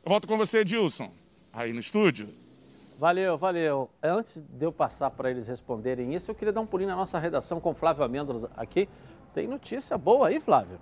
Eu 0.05 0.09
volto 0.09 0.27
com 0.27 0.37
você, 0.37 0.59
Edilson, 0.59 1.11
aí 1.51 1.73
no 1.73 1.79
estúdio. 1.79 2.29
Valeu, 2.99 3.35
valeu. 3.35 3.89
Antes 4.03 4.43
de 4.47 4.63
eu 4.63 4.71
passar 4.71 5.09
para 5.09 5.31
eles 5.31 5.47
responderem 5.47 6.13
isso, 6.13 6.29
eu 6.29 6.35
queria 6.35 6.53
dar 6.53 6.61
um 6.61 6.67
pulinho 6.67 6.89
na 6.89 6.95
nossa 6.95 7.17
redação 7.17 7.59
com 7.59 7.71
o 7.71 7.73
Flávio 7.73 8.03
Amêndolas 8.03 8.51
aqui. 8.55 8.87
Tem 9.33 9.47
notícia 9.47 9.97
boa 9.97 10.27
aí, 10.27 10.39
Flávio? 10.39 10.79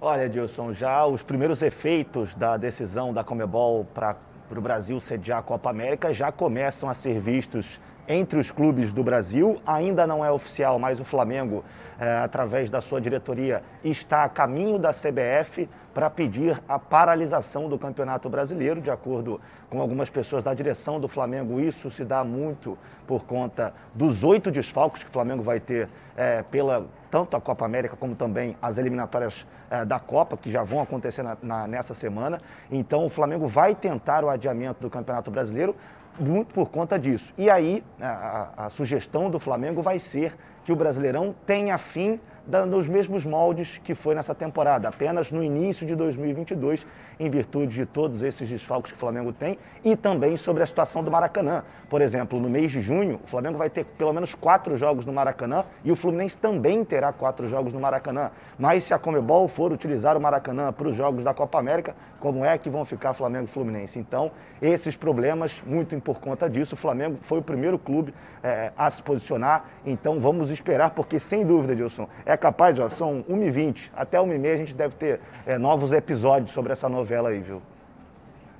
Olha, 0.00 0.26
Edilson, 0.26 0.72
já 0.72 1.04
os 1.06 1.22
primeiros 1.22 1.60
efeitos 1.60 2.34
da 2.36 2.56
decisão 2.56 3.12
da 3.12 3.24
Comebol 3.24 3.84
para 3.84 4.16
o 4.54 4.60
Brasil 4.60 5.00
sediar 5.00 5.38
a 5.38 5.42
Copa 5.42 5.70
América 5.70 6.14
já 6.14 6.30
começam 6.30 6.88
a 6.88 6.94
ser 6.94 7.18
vistos 7.18 7.80
entre 8.08 8.38
os 8.38 8.50
clubes 8.50 8.92
do 8.92 9.02
Brasil. 9.02 9.60
Ainda 9.66 10.06
não 10.06 10.24
é 10.24 10.30
oficial, 10.30 10.78
mas 10.78 11.00
o 11.00 11.04
Flamengo, 11.04 11.64
é, 11.98 12.18
através 12.18 12.70
da 12.70 12.80
sua 12.80 13.00
diretoria, 13.00 13.62
está 13.82 14.24
a 14.24 14.28
caminho 14.28 14.78
da 14.78 14.92
CBF 14.92 15.68
para 15.94 16.10
pedir 16.10 16.60
a 16.68 16.78
paralisação 16.78 17.68
do 17.68 17.78
Campeonato 17.78 18.28
Brasileiro. 18.28 18.80
De 18.80 18.90
acordo 18.90 19.40
com 19.70 19.80
algumas 19.80 20.10
pessoas 20.10 20.42
da 20.42 20.52
direção 20.52 20.98
do 20.98 21.08
Flamengo, 21.08 21.60
isso 21.60 21.90
se 21.90 22.04
dá 22.04 22.24
muito 22.24 22.76
por 23.06 23.24
conta 23.24 23.72
dos 23.94 24.24
oito 24.24 24.50
desfalques 24.50 25.02
que 25.02 25.10
o 25.10 25.12
Flamengo 25.12 25.42
vai 25.42 25.60
ter 25.60 25.88
é, 26.16 26.42
pela 26.42 26.86
tanto 27.10 27.36
a 27.36 27.40
Copa 27.40 27.64
América 27.64 27.96
como 27.96 28.16
também 28.16 28.56
as 28.60 28.76
eliminatórias 28.76 29.46
é, 29.70 29.84
da 29.84 30.00
Copa, 30.00 30.36
que 30.36 30.50
já 30.50 30.64
vão 30.64 30.80
acontecer 30.80 31.22
na, 31.22 31.36
na, 31.40 31.66
nessa 31.68 31.94
semana. 31.94 32.40
Então 32.68 33.06
o 33.06 33.08
Flamengo 33.08 33.46
vai 33.46 33.72
tentar 33.72 34.24
o 34.24 34.28
adiamento 34.28 34.80
do 34.80 34.90
Campeonato 34.90 35.30
Brasileiro, 35.30 35.76
muito 36.18 36.52
por 36.52 36.68
conta 36.68 36.98
disso. 36.98 37.32
E 37.36 37.50
aí, 37.50 37.82
a, 38.00 38.66
a, 38.66 38.70
sugestão 38.70 39.30
do 39.30 39.38
Flamengo 39.38 39.82
vai 39.82 39.98
ser 39.98 40.34
que 40.64 40.72
o 40.72 40.76
Brasileirão 40.76 41.34
tenha 41.46 41.76
fim 41.78 42.18
nos 42.66 42.86
mesmos 42.86 43.24
moldes 43.24 43.80
que 43.82 43.94
foi 43.94 44.14
nessa 44.14 44.34
temporada, 44.34 44.88
apenas 44.88 45.32
no 45.32 45.42
início 45.42 45.86
de 45.86 45.96
2022, 45.96 46.86
em 47.18 47.30
virtude 47.30 47.74
de 47.74 47.86
todos 47.86 48.22
esses 48.22 48.48
desfalques 48.48 48.92
que 48.92 48.98
o 48.98 49.00
Flamengo 49.00 49.32
tem 49.32 49.58
e 49.82 49.96
também 49.96 50.36
sobre 50.36 50.62
a 50.62 50.66
situação 50.66 51.02
do 51.02 51.10
Maracanã. 51.10 51.62
Por 51.88 52.02
exemplo, 52.02 52.38
no 52.38 52.48
mês 52.48 52.70
de 52.70 52.82
junho, 52.82 53.18
o 53.24 53.26
Flamengo 53.26 53.56
vai 53.56 53.70
ter 53.70 53.84
pelo 53.84 54.12
menos 54.12 54.34
quatro 54.34 54.76
jogos 54.76 55.06
no 55.06 55.12
Maracanã 55.12 55.64
e 55.82 55.90
o 55.90 55.96
Fluminense 55.96 56.36
também 56.36 56.84
terá 56.84 57.12
quatro 57.12 57.48
jogos 57.48 57.72
no 57.72 57.80
Maracanã. 57.80 58.30
Mas 58.58 58.84
se 58.84 58.92
a 58.92 58.98
Comebol 58.98 59.48
for 59.48 59.72
utilizar 59.72 60.16
o 60.16 60.20
Maracanã 60.20 60.70
para 60.70 60.88
os 60.88 60.94
jogos 60.94 61.24
da 61.24 61.32
Copa 61.32 61.58
América, 61.58 61.96
como 62.24 62.42
é 62.42 62.56
que 62.56 62.70
vão 62.70 62.86
ficar 62.86 63.12
Flamengo 63.12 63.44
e 63.44 63.48
Fluminense? 63.48 63.98
Então, 63.98 64.32
esses 64.62 64.96
problemas, 64.96 65.62
muito 65.66 65.94
por 66.00 66.20
conta 66.20 66.48
disso, 66.48 66.74
o 66.74 66.78
Flamengo 66.78 67.18
foi 67.20 67.36
o 67.36 67.42
primeiro 67.42 67.78
clube 67.78 68.14
é, 68.42 68.72
a 68.78 68.88
se 68.88 69.02
posicionar. 69.02 69.66
Então, 69.84 70.18
vamos 70.18 70.50
esperar, 70.50 70.92
porque 70.92 71.18
sem 71.18 71.44
dúvida, 71.44 71.76
Dilson, 71.76 72.08
é 72.24 72.34
capaz, 72.34 72.78
ó, 72.78 72.88
são 72.88 73.22
1h20, 73.24 73.90
até 73.94 74.16
1h30 74.16 74.54
a 74.54 74.56
gente 74.56 74.72
deve 74.74 74.94
ter 74.94 75.20
é, 75.44 75.58
novos 75.58 75.92
episódios 75.92 76.50
sobre 76.52 76.72
essa 76.72 76.88
novela 76.88 77.28
aí, 77.28 77.40
viu? 77.40 77.60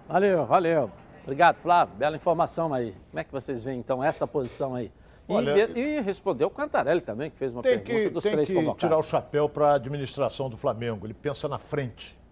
Valeu, 0.07 0.45
valeu. 0.45 0.91
Obrigado, 1.23 1.57
Flávio. 1.57 1.95
Bela 1.95 2.17
informação 2.17 2.75
aí. 2.75 2.95
Como 3.11 3.19
é 3.19 3.25
que 3.25 3.33
vocês 3.33 3.65
veem, 3.65 3.79
então, 3.79 4.05
essa 4.05 4.27
posição 4.27 4.75
aí? 4.75 4.93
E, 5.27 5.33
Olha, 5.33 5.71
e 5.71 6.01
respondeu 6.03 6.49
o 6.49 6.51
Cantarelli 6.51 7.01
também, 7.01 7.31
que 7.31 7.39
fez 7.39 7.51
uma 7.51 7.63
pergunta 7.63 7.91
que, 7.91 8.11
dos 8.11 8.23
tem 8.23 8.33
três 8.33 8.47
que 8.47 8.53
convocados. 8.53 8.81
tirar 8.81 8.99
o 8.99 9.03
chapéu 9.03 9.49
para 9.49 9.69
a 9.69 9.75
administração 9.77 10.51
do 10.51 10.57
Flamengo. 10.59 11.07
Ele 11.07 11.15
pensa 11.15 11.49
na 11.49 11.59
frente. 11.59 12.23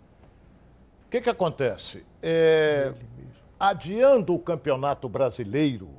Que, 1.13 1.21
que 1.21 1.29
acontece? 1.29 2.07
É, 2.23 2.95
adiando 3.61 4.35
o 4.35 4.39
campeonato 4.39 5.11
brasileiro, 5.11 5.91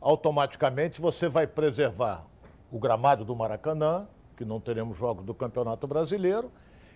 automaticamente 0.00 1.00
você 1.00 1.28
vai 1.28 1.46
preservar 1.46 2.26
o 2.72 2.76
gramado 2.76 3.24
do 3.24 3.36
Maracanã, 3.36 4.08
que 4.36 4.44
não 4.44 4.58
teremos 4.58 4.98
jogos 4.98 5.24
do 5.24 5.32
Campeonato 5.32 5.86
Brasileiro. 5.86 6.50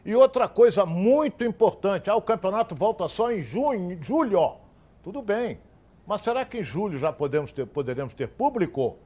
E 0.04 0.12
outra 0.12 0.48
coisa 0.48 0.84
muito 0.84 1.44
importante, 1.44 2.10
ah, 2.10 2.16
o 2.16 2.20
campeonato 2.20 2.74
volta 2.74 3.06
só 3.06 3.30
em 3.30 3.42
junho, 3.42 3.96
julho. 4.02 4.56
Tudo 5.00 5.22
bem. 5.22 5.60
Mas 6.04 6.22
será 6.22 6.44
que 6.44 6.58
em 6.58 6.64
julho 6.64 6.98
já 6.98 7.12
podemos 7.12 7.52
ter, 7.52 7.64
poderemos 7.64 8.12
ter 8.12 8.26
público? 8.26 8.98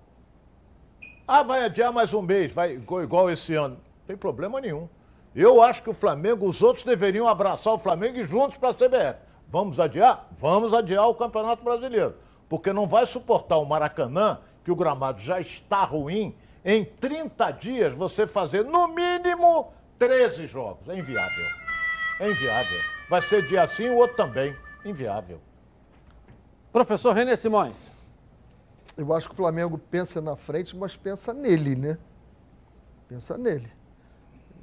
Ah, 1.28 1.42
vai 1.42 1.62
adiar 1.62 1.92
mais 1.92 2.14
um 2.14 2.22
mês, 2.22 2.54
vai 2.54 2.72
igual 2.72 3.28
esse 3.28 3.54
ano. 3.54 3.74
Não 3.74 4.06
tem 4.06 4.16
problema 4.16 4.62
nenhum. 4.62 4.88
Eu 5.34 5.60
acho 5.60 5.82
que 5.82 5.90
o 5.90 5.94
Flamengo, 5.94 6.46
os 6.46 6.62
outros 6.62 6.84
deveriam 6.84 7.26
abraçar 7.26 7.72
o 7.72 7.78
Flamengo 7.78 8.18
e 8.18 8.24
juntos 8.24 8.56
para 8.56 8.70
a 8.70 8.74
CBF. 8.74 9.20
Vamos 9.48 9.80
adiar? 9.80 10.28
Vamos 10.32 10.72
adiar 10.72 11.08
o 11.08 11.14
Campeonato 11.14 11.64
Brasileiro. 11.64 12.14
Porque 12.48 12.72
não 12.72 12.86
vai 12.86 13.04
suportar 13.06 13.56
o 13.58 13.64
Maracanã, 13.64 14.38
que 14.62 14.70
o 14.70 14.76
gramado 14.76 15.20
já 15.20 15.40
está 15.40 15.84
ruim, 15.84 16.36
em 16.64 16.84
30 16.84 17.50
dias 17.52 17.94
você 17.94 18.26
fazer 18.26 18.64
no 18.64 18.88
mínimo 18.88 19.72
13 19.98 20.46
jogos. 20.46 20.88
É 20.88 20.96
inviável. 20.96 21.46
É 22.20 22.30
inviável. 22.30 22.80
Vai 23.10 23.20
ser 23.22 23.46
dia 23.48 23.66
sim, 23.66 23.88
o 23.88 23.96
outro 23.96 24.16
também. 24.16 24.56
Inviável. 24.84 25.40
Professor 26.72 27.12
René 27.12 27.36
Simões. 27.36 27.92
Eu 28.96 29.12
acho 29.12 29.28
que 29.28 29.34
o 29.34 29.36
Flamengo 29.36 29.76
pensa 29.76 30.20
na 30.20 30.36
frente, 30.36 30.76
mas 30.76 30.96
pensa 30.96 31.34
nele, 31.34 31.74
né? 31.74 31.98
Pensa 33.08 33.36
nele. 33.36 33.70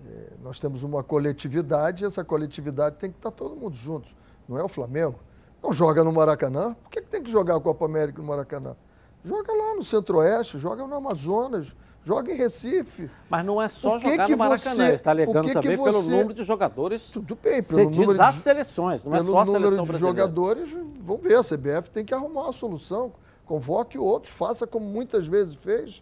É, 0.08 0.34
nós 0.42 0.60
temos 0.60 0.84
uma 0.84 1.04
coletividade 1.04 2.04
e 2.04 2.08
essa 2.08 2.24
coletividade 2.24 2.96
tem 2.98 3.12
que 3.12 3.18
estar 3.18 3.32
todo 3.32 3.56
mundo 3.56 3.76
juntos. 3.76 4.16
Não 4.48 4.58
é 4.58 4.64
o 4.64 4.68
Flamengo. 4.68 5.20
Não 5.62 5.72
joga 5.72 6.04
no 6.04 6.12
Maracanã. 6.12 6.76
Por 6.82 6.90
que, 6.90 7.02
que 7.02 7.08
tem 7.08 7.22
que 7.22 7.32
jogar 7.32 7.56
a 7.56 7.60
Copa 7.60 7.86
América 7.86 8.22
no 8.22 8.28
Maracanã? 8.28 8.76
Joga 9.24 9.54
lá 9.54 9.76
no 9.76 9.84
Centro-Oeste, 9.84 10.58
joga 10.58 10.88
no 10.88 10.96
Amazonas, 10.96 11.76
joga 12.04 12.34
em 12.34 12.36
Recife. 12.36 13.10
Mas 13.30 13.46
não 13.46 13.62
é 13.62 13.70
só 13.70 14.00
que 14.00 14.10
jogar 14.10 14.26
que 14.26 14.32
no 14.32 14.38
Maracanã, 14.40 14.88
você, 14.88 14.96
está 14.96 15.12
alegando 15.12 15.48
que 15.48 15.54
também 15.54 15.78
você, 15.78 15.92
pelo 15.92 16.02
número 16.04 16.34
de 16.34 16.44
jogadores 16.44 17.04
tudo 17.12 17.36
bem, 17.36 17.62
pelo 17.62 17.90
número 17.92 18.18
de, 18.18 18.40
seleções, 18.40 19.04
não 19.04 19.16
é 19.16 19.22
só 19.22 19.40
a 19.40 19.46
seleção 19.46 19.78
número 19.78 19.94
de 19.94 20.00
jogadores, 20.00 20.72
vamos 21.02 21.22
ver, 21.22 21.36
a 21.36 21.44
CBF 21.44 21.92
tem 21.92 22.04
que 22.04 22.14
arrumar 22.14 22.46
uma 22.46 22.54
solução. 22.54 23.14
Convoque 23.46 23.98
outros, 23.98 24.34
faça 24.34 24.66
como 24.66 24.86
muitas 24.86 25.28
vezes 25.28 25.54
fez, 25.56 26.02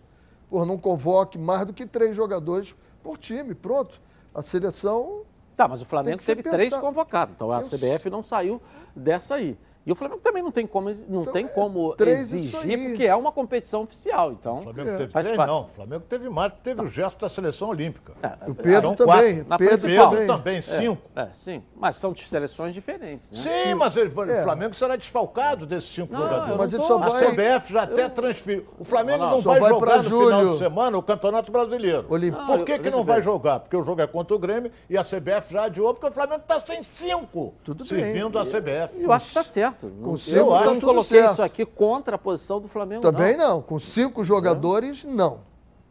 por 0.49 0.65
não 0.65 0.77
convoque 0.77 1.37
mais 1.37 1.65
do 1.65 1.73
que 1.73 1.85
três 1.85 2.15
jogadores 2.15 2.73
por 3.09 3.17
time, 3.17 3.55
pronto. 3.55 3.99
A 4.35 4.43
seleção... 4.43 5.23
Tá, 5.57 5.67
mas 5.67 5.81
o 5.81 5.85
Flamengo 5.85 6.21
teve 6.23 6.43
três 6.43 6.73
convocados, 6.75 7.33
então 7.35 7.51
a 7.51 7.59
Eu... 7.59 7.67
CBF 7.67 8.09
não 8.09 8.21
saiu 8.21 8.61
dessa 8.95 9.35
aí. 9.35 9.57
E 9.85 9.91
o 9.91 9.95
Flamengo 9.95 10.21
também 10.21 10.43
não 10.43 10.51
tem 10.51 10.67
como, 10.67 10.89
não 11.07 11.21
Então, 11.21 11.33
tem 11.33 11.45
é, 11.45 11.47
como 11.47 11.95
exigir, 11.99 12.51
porque 12.89 13.05
é 13.05 13.15
uma 13.15 13.31
competição 13.31 13.81
oficial. 13.83 14.31
Então, 14.33 14.57
O 14.57 14.61
Flamengo 14.63 14.89
É. 14.89 14.97
teve 14.97 15.11
três, 15.13 15.37
não. 15.37 15.61
O 15.63 15.67
Flamengo 15.67 16.03
teve 16.07 16.29
mais, 16.29 16.53
teve 16.63 16.81
o 16.81 16.87
gesto 16.87 17.19
da 17.21 17.29
seleção 17.29 17.69
olímpica. 17.69 18.13
O 18.47 18.53
Pedro 18.53 18.93
também. 18.93 19.35
quatro. 19.37 19.49
Na 19.49 19.57
Pedro 19.57 19.77
principal. 19.79 20.09
também. 20.11 20.27
também, 20.27 20.61
cinco. 20.61 21.01
É, 21.15 21.27
sim. 21.33 21.63
Mas 21.75 21.95
são 21.95 22.13
de 22.13 22.27
seleções 22.27 22.73
diferentes, 22.73 23.31
né? 23.31 23.37
Sim, 23.39 23.73
mas 23.73 23.95
ele- 23.97 24.09
É. 24.31 24.41
o 24.41 24.43
Flamengo 24.43 24.75
será 24.75 24.95
desfalcado 24.95 25.65
desses 25.65 25.89
cinco 25.89 26.13
Não, 26.13 26.19
eu 26.21 26.25
jogadores. 26.27 26.49
não 26.51 26.57
Mas 26.57 26.73
ele 26.73 26.83
só 26.83 26.95
A 26.97 27.09
vai- 27.09 27.25
CBF 27.31 27.73
já 27.73 27.83
até 27.83 28.09
transferiu. 28.09 28.65
O 28.77 28.83
Flamengo 28.83 29.23
não, 29.25 29.41
Só 29.41 29.51
vai, 29.51 29.59
vai 29.61 29.69
jogar 29.69 29.97
no 29.97 30.03
final 30.03 30.19
julho. 30.41 30.51
de 30.51 30.57
semana 30.57 30.97
o 30.97 31.01
Campeonato 31.01 31.51
Brasileiro. 31.51 32.05
Olímpico. 32.09 32.45
Por 32.45 32.65
que, 32.65 32.73
Ah, 32.73 32.79
que 32.79 32.89
não 32.91 32.99
eu 32.99 33.03
vai 33.03 33.21
jogar? 33.21 33.61
Porque 33.61 33.75
o 33.77 33.81
jogo 33.81 34.01
é 34.01 34.07
contra 34.07 34.35
o 34.35 34.39
Grêmio 34.39 34.71
e 34.89 34.97
a 34.97 35.03
CBF 35.03 35.53
já 35.53 35.63
adiou, 35.63 35.93
porque 35.93 36.07
o 36.07 36.11
Flamengo 36.11 36.41
está 36.41 36.59
sem 36.59 36.83
cinco. 36.83 37.53
Tudo 37.63 37.83
servindo 37.85 38.37
a 38.37 38.45
CBF. 38.45 39.01
Eu 39.01 39.11
acho 39.11 39.25
que 39.25 39.39
está 39.39 39.43
certo. 39.43 39.68
Com 39.73 39.87
Não- 40.11 40.17
cinco 40.17 40.37
eu 40.37 40.47
tá 40.49 40.65
não 40.65 40.79
coloquei 40.81 41.19
certo. 41.19 41.31
isso 41.33 41.41
aqui 41.41 41.65
contra 41.65 42.15
a 42.15 42.19
posição 42.19 42.59
do 42.59 42.67
Flamengo. 42.67 43.01
Também 43.01 43.35
não. 43.37 43.61
Com 43.61 43.77
cinco 43.79 44.23
jogadores, 44.23 45.03
não. 45.03 45.39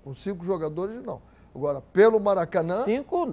Com 0.05 0.15
cinco 0.15 0.45
jogadores, 0.45 1.03
não. 1.05 1.21
Agora, 1.55 1.81
pelo 1.93 2.21
Maracanã. 2.21 2.85
Cinco 2.85 3.27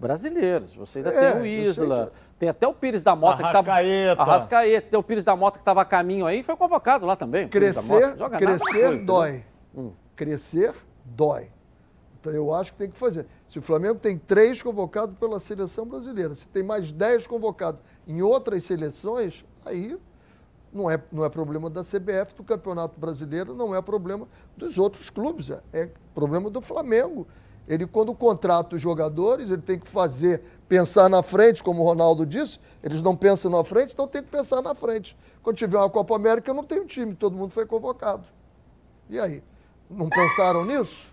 brasileiros. 0.00 0.74
Você 0.74 0.98
ainda 0.98 1.10
É, 1.10 1.32
tem 1.32 1.42
o 1.42 1.46
Isla, 1.46 2.06
que- 2.06 2.36
tem 2.38 2.48
até 2.48 2.66
o 2.66 2.72
Pires 2.74 3.02
da 3.02 3.14
Mota 3.14 3.36
que 3.36 3.42
estava. 3.46 3.70
Arrascaeta. 3.70 4.22
Arrascaeta. 4.22 4.88
Tem 4.90 4.98
o 4.98 5.02
Pires 5.02 5.24
da 5.24 5.36
Mota 5.36 5.58
que 5.58 5.62
estava 5.62 5.82
a 5.82 5.84
caminho 5.84 6.26
aí, 6.26 6.42
foi 6.42 6.56
convocado 6.56 7.06
lá 7.06 7.14
também. 7.14 7.46
Crescer, 7.48 7.82
Mota. 7.82 8.16
Nada, 8.16 8.36
crescer 8.38 8.86
entendeu? 8.88 9.06
dói. 9.06 9.44
Crescer 10.16 10.74
dói. 11.04 11.50
Então 12.20 12.32
eu 12.32 12.52
acho 12.52 12.72
que 12.72 12.78
tem 12.78 12.90
que 12.90 12.98
fazer. 12.98 13.26
Se 13.46 13.58
o 13.58 13.62
Flamengo 13.62 13.94
tem 13.96 14.18
três 14.18 14.60
convocados 14.60 15.16
pela 15.18 15.38
seleção 15.38 15.86
brasileira, 15.86 16.34
se 16.34 16.48
tem 16.48 16.62
mais 16.64 16.90
dez 16.90 17.26
convocados 17.26 17.80
em 18.06 18.20
outras 18.22 18.64
seleções, 18.64 19.44
aí 19.68 19.98
não 20.72 20.90
é, 20.90 21.00
não 21.10 21.24
é 21.24 21.28
problema 21.28 21.70
da 21.70 21.82
CBF, 21.82 22.34
do 22.36 22.44
Campeonato 22.44 22.98
Brasileiro, 22.98 23.54
não 23.54 23.74
é 23.74 23.80
problema 23.80 24.28
dos 24.56 24.78
outros 24.78 25.08
clubes, 25.10 25.50
é, 25.50 25.60
é 25.72 25.90
problema 26.14 26.50
do 26.50 26.60
Flamengo. 26.60 27.26
Ele, 27.66 27.86
quando 27.86 28.14
contrata 28.14 28.76
os 28.76 28.80
jogadores, 28.80 29.50
ele 29.50 29.60
tem 29.60 29.78
que 29.78 29.86
fazer, 29.86 30.42
pensar 30.66 31.08
na 31.08 31.22
frente, 31.22 31.62
como 31.62 31.82
o 31.82 31.84
Ronaldo 31.84 32.24
disse, 32.24 32.58
eles 32.82 33.02
não 33.02 33.14
pensam 33.14 33.50
na 33.50 33.62
frente, 33.62 33.92
então 33.92 34.08
tem 34.08 34.22
que 34.22 34.30
pensar 34.30 34.62
na 34.62 34.74
frente. 34.74 35.16
Quando 35.42 35.56
tiver 35.56 35.76
uma 35.76 35.90
Copa 35.90 36.16
América, 36.16 36.52
não 36.54 36.64
tem 36.64 36.80
um 36.80 36.86
time, 36.86 37.14
todo 37.14 37.36
mundo 37.36 37.50
foi 37.50 37.66
convocado. 37.66 38.24
E 39.10 39.18
aí? 39.18 39.42
Não 39.88 40.08
pensaram 40.08 40.64
nisso? 40.64 41.12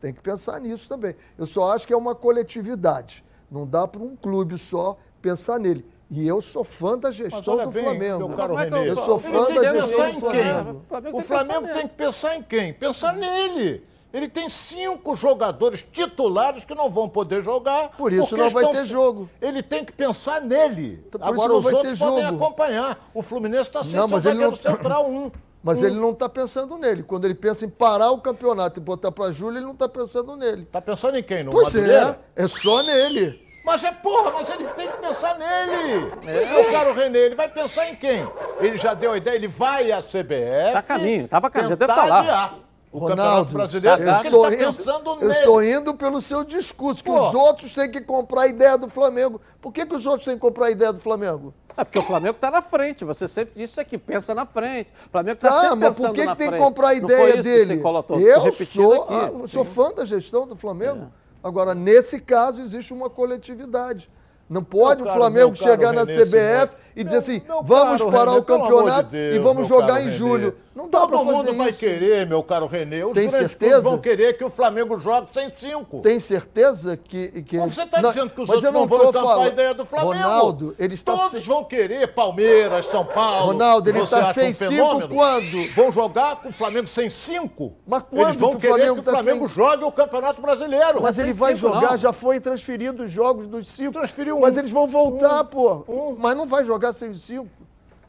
Tem 0.00 0.12
que 0.12 0.20
pensar 0.20 0.60
nisso 0.60 0.88
também. 0.88 1.16
Eu 1.36 1.46
só 1.46 1.72
acho 1.72 1.86
que 1.86 1.92
é 1.92 1.96
uma 1.96 2.14
coletividade. 2.14 3.24
Não 3.50 3.66
dá 3.66 3.86
para 3.86 4.02
um 4.02 4.14
clube 4.14 4.58
só 4.58 4.98
pensar 5.20 5.58
nele. 5.58 5.84
E 6.10 6.26
eu 6.26 6.40
sou 6.40 6.62
fã 6.62 6.96
da 6.96 7.10
gestão 7.10 7.56
do 7.56 7.70
bem, 7.70 7.82
Flamengo. 7.82 8.28
meu 8.28 8.36
caro 8.36 8.56
é 8.58 8.64
Renê, 8.64 8.90
eu 8.90 8.96
sou 8.96 9.18
fã 9.18 9.46
da 9.52 9.72
gestão 9.72 10.12
do 10.12 10.20
Flamengo. 10.20 10.82
O 11.12 11.20
Flamengo 11.20 11.68
tem 11.72 11.88
que 11.88 11.94
pensar 11.94 12.36
em 12.36 12.42
quem? 12.42 12.72
Pensar 12.72 13.12
nele. 13.12 13.82
Ele 14.14 14.28
tem 14.28 14.48
cinco 14.48 15.14
jogadores 15.16 15.84
titulares 15.92 16.64
que 16.64 16.74
não 16.74 16.88
vão 16.88 17.08
poder 17.08 17.42
jogar. 17.42 17.90
Por 17.98 18.12
isso 18.12 18.36
não 18.36 18.48
vai 18.50 18.62
estão- 18.64 18.72
ter 18.80 18.86
jogo. 18.86 19.28
Ele 19.42 19.62
tem 19.62 19.84
que 19.84 19.92
pensar 19.92 20.40
nele. 20.40 21.04
Por 21.10 21.20
isso 21.20 21.28
Agora 21.28 21.48
não 21.48 21.58
os 21.58 21.64
vai 21.64 21.74
outros 21.74 21.98
ter 21.98 22.04
podem 22.04 22.24
jogo. 22.24 22.44
acompanhar. 22.44 23.10
O 23.12 23.20
Fluminense 23.20 23.62
está 23.68 23.82
sem 23.82 23.92
Não, 23.92 24.08
seu 24.08 24.20
zagueiro 24.20 24.50
não- 24.52 24.56
central 24.56 25.10
um. 25.10 25.30
Mas 25.62 25.82
um. 25.82 25.86
ele 25.86 25.96
não 25.96 26.10
está 26.12 26.28
pensando 26.28 26.78
nele. 26.78 27.02
Quando 27.02 27.24
ele 27.26 27.34
pensa 27.34 27.66
em 27.66 27.68
parar 27.68 28.12
o 28.12 28.18
campeonato 28.18 28.78
e 28.78 28.82
botar 28.82 29.10
para 29.12 29.32
julho, 29.32 29.58
ele 29.58 29.66
não 29.66 29.72
está 29.72 29.88
pensando 29.88 30.36
nele. 30.36 30.64
Tá 30.66 30.80
pensando 30.80 31.18
em 31.18 31.22
quem? 31.22 31.42
No 31.42 31.50
Pois 31.50 31.74
Madureira? 31.74 32.20
é, 32.36 32.44
é 32.44 32.48
só 32.48 32.82
nele. 32.84 33.44
Mas 33.66 33.82
é 33.82 33.90
porra, 33.90 34.30
mas 34.30 34.48
ele 34.48 34.64
tem 34.68 34.88
que 34.88 34.96
pensar 34.98 35.36
nele. 35.38 36.12
Meu 36.24 36.70
caro 36.70 36.92
Renê, 36.94 37.18
ele 37.18 37.34
vai 37.34 37.48
pensar 37.48 37.90
em 37.90 37.96
quem? 37.96 38.24
Ele 38.60 38.78
já 38.78 38.94
deu 38.94 39.10
a 39.12 39.16
ideia, 39.16 39.34
ele 39.34 39.48
vai 39.48 39.90
à 39.90 40.00
CBF. 40.00 40.72
Tá 40.72 40.78
a 40.78 40.82
caminho, 40.82 41.26
tava 41.28 41.46
a 41.48 41.50
caminho, 41.50 41.70
já 41.70 41.76
tentar 41.76 41.94
deve 41.96 42.08
tá 42.08 42.14
lá. 42.14 42.18
adiar 42.20 42.54
O 42.92 42.98
Ronaldo, 42.98 43.52
Brasileiro, 43.52 44.02
eu, 44.02 44.06
porque 44.14 44.26
estou 44.28 44.46
ele 44.46 44.54
está 44.54 44.64
indo, 44.68 44.76
pensando 44.76 45.10
eu 45.10 45.16
nele. 45.16 45.32
estou 45.32 45.62
indo 45.64 45.94
pelo 45.94 46.20
seu 46.22 46.44
discurso, 46.44 47.02
que 47.02 47.10
Pô. 47.10 47.28
os 47.28 47.34
outros 47.34 47.74
têm 47.74 47.90
que 47.90 48.00
comprar 48.00 48.42
a 48.42 48.46
ideia 48.46 48.78
do 48.78 48.88
Flamengo. 48.88 49.40
Por 49.60 49.72
que, 49.72 49.84
que 49.84 49.94
os 49.94 50.06
outros 50.06 50.24
têm 50.24 50.34
que 50.34 50.40
comprar 50.40 50.66
a 50.66 50.70
ideia 50.70 50.92
do 50.92 51.00
Flamengo? 51.00 51.52
É 51.76 51.84
porque 51.84 51.98
o 51.98 52.02
Flamengo 52.02 52.36
está 52.36 52.50
na 52.50 52.62
frente. 52.62 53.04
Você 53.04 53.28
sempre 53.28 53.52
disse 53.54 53.72
isso 53.72 53.80
aqui, 53.80 53.98
pensa 53.98 54.34
na 54.34 54.46
frente. 54.46 54.90
O 55.08 55.10
Flamengo 55.10 55.34
está 55.36 55.48
Tá, 55.50 55.60
sempre 55.62 55.76
mas 55.76 55.88
pensando 55.90 56.06
por 56.06 56.14
que, 56.14 56.20
que 56.20 56.26
tem 56.28 56.36
que 56.36 56.44
frente. 56.46 56.58
comprar 56.62 56.88
a 56.88 56.94
ideia 56.94 57.32
que 57.34 57.42
dele? 57.42 57.82
eu 58.16 58.52
sou, 58.52 59.02
aqui. 59.02 59.14
ah, 59.44 59.48
sou. 59.48 59.62
É. 59.62 59.64
fã 59.66 59.90
da 59.92 60.04
gestão 60.06 60.46
do 60.46 60.56
Flamengo. 60.56 61.12
Agora, 61.46 61.76
nesse 61.76 62.18
caso, 62.18 62.60
existe 62.60 62.92
uma 62.92 63.08
coletividade. 63.08 64.10
Não 64.50 64.64
pode 64.64 64.96
Meu 65.02 65.04
o 65.04 65.06
caro- 65.08 65.20
Flamengo 65.20 65.54
chegar 65.54 65.92
na 65.92 66.04
CBF. 66.04 66.74
E 66.96 67.04
dizer 67.04 67.10
Meu- 67.16 67.18
assim: 67.20 67.42
meu 67.46 67.62
vamos 67.62 68.00
caro 68.00 68.12
parar 68.12 68.32
Renê, 68.32 68.32
o 68.32 68.32
amor 68.32 68.40
de 68.40 68.46
campeonato 68.46 69.10
Deus, 69.10 69.36
e 69.36 69.38
vamos 69.38 69.56
meu 69.58 69.64
jogar 69.78 70.00
em 70.00 70.04
Renê. 70.06 70.16
julho. 70.16 70.56
Não 70.74 70.90
dá 70.90 71.00
Todo 71.00 71.08
para 71.08 71.18
mundo 71.24 71.44
fazer 71.46 71.56
vai 71.56 71.70
isso. 71.70 71.78
querer, 71.78 72.26
meu 72.26 72.42
caro 72.42 72.66
Renê. 72.66 73.02
Os 73.02 73.12
Tem 73.14 73.30
certeza? 73.30 73.80
vão 73.80 73.96
querer 73.96 74.36
que 74.36 74.44
o 74.44 74.50
Flamengo 74.50 74.98
jogue 75.00 75.28
sem 75.32 75.50
cinco. 75.56 76.00
Tem 76.02 76.20
certeza 76.20 76.98
que. 76.98 77.42
que 77.42 77.56
Você 77.58 77.82
está 77.82 78.02
Não, 78.02 78.10
dizendo 78.10 78.34
que 78.34 78.42
os 78.42 78.48
mas 78.48 78.56
outros 78.56 78.64
eu 78.64 78.72
não 78.72 78.86
vão 78.86 78.98
tô 78.98 79.08
encampar 79.08 79.22
a 79.22 79.34
falando- 79.36 79.52
ideia 79.52 79.72
do 79.74 79.86
Flamengo. 79.86 80.12
Ronaldo, 80.12 80.76
ele 80.78 80.92
está 80.94 81.12
Todos 81.16 81.30
sem- 81.30 81.40
vão 81.40 81.64
querer 81.64 82.12
Palmeiras, 82.12 82.84
São 82.86 83.06
Paulo. 83.06 83.46
Ronaldo, 83.52 83.88
ele 83.88 84.00
está 84.02 84.34
sem 84.34 84.50
um 84.50 84.54
cinco 84.54 85.08
quando? 85.08 85.74
Vão 85.74 85.90
jogar 85.92 86.36
com 86.42 86.50
o 86.50 86.52
Flamengo 86.52 86.86
sem 86.88 87.08
cinco? 87.08 87.72
Mas 87.86 88.02
Eles 88.12 88.24
quando 88.26 88.38
vão 88.38 88.50
que 88.50 88.56
o 88.56 88.60
querer 88.60 88.72
Flamengo 88.74 88.94
que 88.96 89.00
o 89.00 89.04
tá 89.04 89.10
Flamengo 89.12 89.46
sem- 89.48 89.54
jogue 89.56 89.84
o 89.84 89.92
Campeonato 89.92 90.42
Brasileiro. 90.42 91.00
Mas 91.02 91.18
ele 91.18 91.32
vai 91.32 91.56
cinco, 91.56 91.72
jogar, 91.72 91.92
não. 91.92 91.98
já 91.98 92.12
foi 92.12 92.38
transferido 92.38 93.04
os 93.04 93.10
jogos 93.10 93.46
dos 93.46 93.66
cinco. 93.68 93.92
Transferiu 93.92 94.38
Mas 94.40 94.56
um. 94.56 94.58
eles 94.58 94.70
vão 94.70 94.86
voltar, 94.86 95.42
pô. 95.44 95.84
Um. 95.88 96.16
Mas 96.18 96.36
não 96.36 96.46
vai 96.46 96.64
jogar 96.66 96.85
os 97.10 97.22
cinco. 97.22 97.50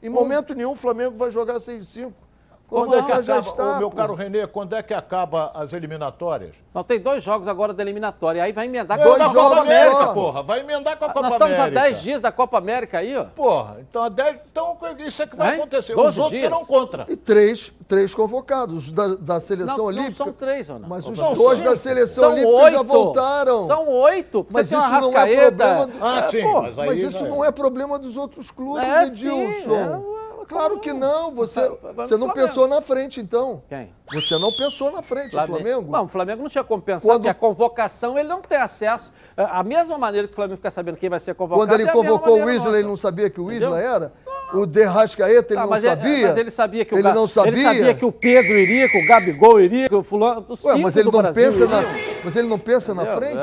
Em 0.01 0.09
momento 0.09 0.53
nenhum 0.53 0.71
o 0.71 0.75
Flamengo 0.75 1.17
vai 1.17 1.31
jogar 1.31 1.59
sem 1.59 1.79
os 1.79 1.87
cinco. 1.87 2.26
Quando 2.69 2.93
é 2.95 2.97
que 2.97 3.01
Convocar 3.03 3.23
já 3.23 3.33
acaba, 3.37 3.47
está, 3.47 3.79
meu 3.79 3.89
pô. 3.89 3.95
caro 3.95 4.13
Renê, 4.13 4.45
quando 4.45 4.75
é 4.75 4.83
que 4.83 4.93
acaba 4.93 5.51
as 5.53 5.71
eliminatórias? 5.71 6.53
Não, 6.73 6.83
tem 6.83 6.99
dois 6.99 7.23
jogos 7.23 7.47
agora 7.47 7.73
da 7.73 7.81
eliminatória. 7.81 8.43
Aí 8.43 8.51
vai 8.51 8.65
emendar 8.65 9.01
Dois 9.01 9.07
com 9.17 9.23
a 9.23 9.27
da 9.27 9.33
Copa 9.33 9.39
jogos 9.39 9.57
América. 9.59 9.89
só. 9.91 9.95
América, 9.97 10.13
porra. 10.13 10.43
Vai 10.43 10.59
emendar 10.59 10.97
com 10.97 11.05
a 11.05 11.07
Copa 11.07 11.21
Nós 11.21 11.31
estamos 11.31 11.57
América. 11.57 11.79
a 11.79 11.83
10 11.83 12.01
dias 12.01 12.21
da 12.21 12.31
Copa 12.31 12.57
América 12.57 12.97
aí, 12.99 13.15
ó. 13.15 13.23
Porra, 13.23 13.77
então, 13.79 14.03
a 14.03 14.09
10, 14.09 14.35
então 14.51 14.77
isso 14.99 15.21
é 15.23 15.27
que 15.27 15.35
vai 15.37 15.47
Hein? 15.53 15.61
acontecer. 15.61 15.95
12 15.95 16.09
Os 16.09 16.17
outros 16.17 16.39
dias. 16.39 16.41
serão 16.51 16.65
contra. 16.65 17.05
E 17.07 17.15
três, 17.15 17.71
três 17.87 18.13
convocados 18.13 18.91
da, 18.91 19.15
da 19.15 19.39
seleção 19.39 19.67
Não, 19.69 19.77
não 19.77 19.85
olímpica. 19.85 20.23
são 20.25 20.33
três, 20.33 20.69
ou 20.69 20.77
não? 20.77 20.89
Mas 20.89 21.07
os 21.07 21.17
dois 21.17 21.57
cinco. 21.59 21.69
da 21.69 21.75
seleção 21.77 22.23
São 22.25 22.31
olímpica 22.33 22.55
oito. 22.57 22.77
já 22.77 22.83
voltaram. 22.83 23.67
São 23.67 23.87
oito. 23.87 24.47
Mas 24.49 24.67
isso 24.69 24.75
não 24.81 25.17
é 25.17 25.25
problema 25.39 25.87
do- 25.87 26.03
Ah, 26.05 26.17
É, 26.19 26.21
sim, 26.23 26.41
pô, 26.43 26.61
mas 26.75 26.99
isso 27.01 27.23
não 27.25 27.45
é 27.45 27.51
problema 27.51 27.97
dos 27.97 28.17
outros 28.17 28.51
clubes, 28.51 28.83
É, 28.85 29.03
Edilson. 29.05 29.51
sim, 29.53 29.73
é, 29.73 30.26
claro 30.47 30.79
que 30.79 30.93
não. 30.93 31.33
Você, 31.35 31.61
você 31.61 32.17
não 32.17 32.27
Flamengo. 32.27 32.33
pensou 32.33 32.67
na 32.67 32.81
frente, 32.81 33.19
então. 33.19 33.61
Quem? 33.67 33.89
Você 34.13 34.37
não 34.37 34.51
pensou 34.51 34.91
na 34.91 35.01
frente, 35.01 35.35
o 35.37 35.45
Flamengo. 35.45 35.91
Não, 35.91 36.05
o 36.05 36.07
Flamengo 36.07 36.41
não 36.43 36.49
tinha 36.49 36.63
como 36.63 36.81
pensar, 36.81 37.05
Quando- 37.07 37.17
porque 37.23 37.29
a 37.29 37.33
convocação 37.33 38.17
ele 38.17 38.27
não 38.29 38.41
tem 38.41 38.57
acesso. 38.57 39.11
É, 39.35 39.43
A 39.43 39.61
mesma 39.63 39.97
maneira 39.97 40.27
que 40.27 40.33
o 40.33 40.35
Flamengo 40.35 40.57
fica 40.57 40.71
sabendo 40.71 40.97
quem 40.97 41.09
vai 41.09 41.19
ser 41.19 41.35
convocado. 41.35 41.67
Quando 41.67 41.79
ele 41.79 41.89
é 41.89 41.91
convocou 41.91 42.41
o 42.43 42.49
Isla, 42.49 42.77
ele 42.79 42.87
não 42.87 42.97
sabia 42.97 43.29
que 43.29 43.39
o 43.41 43.51
Isla 43.51 43.79
era? 43.81 44.13
O 44.53 44.65
De 44.65 44.83
Rascaeta, 44.85 45.53
ele 45.53 45.59
Ah, 45.59 45.63
não 45.63 45.69
mas 45.69 45.83
é- 45.83 45.89
sabia? 45.89 46.27
mas 46.29 46.37
ele 46.37 46.51
sabia 46.51 46.85
que 46.85 46.93
o 46.93 46.97
Ele 46.97 47.11
não 47.11 47.27
sabia? 47.27 47.51
Ele 47.51 47.61
sabia 47.63 47.93
que 47.93 48.05
o 48.05 48.11
Pedro 48.13 48.53
iria, 48.57 48.87
que 48.87 48.97
o 48.97 49.05
Gabigol 49.07 49.59
iria, 49.59 49.89
que 49.89 49.95
o 49.95 50.03
fulano. 50.03 50.45
Os 50.47 50.63
Ué, 50.63 50.77
mas 50.77 50.95
ele 50.95 51.11
não 51.11 51.21
Brasil 51.21 51.43
pensa 51.51 51.67
na, 51.67 51.83
mas 52.23 52.35
ele 52.35 52.47
não 52.47 52.57
pensa 52.59 52.93
na 52.93 53.03
Entendeu? 53.03 53.19
frente? 53.21 53.37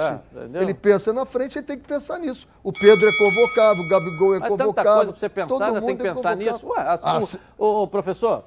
É, 0.57 0.63
ele 0.63 0.73
pensa 0.75 1.13
na 1.13 1.27
frente, 1.27 1.59
ele 1.59 1.67
tem 1.67 1.79
que 1.79 1.87
pensar 1.87 2.19
nisso. 2.19 2.49
O 2.63 2.73
Pedro 2.73 3.07
é 3.07 3.13
convocado, 3.19 3.81
o 3.83 3.89
Gabigol 3.89 4.35
é 4.35 4.39
Mas 4.39 4.49
tanta 4.51 4.65
convocado. 4.65 4.97
coisa 4.97 5.13
para 5.13 5.21
você 5.21 5.29
pensar, 5.29 5.49
todo 5.49 5.63
ainda 5.63 5.81
tem 5.81 5.89
mundo 5.91 6.01
que 6.01 6.07
é 6.09 6.15
pensar 6.15 6.37
convocado. 6.37 6.53
nisso. 6.53 6.67
Ué, 6.69 6.81
assim, 6.89 7.03
Ah, 7.07 7.19
o- 7.19 7.27
se- 7.27 7.41
ô, 7.59 7.83
ô, 7.83 7.87
professor, 7.87 8.45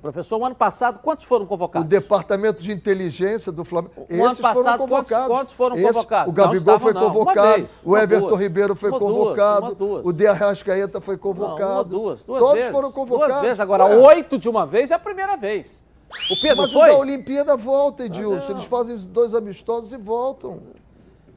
professor, 0.00 0.36
o 0.40 0.44
ano 0.44 0.54
passado, 0.54 1.00
quantos 1.02 1.24
foram 1.24 1.44
O 1.44 1.48
convocados? 1.48 1.88
departamento 1.88 2.62
de 2.62 2.72
inteligência 2.72 3.50
do 3.50 3.64
Flamengo. 3.64 3.92
O 3.98 4.04
Esses 4.08 4.20
ano 4.20 4.34
foram 4.36 4.54
passado, 4.54 4.78
quantos- 4.78 4.88
convocados. 4.96 5.26
quantos 5.26 5.54
foram 5.54 5.76
convocados? 5.76 6.24
O 6.32 6.36
Não 6.36 6.44
Gabigol 6.44 6.58
estavam, 6.74 6.78
foi 6.80 6.92
não. 6.92 7.02
Uma 7.02 7.12
convocado. 7.12 7.54
vez, 7.56 7.70
o 7.84 7.96
Everton 7.96 8.26
duas. 8.28 8.40
Ribeiro 8.40 8.74
foi 8.76 8.90
Uma, 8.90 8.98
duas, 8.98 9.12
convocado. 9.12 9.66
uma, 9.66 9.74
duas. 9.74 10.06
O 10.06 10.12
De 10.12 10.26
Arrascaeta 10.26 11.00
foi 11.00 11.14
Não, 11.14 11.20
convocado. 11.22 11.72
uma, 11.72 11.84
duas, 11.84 12.22
duas 12.22 12.38
Todos 12.40 12.54
vezes. 12.54 12.70
foram 12.70 12.92
convocados. 12.92 13.32
Duas 13.34 13.42
vezes. 13.44 13.60
Agora, 13.60 13.84
Ué, 13.86 13.96
oito 13.96 14.38
de 14.38 14.48
uma 14.48 14.66
vez 14.66 14.90
é 14.90 14.94
a 14.94 14.98
primeira 14.98 15.36
vez. 15.36 15.84
O 16.30 16.40
Pedro 16.40 16.58
Mas 16.62 16.70
o 16.70 16.72
foi? 16.78 16.88
da 16.90 16.96
Olimpíada 16.98 17.56
volta, 17.56 18.04
Edilson. 18.04 18.44
não. 18.50 18.56
Eles 18.56 18.64
fazem 18.64 18.94
os 18.94 19.06
dois 19.06 19.34
amistosos 19.34 19.92
e 19.92 19.96
voltam. 19.96 20.60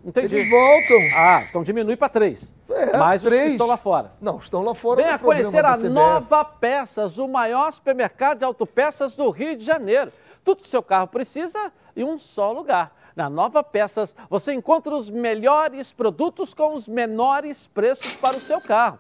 Entendi. 0.03 0.35
Eles 0.35 0.49
voltam. 0.49 0.97
Ah, 1.17 1.43
então 1.49 1.63
diminui 1.63 1.97
para 1.97 2.09
três. 2.09 2.53
É, 2.69 2.97
Mais 2.97 3.21
os 3.21 3.27
três. 3.27 3.43
que 3.43 3.51
estão 3.51 3.67
lá 3.67 3.77
fora. 3.77 4.11
Não, 4.21 4.37
estão 4.37 4.63
lá 4.63 4.73
fora. 4.73 5.01
Venha 5.01 5.15
é 5.15 5.17
conhecer 5.17 5.65
a. 5.65 5.75
Nova 5.77 6.45
Peças, 6.45 7.17
o 7.17 7.27
maior 7.27 7.71
supermercado 7.71 8.39
de 8.39 8.45
autopeças 8.45 9.15
do 9.15 9.29
Rio 9.29 9.57
de 9.57 9.65
Janeiro. 9.65 10.11
Tudo 10.43 10.61
que 10.61 10.69
seu 10.69 10.81
carro 10.81 11.07
precisa 11.07 11.71
em 11.95 12.03
um 12.03 12.17
só 12.17 12.51
lugar. 12.51 12.95
Na 13.15 13.29
Nova 13.29 13.61
Peças, 13.61 14.15
você 14.29 14.53
encontra 14.53 14.95
os 14.95 15.09
melhores 15.09 15.91
produtos 15.91 16.53
com 16.53 16.73
os 16.73 16.87
menores 16.87 17.67
preços 17.67 18.15
para 18.15 18.37
o 18.37 18.39
seu 18.39 18.61
carro, 18.61 18.97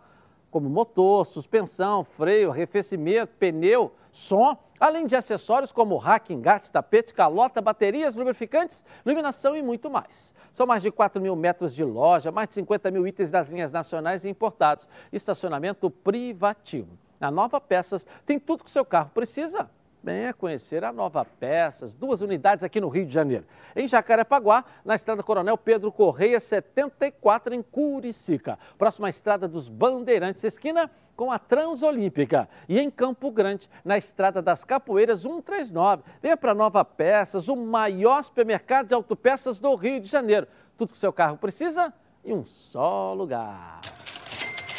como 0.51 0.69
motor, 0.69 1.25
suspensão, 1.25 2.03
freio, 2.03 2.51
arrefecimento, 2.51 3.31
pneu, 3.39 3.93
som, 4.11 4.57
além 4.79 5.05
de 5.05 5.15
acessórios 5.15 5.71
como 5.71 5.97
rack, 5.97 6.33
engate, 6.33 6.71
tapete, 6.71 7.13
calota, 7.13 7.61
baterias, 7.61 8.15
lubrificantes, 8.15 8.83
iluminação 9.05 9.55
e 9.55 9.61
muito 9.61 9.89
mais. 9.89 10.33
São 10.51 10.65
mais 10.65 10.81
de 10.81 10.91
4 10.91 11.21
mil 11.21 11.35
metros 11.35 11.75
de 11.75 11.83
loja, 11.83 12.31
mais 12.31 12.47
de 12.47 12.55
50 12.55 12.89
mil 12.89 13.05
itens 13.07 13.29
das 13.29 13.49
linhas 13.49 13.71
nacionais 13.71 14.25
e 14.25 14.29
importados, 14.29 14.87
estacionamento 15.11 15.89
privativo. 15.89 16.97
A 17.19 17.29
Nova 17.29 17.59
Peças 17.59 18.07
tem 18.25 18.39
tudo 18.39 18.63
que 18.63 18.69
o 18.69 18.73
seu 18.73 18.85
carro 18.85 19.11
precisa. 19.13 19.69
Venha 20.01 20.33
conhecer 20.33 20.83
a 20.85 20.93
Nova 20.93 21.25
Peças, 21.25 21.93
duas 21.93 22.21
unidades 22.21 22.63
aqui 22.63 22.79
no 22.79 22.87
Rio 22.87 23.05
de 23.05 23.13
Janeiro. 23.13 23.45
Em 23.75 23.87
Jacarepaguá, 23.87 24.63
na 24.85 24.95
estrada 24.95 25.21
Coronel 25.21 25.57
Pedro 25.57 25.91
Correia, 25.91 26.39
74, 26.39 27.53
em 27.53 27.61
Curicica. 27.61 28.57
Próxima 28.77 29.09
estrada 29.09 29.47
dos 29.47 29.67
Bandeirantes, 29.67 30.43
esquina 30.43 30.89
com 31.17 31.33
a 31.33 31.37
Transolímpica. 31.37 32.47
E 32.69 32.79
em 32.79 32.89
Campo 32.89 33.29
Grande, 33.29 33.69
na 33.83 33.97
estrada 33.97 34.41
das 34.41 34.63
Capoeiras, 34.63 35.21
139. 35.21 36.03
Venha 36.21 36.37
para 36.37 36.53
Nova 36.53 36.85
Peças, 36.85 37.49
o 37.49 37.55
maior 37.57 38.23
supermercado 38.23 38.87
de 38.87 38.93
autopeças 38.93 39.59
do 39.59 39.75
Rio 39.75 39.99
de 39.99 40.07
Janeiro. 40.07 40.47
Tudo 40.77 40.93
que 40.93 40.97
seu 40.97 41.11
carro 41.11 41.35
precisa 41.35 41.93
em 42.23 42.33
um 42.33 42.45
só 42.45 43.13
lugar. 43.13 43.81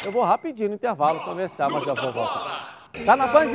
Eu 0.03 0.11
vou 0.11 0.23
rapidinho 0.23 0.69
no 0.69 0.75
intervalo 0.75 1.23
começar, 1.23 1.69
mas 1.69 1.85
já 1.85 1.93
vou 1.93 2.11
voltar. 2.11 2.89
Tá 3.05 3.15
na 3.15 3.27
Band? 3.27 3.51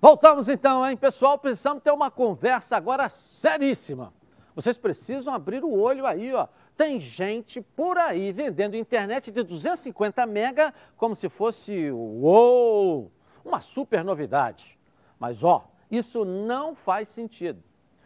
Voltamos 0.00 0.48
então, 0.48 0.88
hein, 0.88 0.96
pessoal? 0.96 1.36
Precisamos 1.36 1.82
ter 1.82 1.90
uma 1.90 2.08
conversa 2.08 2.76
agora 2.76 3.08
seríssima. 3.08 4.14
Vocês 4.54 4.78
precisam 4.78 5.34
abrir 5.34 5.64
o 5.64 5.72
olho 5.72 6.06
aí, 6.06 6.32
ó. 6.32 6.46
Tem 6.76 7.00
gente 7.00 7.60
por 7.60 7.98
aí 7.98 8.30
vendendo 8.30 8.76
internet 8.76 9.32
de 9.32 9.42
250 9.42 10.24
mega 10.24 10.72
como 10.96 11.16
se 11.16 11.28
fosse, 11.28 11.90
uou, 11.90 13.10
uma 13.44 13.60
super 13.60 14.04
novidade. 14.04 14.78
Mas, 15.18 15.42
ó, 15.42 15.68
isso 15.90 16.24
não 16.24 16.76
faz 16.76 17.08
sentido. 17.08 17.60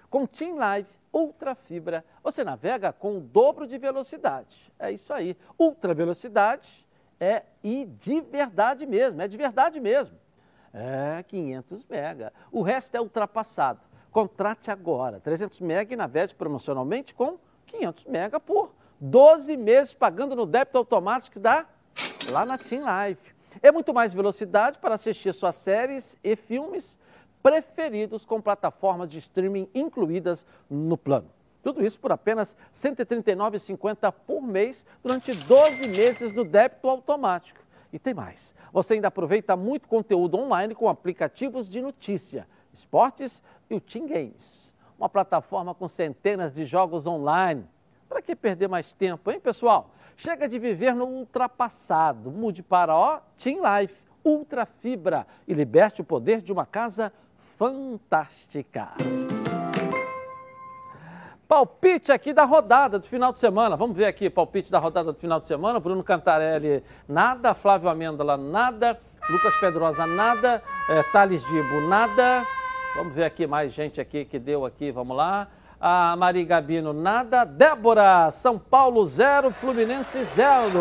Com 0.08 0.26
Team 0.26 0.56
Live 0.56 0.88
Ultra 1.12 1.54
Fibra, 1.54 2.02
você 2.24 2.42
navega 2.42 2.90
com 2.90 3.18
o 3.18 3.20
dobro 3.20 3.66
de 3.66 3.76
velocidade. 3.76 4.72
É 4.78 4.90
isso 4.90 5.12
aí. 5.12 5.36
Ultra 5.58 5.92
velocidade 5.92 6.86
é 7.20 7.42
e 7.62 7.84
de 7.84 8.22
verdade 8.22 8.86
mesmo, 8.86 9.20
é 9.20 9.28
de 9.28 9.36
verdade 9.36 9.78
mesmo. 9.78 10.21
É 10.72 11.22
500 11.24 11.84
mega. 11.88 12.32
O 12.50 12.62
resto 12.62 12.94
é 12.94 13.00
ultrapassado. 13.00 13.80
Contrate 14.10 14.70
agora 14.70 15.20
300 15.20 15.60
mega 15.60 15.92
e 15.92 15.96
navete 15.96 16.34
promocionalmente 16.34 17.14
com 17.14 17.38
500 17.66 18.04
mega 18.06 18.38
por 18.38 18.72
12 19.00 19.56
meses 19.56 19.94
pagando 19.94 20.36
no 20.36 20.46
débito 20.46 20.78
automático 20.78 21.40
da 21.40 21.66
lá 22.30 22.44
na 22.44 22.56
Team 22.58 22.84
Life. 22.84 23.34
É 23.62 23.72
muito 23.72 23.92
mais 23.92 24.12
velocidade 24.12 24.78
para 24.78 24.94
assistir 24.94 25.32
suas 25.32 25.56
séries 25.56 26.18
e 26.22 26.36
filmes 26.36 26.98
preferidos 27.42 28.24
com 28.24 28.40
plataformas 28.40 29.08
de 29.08 29.18
streaming 29.18 29.68
incluídas 29.74 30.46
no 30.70 30.96
plano. 30.96 31.28
Tudo 31.62 31.84
isso 31.84 31.98
por 31.98 32.12
apenas 32.12 32.52
R$ 32.52 32.90
139,50 32.90 34.12
por 34.26 34.42
mês 34.42 34.84
durante 35.02 35.32
12 35.32 35.88
meses 35.88 36.32
no 36.32 36.44
débito 36.44 36.88
automático. 36.88 37.61
E 37.92 37.98
tem 37.98 38.14
mais. 38.14 38.54
Você 38.72 38.94
ainda 38.94 39.08
aproveita 39.08 39.54
muito 39.54 39.86
conteúdo 39.86 40.38
online 40.38 40.74
com 40.74 40.88
aplicativos 40.88 41.68
de 41.68 41.82
notícia, 41.82 42.46
esportes 42.72 43.42
e 43.68 43.74
o 43.74 43.80
Team 43.80 44.06
Games. 44.06 44.72
Uma 44.98 45.08
plataforma 45.08 45.74
com 45.74 45.86
centenas 45.86 46.54
de 46.54 46.64
jogos 46.64 47.06
online. 47.06 47.66
Para 48.08 48.22
que 48.22 48.34
perder 48.34 48.68
mais 48.68 48.92
tempo, 48.92 49.30
hein, 49.30 49.40
pessoal? 49.40 49.90
Chega 50.16 50.48
de 50.48 50.58
viver 50.58 50.94
no 50.94 51.06
ultrapassado. 51.06 52.30
Mude 52.30 52.62
para 52.62 52.96
ó, 52.96 53.20
Team 53.38 53.60
Life, 53.62 53.96
Ultra 54.24 54.64
Fibra 54.64 55.26
e 55.46 55.52
liberte 55.52 56.00
o 56.00 56.04
poder 56.04 56.40
de 56.40 56.52
uma 56.52 56.64
casa 56.64 57.12
fantástica. 57.58 58.92
Palpite 61.48 62.10
aqui 62.10 62.32
da 62.32 62.44
rodada 62.44 62.98
do 62.98 63.06
final 63.06 63.32
de 63.32 63.38
semana. 63.38 63.76
Vamos 63.76 63.96
ver 63.96 64.06
aqui, 64.06 64.30
palpite 64.30 64.70
da 64.70 64.78
rodada 64.78 65.12
do 65.12 65.18
final 65.18 65.40
de 65.40 65.46
semana. 65.46 65.78
Bruno 65.78 66.02
Cantarelli, 66.02 66.82
nada. 67.08 67.54
Flávio 67.54 67.88
Amêndola, 67.88 68.36
nada. 68.36 68.98
Lucas 69.28 69.54
Pedrosa, 69.60 70.06
nada. 70.06 70.62
É, 70.88 71.02
Thales 71.12 71.44
Dibo, 71.44 71.80
nada. 71.82 72.46
Vamos 72.96 73.14
ver 73.14 73.24
aqui 73.24 73.46
mais 73.46 73.72
gente 73.72 74.00
aqui 74.00 74.24
que 74.24 74.38
deu 74.38 74.64
aqui, 74.64 74.90
vamos 74.90 75.16
lá. 75.16 75.48
A 75.80 76.14
Mari 76.16 76.44
Gabino, 76.44 76.92
nada. 76.92 77.44
Débora, 77.44 78.30
São 78.30 78.58
Paulo, 78.58 79.04
zero. 79.06 79.50
Fluminense, 79.50 80.24
zero. 80.24 80.80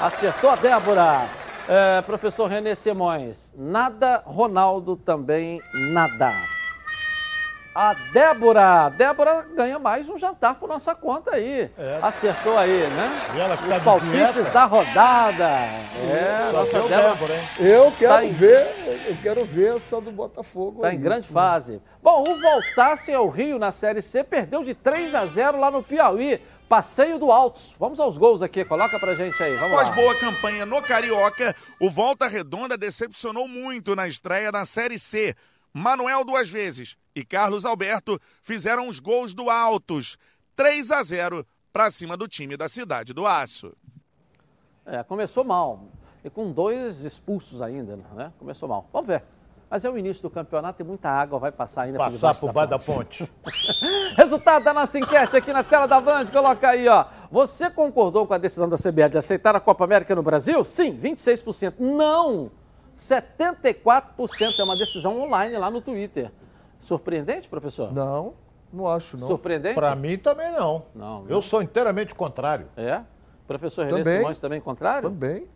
Acertou 0.00 0.50
a 0.50 0.56
Débora. 0.56 1.26
É, 1.68 2.02
professor 2.02 2.46
Renê 2.46 2.74
Simões, 2.74 3.52
nada. 3.56 4.22
Ronaldo 4.24 4.96
também, 4.96 5.60
nada. 5.92 6.57
A 7.80 7.94
Débora, 8.12 8.88
Débora 8.88 9.46
ganha 9.54 9.78
mais 9.78 10.08
um 10.08 10.18
jantar 10.18 10.56
por 10.56 10.68
nossa 10.68 10.96
conta 10.96 11.36
aí. 11.36 11.70
É. 11.78 12.00
Acertou 12.02 12.58
aí, 12.58 12.88
né? 12.88 13.08
E 13.36 13.38
ela 13.38 13.56
que 13.56 13.68
tá 13.68 13.76
Os 13.76 13.82
palpites 13.84 14.52
da 14.52 14.64
rodada. 14.64 15.44
É, 16.10 16.50
nossa 16.52 16.72
Débora. 16.72 16.88
Débora 16.88 17.34
hein? 17.34 17.40
Eu 17.60 17.92
quero 17.96 18.12
tá 18.12 18.36
ver, 18.36 18.66
eu 19.06 19.16
quero 19.22 19.44
ver 19.44 19.76
essa 19.76 20.00
do 20.00 20.10
Botafogo. 20.10 20.78
Está 20.78 20.92
em 20.92 20.98
grande 20.98 21.28
fase. 21.28 21.80
Bom, 22.02 22.24
o 22.28 22.40
Voltasse 22.40 23.14
ao 23.14 23.28
Rio 23.28 23.60
na 23.60 23.70
Série 23.70 24.02
C 24.02 24.24
perdeu 24.24 24.64
de 24.64 24.74
3 24.74 25.14
a 25.14 25.24
0 25.26 25.60
lá 25.60 25.70
no 25.70 25.80
Piauí. 25.80 26.42
Passeio 26.68 27.16
do 27.16 27.30
Altos. 27.30 27.76
Vamos 27.78 28.00
aos 28.00 28.18
gols 28.18 28.42
aqui, 28.42 28.64
coloca 28.64 28.98
pra 28.98 29.14
gente 29.14 29.40
aí. 29.40 29.54
Vamos 29.54 29.74
Após 29.74 29.90
lá. 29.90 29.94
boa 29.94 30.18
campanha 30.18 30.66
no 30.66 30.82
Carioca, 30.82 31.54
o 31.80 31.88
Volta 31.88 32.26
Redonda 32.26 32.76
decepcionou 32.76 33.46
muito 33.46 33.94
na 33.94 34.08
estreia 34.08 34.50
na 34.50 34.66
Série 34.66 34.98
C. 34.98 35.36
Manuel 35.72 36.24
duas 36.24 36.50
vezes 36.50 36.96
e 37.18 37.24
Carlos 37.24 37.64
Alberto 37.64 38.20
fizeram 38.42 38.88
os 38.88 39.00
gols 39.00 39.34
do 39.34 39.50
Altos. 39.50 40.16
3 40.54 40.92
a 40.92 41.02
0 41.02 41.44
para 41.72 41.90
cima 41.90 42.16
do 42.16 42.28
time 42.28 42.56
da 42.56 42.68
Cidade 42.68 43.12
do 43.12 43.26
Aço. 43.26 43.76
É, 44.86 45.02
começou 45.02 45.42
mal. 45.42 45.88
E 46.24 46.30
com 46.30 46.52
dois 46.52 47.04
expulsos 47.04 47.60
ainda, 47.60 47.98
né? 48.14 48.32
Começou 48.38 48.68
mal. 48.68 48.88
Vamos 48.92 49.08
ver. 49.08 49.24
Mas 49.68 49.84
é 49.84 49.90
o 49.90 49.98
início 49.98 50.22
do 50.22 50.30
campeonato 50.30 50.80
e 50.80 50.84
muita 50.84 51.10
água 51.10 51.38
vai 51.40 51.52
passar 51.52 51.82
ainda 51.82 51.98
Passar 51.98 52.34
por 52.36 52.52
baixo 52.52 52.70
da 52.70 52.78
ponte. 52.78 53.30
Resultado 54.16 54.64
da 54.64 54.72
nossa 54.72 54.98
enquete 54.98 55.36
aqui 55.36 55.52
na 55.52 55.62
tela 55.62 55.86
da 55.86 56.00
Band, 56.00 56.26
coloca 56.26 56.68
aí, 56.68 56.88
ó. 56.88 57.04
Você 57.30 57.68
concordou 57.68 58.26
com 58.26 58.32
a 58.32 58.38
decisão 58.38 58.68
da 58.68 58.76
CBF 58.76 59.10
de 59.10 59.18
aceitar 59.18 59.54
a 59.54 59.60
Copa 59.60 59.84
América 59.84 60.14
no 60.14 60.22
Brasil? 60.22 60.64
Sim, 60.64 60.98
26%. 60.98 61.74
Não! 61.80 62.50
74% 62.96 64.58
é 64.58 64.64
uma 64.64 64.76
decisão 64.76 65.20
online 65.20 65.56
lá 65.58 65.70
no 65.70 65.80
Twitter. 65.80 66.32
Surpreendente, 66.80 67.48
professor? 67.48 67.92
Não, 67.92 68.34
não 68.72 68.86
acho 68.86 69.16
não. 69.16 69.26
Surpreendente? 69.26 69.74
Para 69.74 69.94
mim 69.94 70.16
também 70.16 70.52
não. 70.52 70.84
Não, 70.94 71.22
não. 71.22 71.28
Eu 71.28 71.40
sou 71.40 71.62
inteiramente 71.62 72.14
contrário. 72.14 72.66
É? 72.76 73.02
Professor 73.46 73.86
René 73.86 73.98
Também. 73.98 74.18
Simões 74.18 74.38
também 74.38 74.60
contrário? 74.60 75.08
Também. 75.08 75.46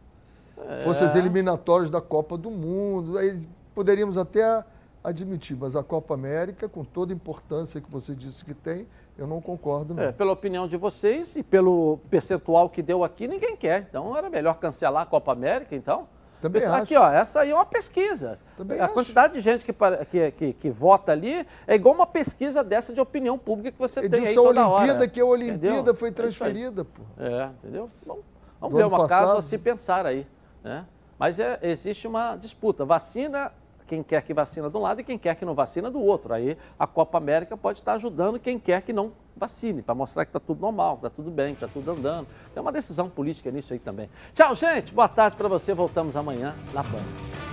É. 0.69 0.81
Fosse 0.81 1.05
as 1.05 1.15
eliminatórias 1.15 1.91
da 1.91 2.01
Copa 2.01 2.37
do 2.39 2.51
Mundo, 2.51 3.19
aí 3.19 3.47
poderíamos 3.75 4.17
até 4.17 4.65
admitir, 5.03 5.57
mas 5.57 5.75
a 5.75 5.83
Copa 5.83 6.15
América, 6.15 6.69
com 6.69 6.85
toda 6.85 7.13
a 7.13 7.17
importância 7.17 7.81
que 7.81 7.91
você 7.91 8.15
disse 8.15 8.45
que 8.45 8.55
tem, 8.55 8.87
eu 9.19 9.27
não 9.27 9.41
concordo 9.41 9.95
não. 9.95 10.03
É, 10.03 10.13
pela 10.13 10.33
opinião 10.33 10.69
de 10.69 10.77
vocês 10.77 11.35
e 11.37 11.43
pelo 11.43 11.99
percentual 12.09 12.69
que 12.71 12.83
deu 12.83 13.03
aqui, 13.03 13.27
ninguém 13.27 13.57
quer. 13.57 13.87
Então 13.89 14.17
era 14.17 14.31
melhor 14.31 14.55
cancelar 14.59 15.03
a 15.03 15.07
Copa 15.07 15.33
América, 15.33 15.75
então. 15.75 16.07
Também 16.43 16.61
Pensa- 16.61 16.75
acho. 16.75 16.83
Aqui, 16.83 16.97
ó, 16.97 17.09
essa 17.11 17.41
aí 17.41 17.51
é 17.51 17.55
uma 17.55 17.65
pesquisa. 17.65 18.37
Também 18.57 18.79
a 18.81 18.85
acho. 18.87 18.95
quantidade 18.95 19.33
de 19.33 19.41
gente 19.41 19.65
que, 19.65 19.73
que, 20.11 20.31
que, 20.33 20.53
que 20.55 20.71
vota 20.71 21.13
ali 21.13 21.47
é 21.69 21.75
igual 21.77 21.95
uma 21.95 22.07
pesquisa 22.07 22.65
dessa 22.65 22.93
de 22.93 23.01
opinião 23.01 23.39
pública 23.39 23.71
que 23.71 23.79
você 23.79 24.01
tem 24.01 24.11
aí 24.19 24.25
Edilson, 24.27 24.41
a 24.41 24.45
toda 24.49 24.67
Olimpíada, 24.69 24.99
hora. 24.99 25.09
que 25.09 25.21
a 25.21 25.25
Olimpíada 25.25 25.75
Entendeu? 25.77 25.95
foi 25.95 26.09
É 26.09 26.11
aí. 26.11 26.15
transferida, 26.17 26.85
pô. 26.85 27.03
É, 27.17 27.49
entendeu? 27.63 27.89
Bom, 28.05 28.19
vamos 28.61 28.73
Do 28.75 28.77
ver 28.77 28.87
uma 28.87 28.99
casa 29.07 29.21
passado. 29.23 29.39
a 29.39 29.43
se 29.43 29.57
pensar 29.57 30.05
aí, 30.05 30.27
né? 30.65 30.85
Mas 31.17 31.39
é, 31.39 31.61
existe 31.63 32.09
uma 32.09 32.35
disputa. 32.35 32.85
Vacina, 32.85 33.53
quem 33.87 34.03
quer 34.03 34.21
que 34.23 34.35
vacina 34.35 34.69
de 34.69 34.77
um 34.77 34.81
lado 34.81 35.01
e 35.01 35.05
quem 35.05 35.17
quer 35.17 35.37
que 35.37 35.45
não 35.45 35.55
vacina 35.55 35.89
do 35.93 36.01
outro. 36.03 36.35
Aí 36.35 36.59
a 36.77 36.87
Copa 36.89 37.19
América 37.19 37.57
pode 37.57 37.79
estar 37.79 37.93
ajudando 37.93 38.41
quem 38.41 38.59
quer 38.59 38.83
que 38.83 38.93
não 38.93 39.13
vacine, 39.37 39.83
para 39.83 39.95
mostrar 39.95 40.25
que 40.25 40.31
está 40.31 40.41
tudo 40.41 40.61
normal, 40.61 40.99
que 40.99 41.07
está 41.07 41.11
tudo 41.11 41.31
bem, 41.31 41.55
que 41.55 41.65
está 41.65 41.69
tudo 41.69 41.91
andando. 41.91 42.27
Tem 42.53 42.61
uma 42.61 42.73
decisão 42.73 43.09
política 43.09 43.51
nisso 43.51 43.73
aí 43.73 43.79
também. 43.79 44.09
Tchau, 44.35 44.55
gente. 44.55 44.93
Boa 44.93 45.09
tarde 45.09 45.37
para 45.37 45.49
você. 45.49 45.75
Voltamos 45.75 46.17
amanhã 46.17 46.55
na 46.73 46.83
Band. 46.83 47.52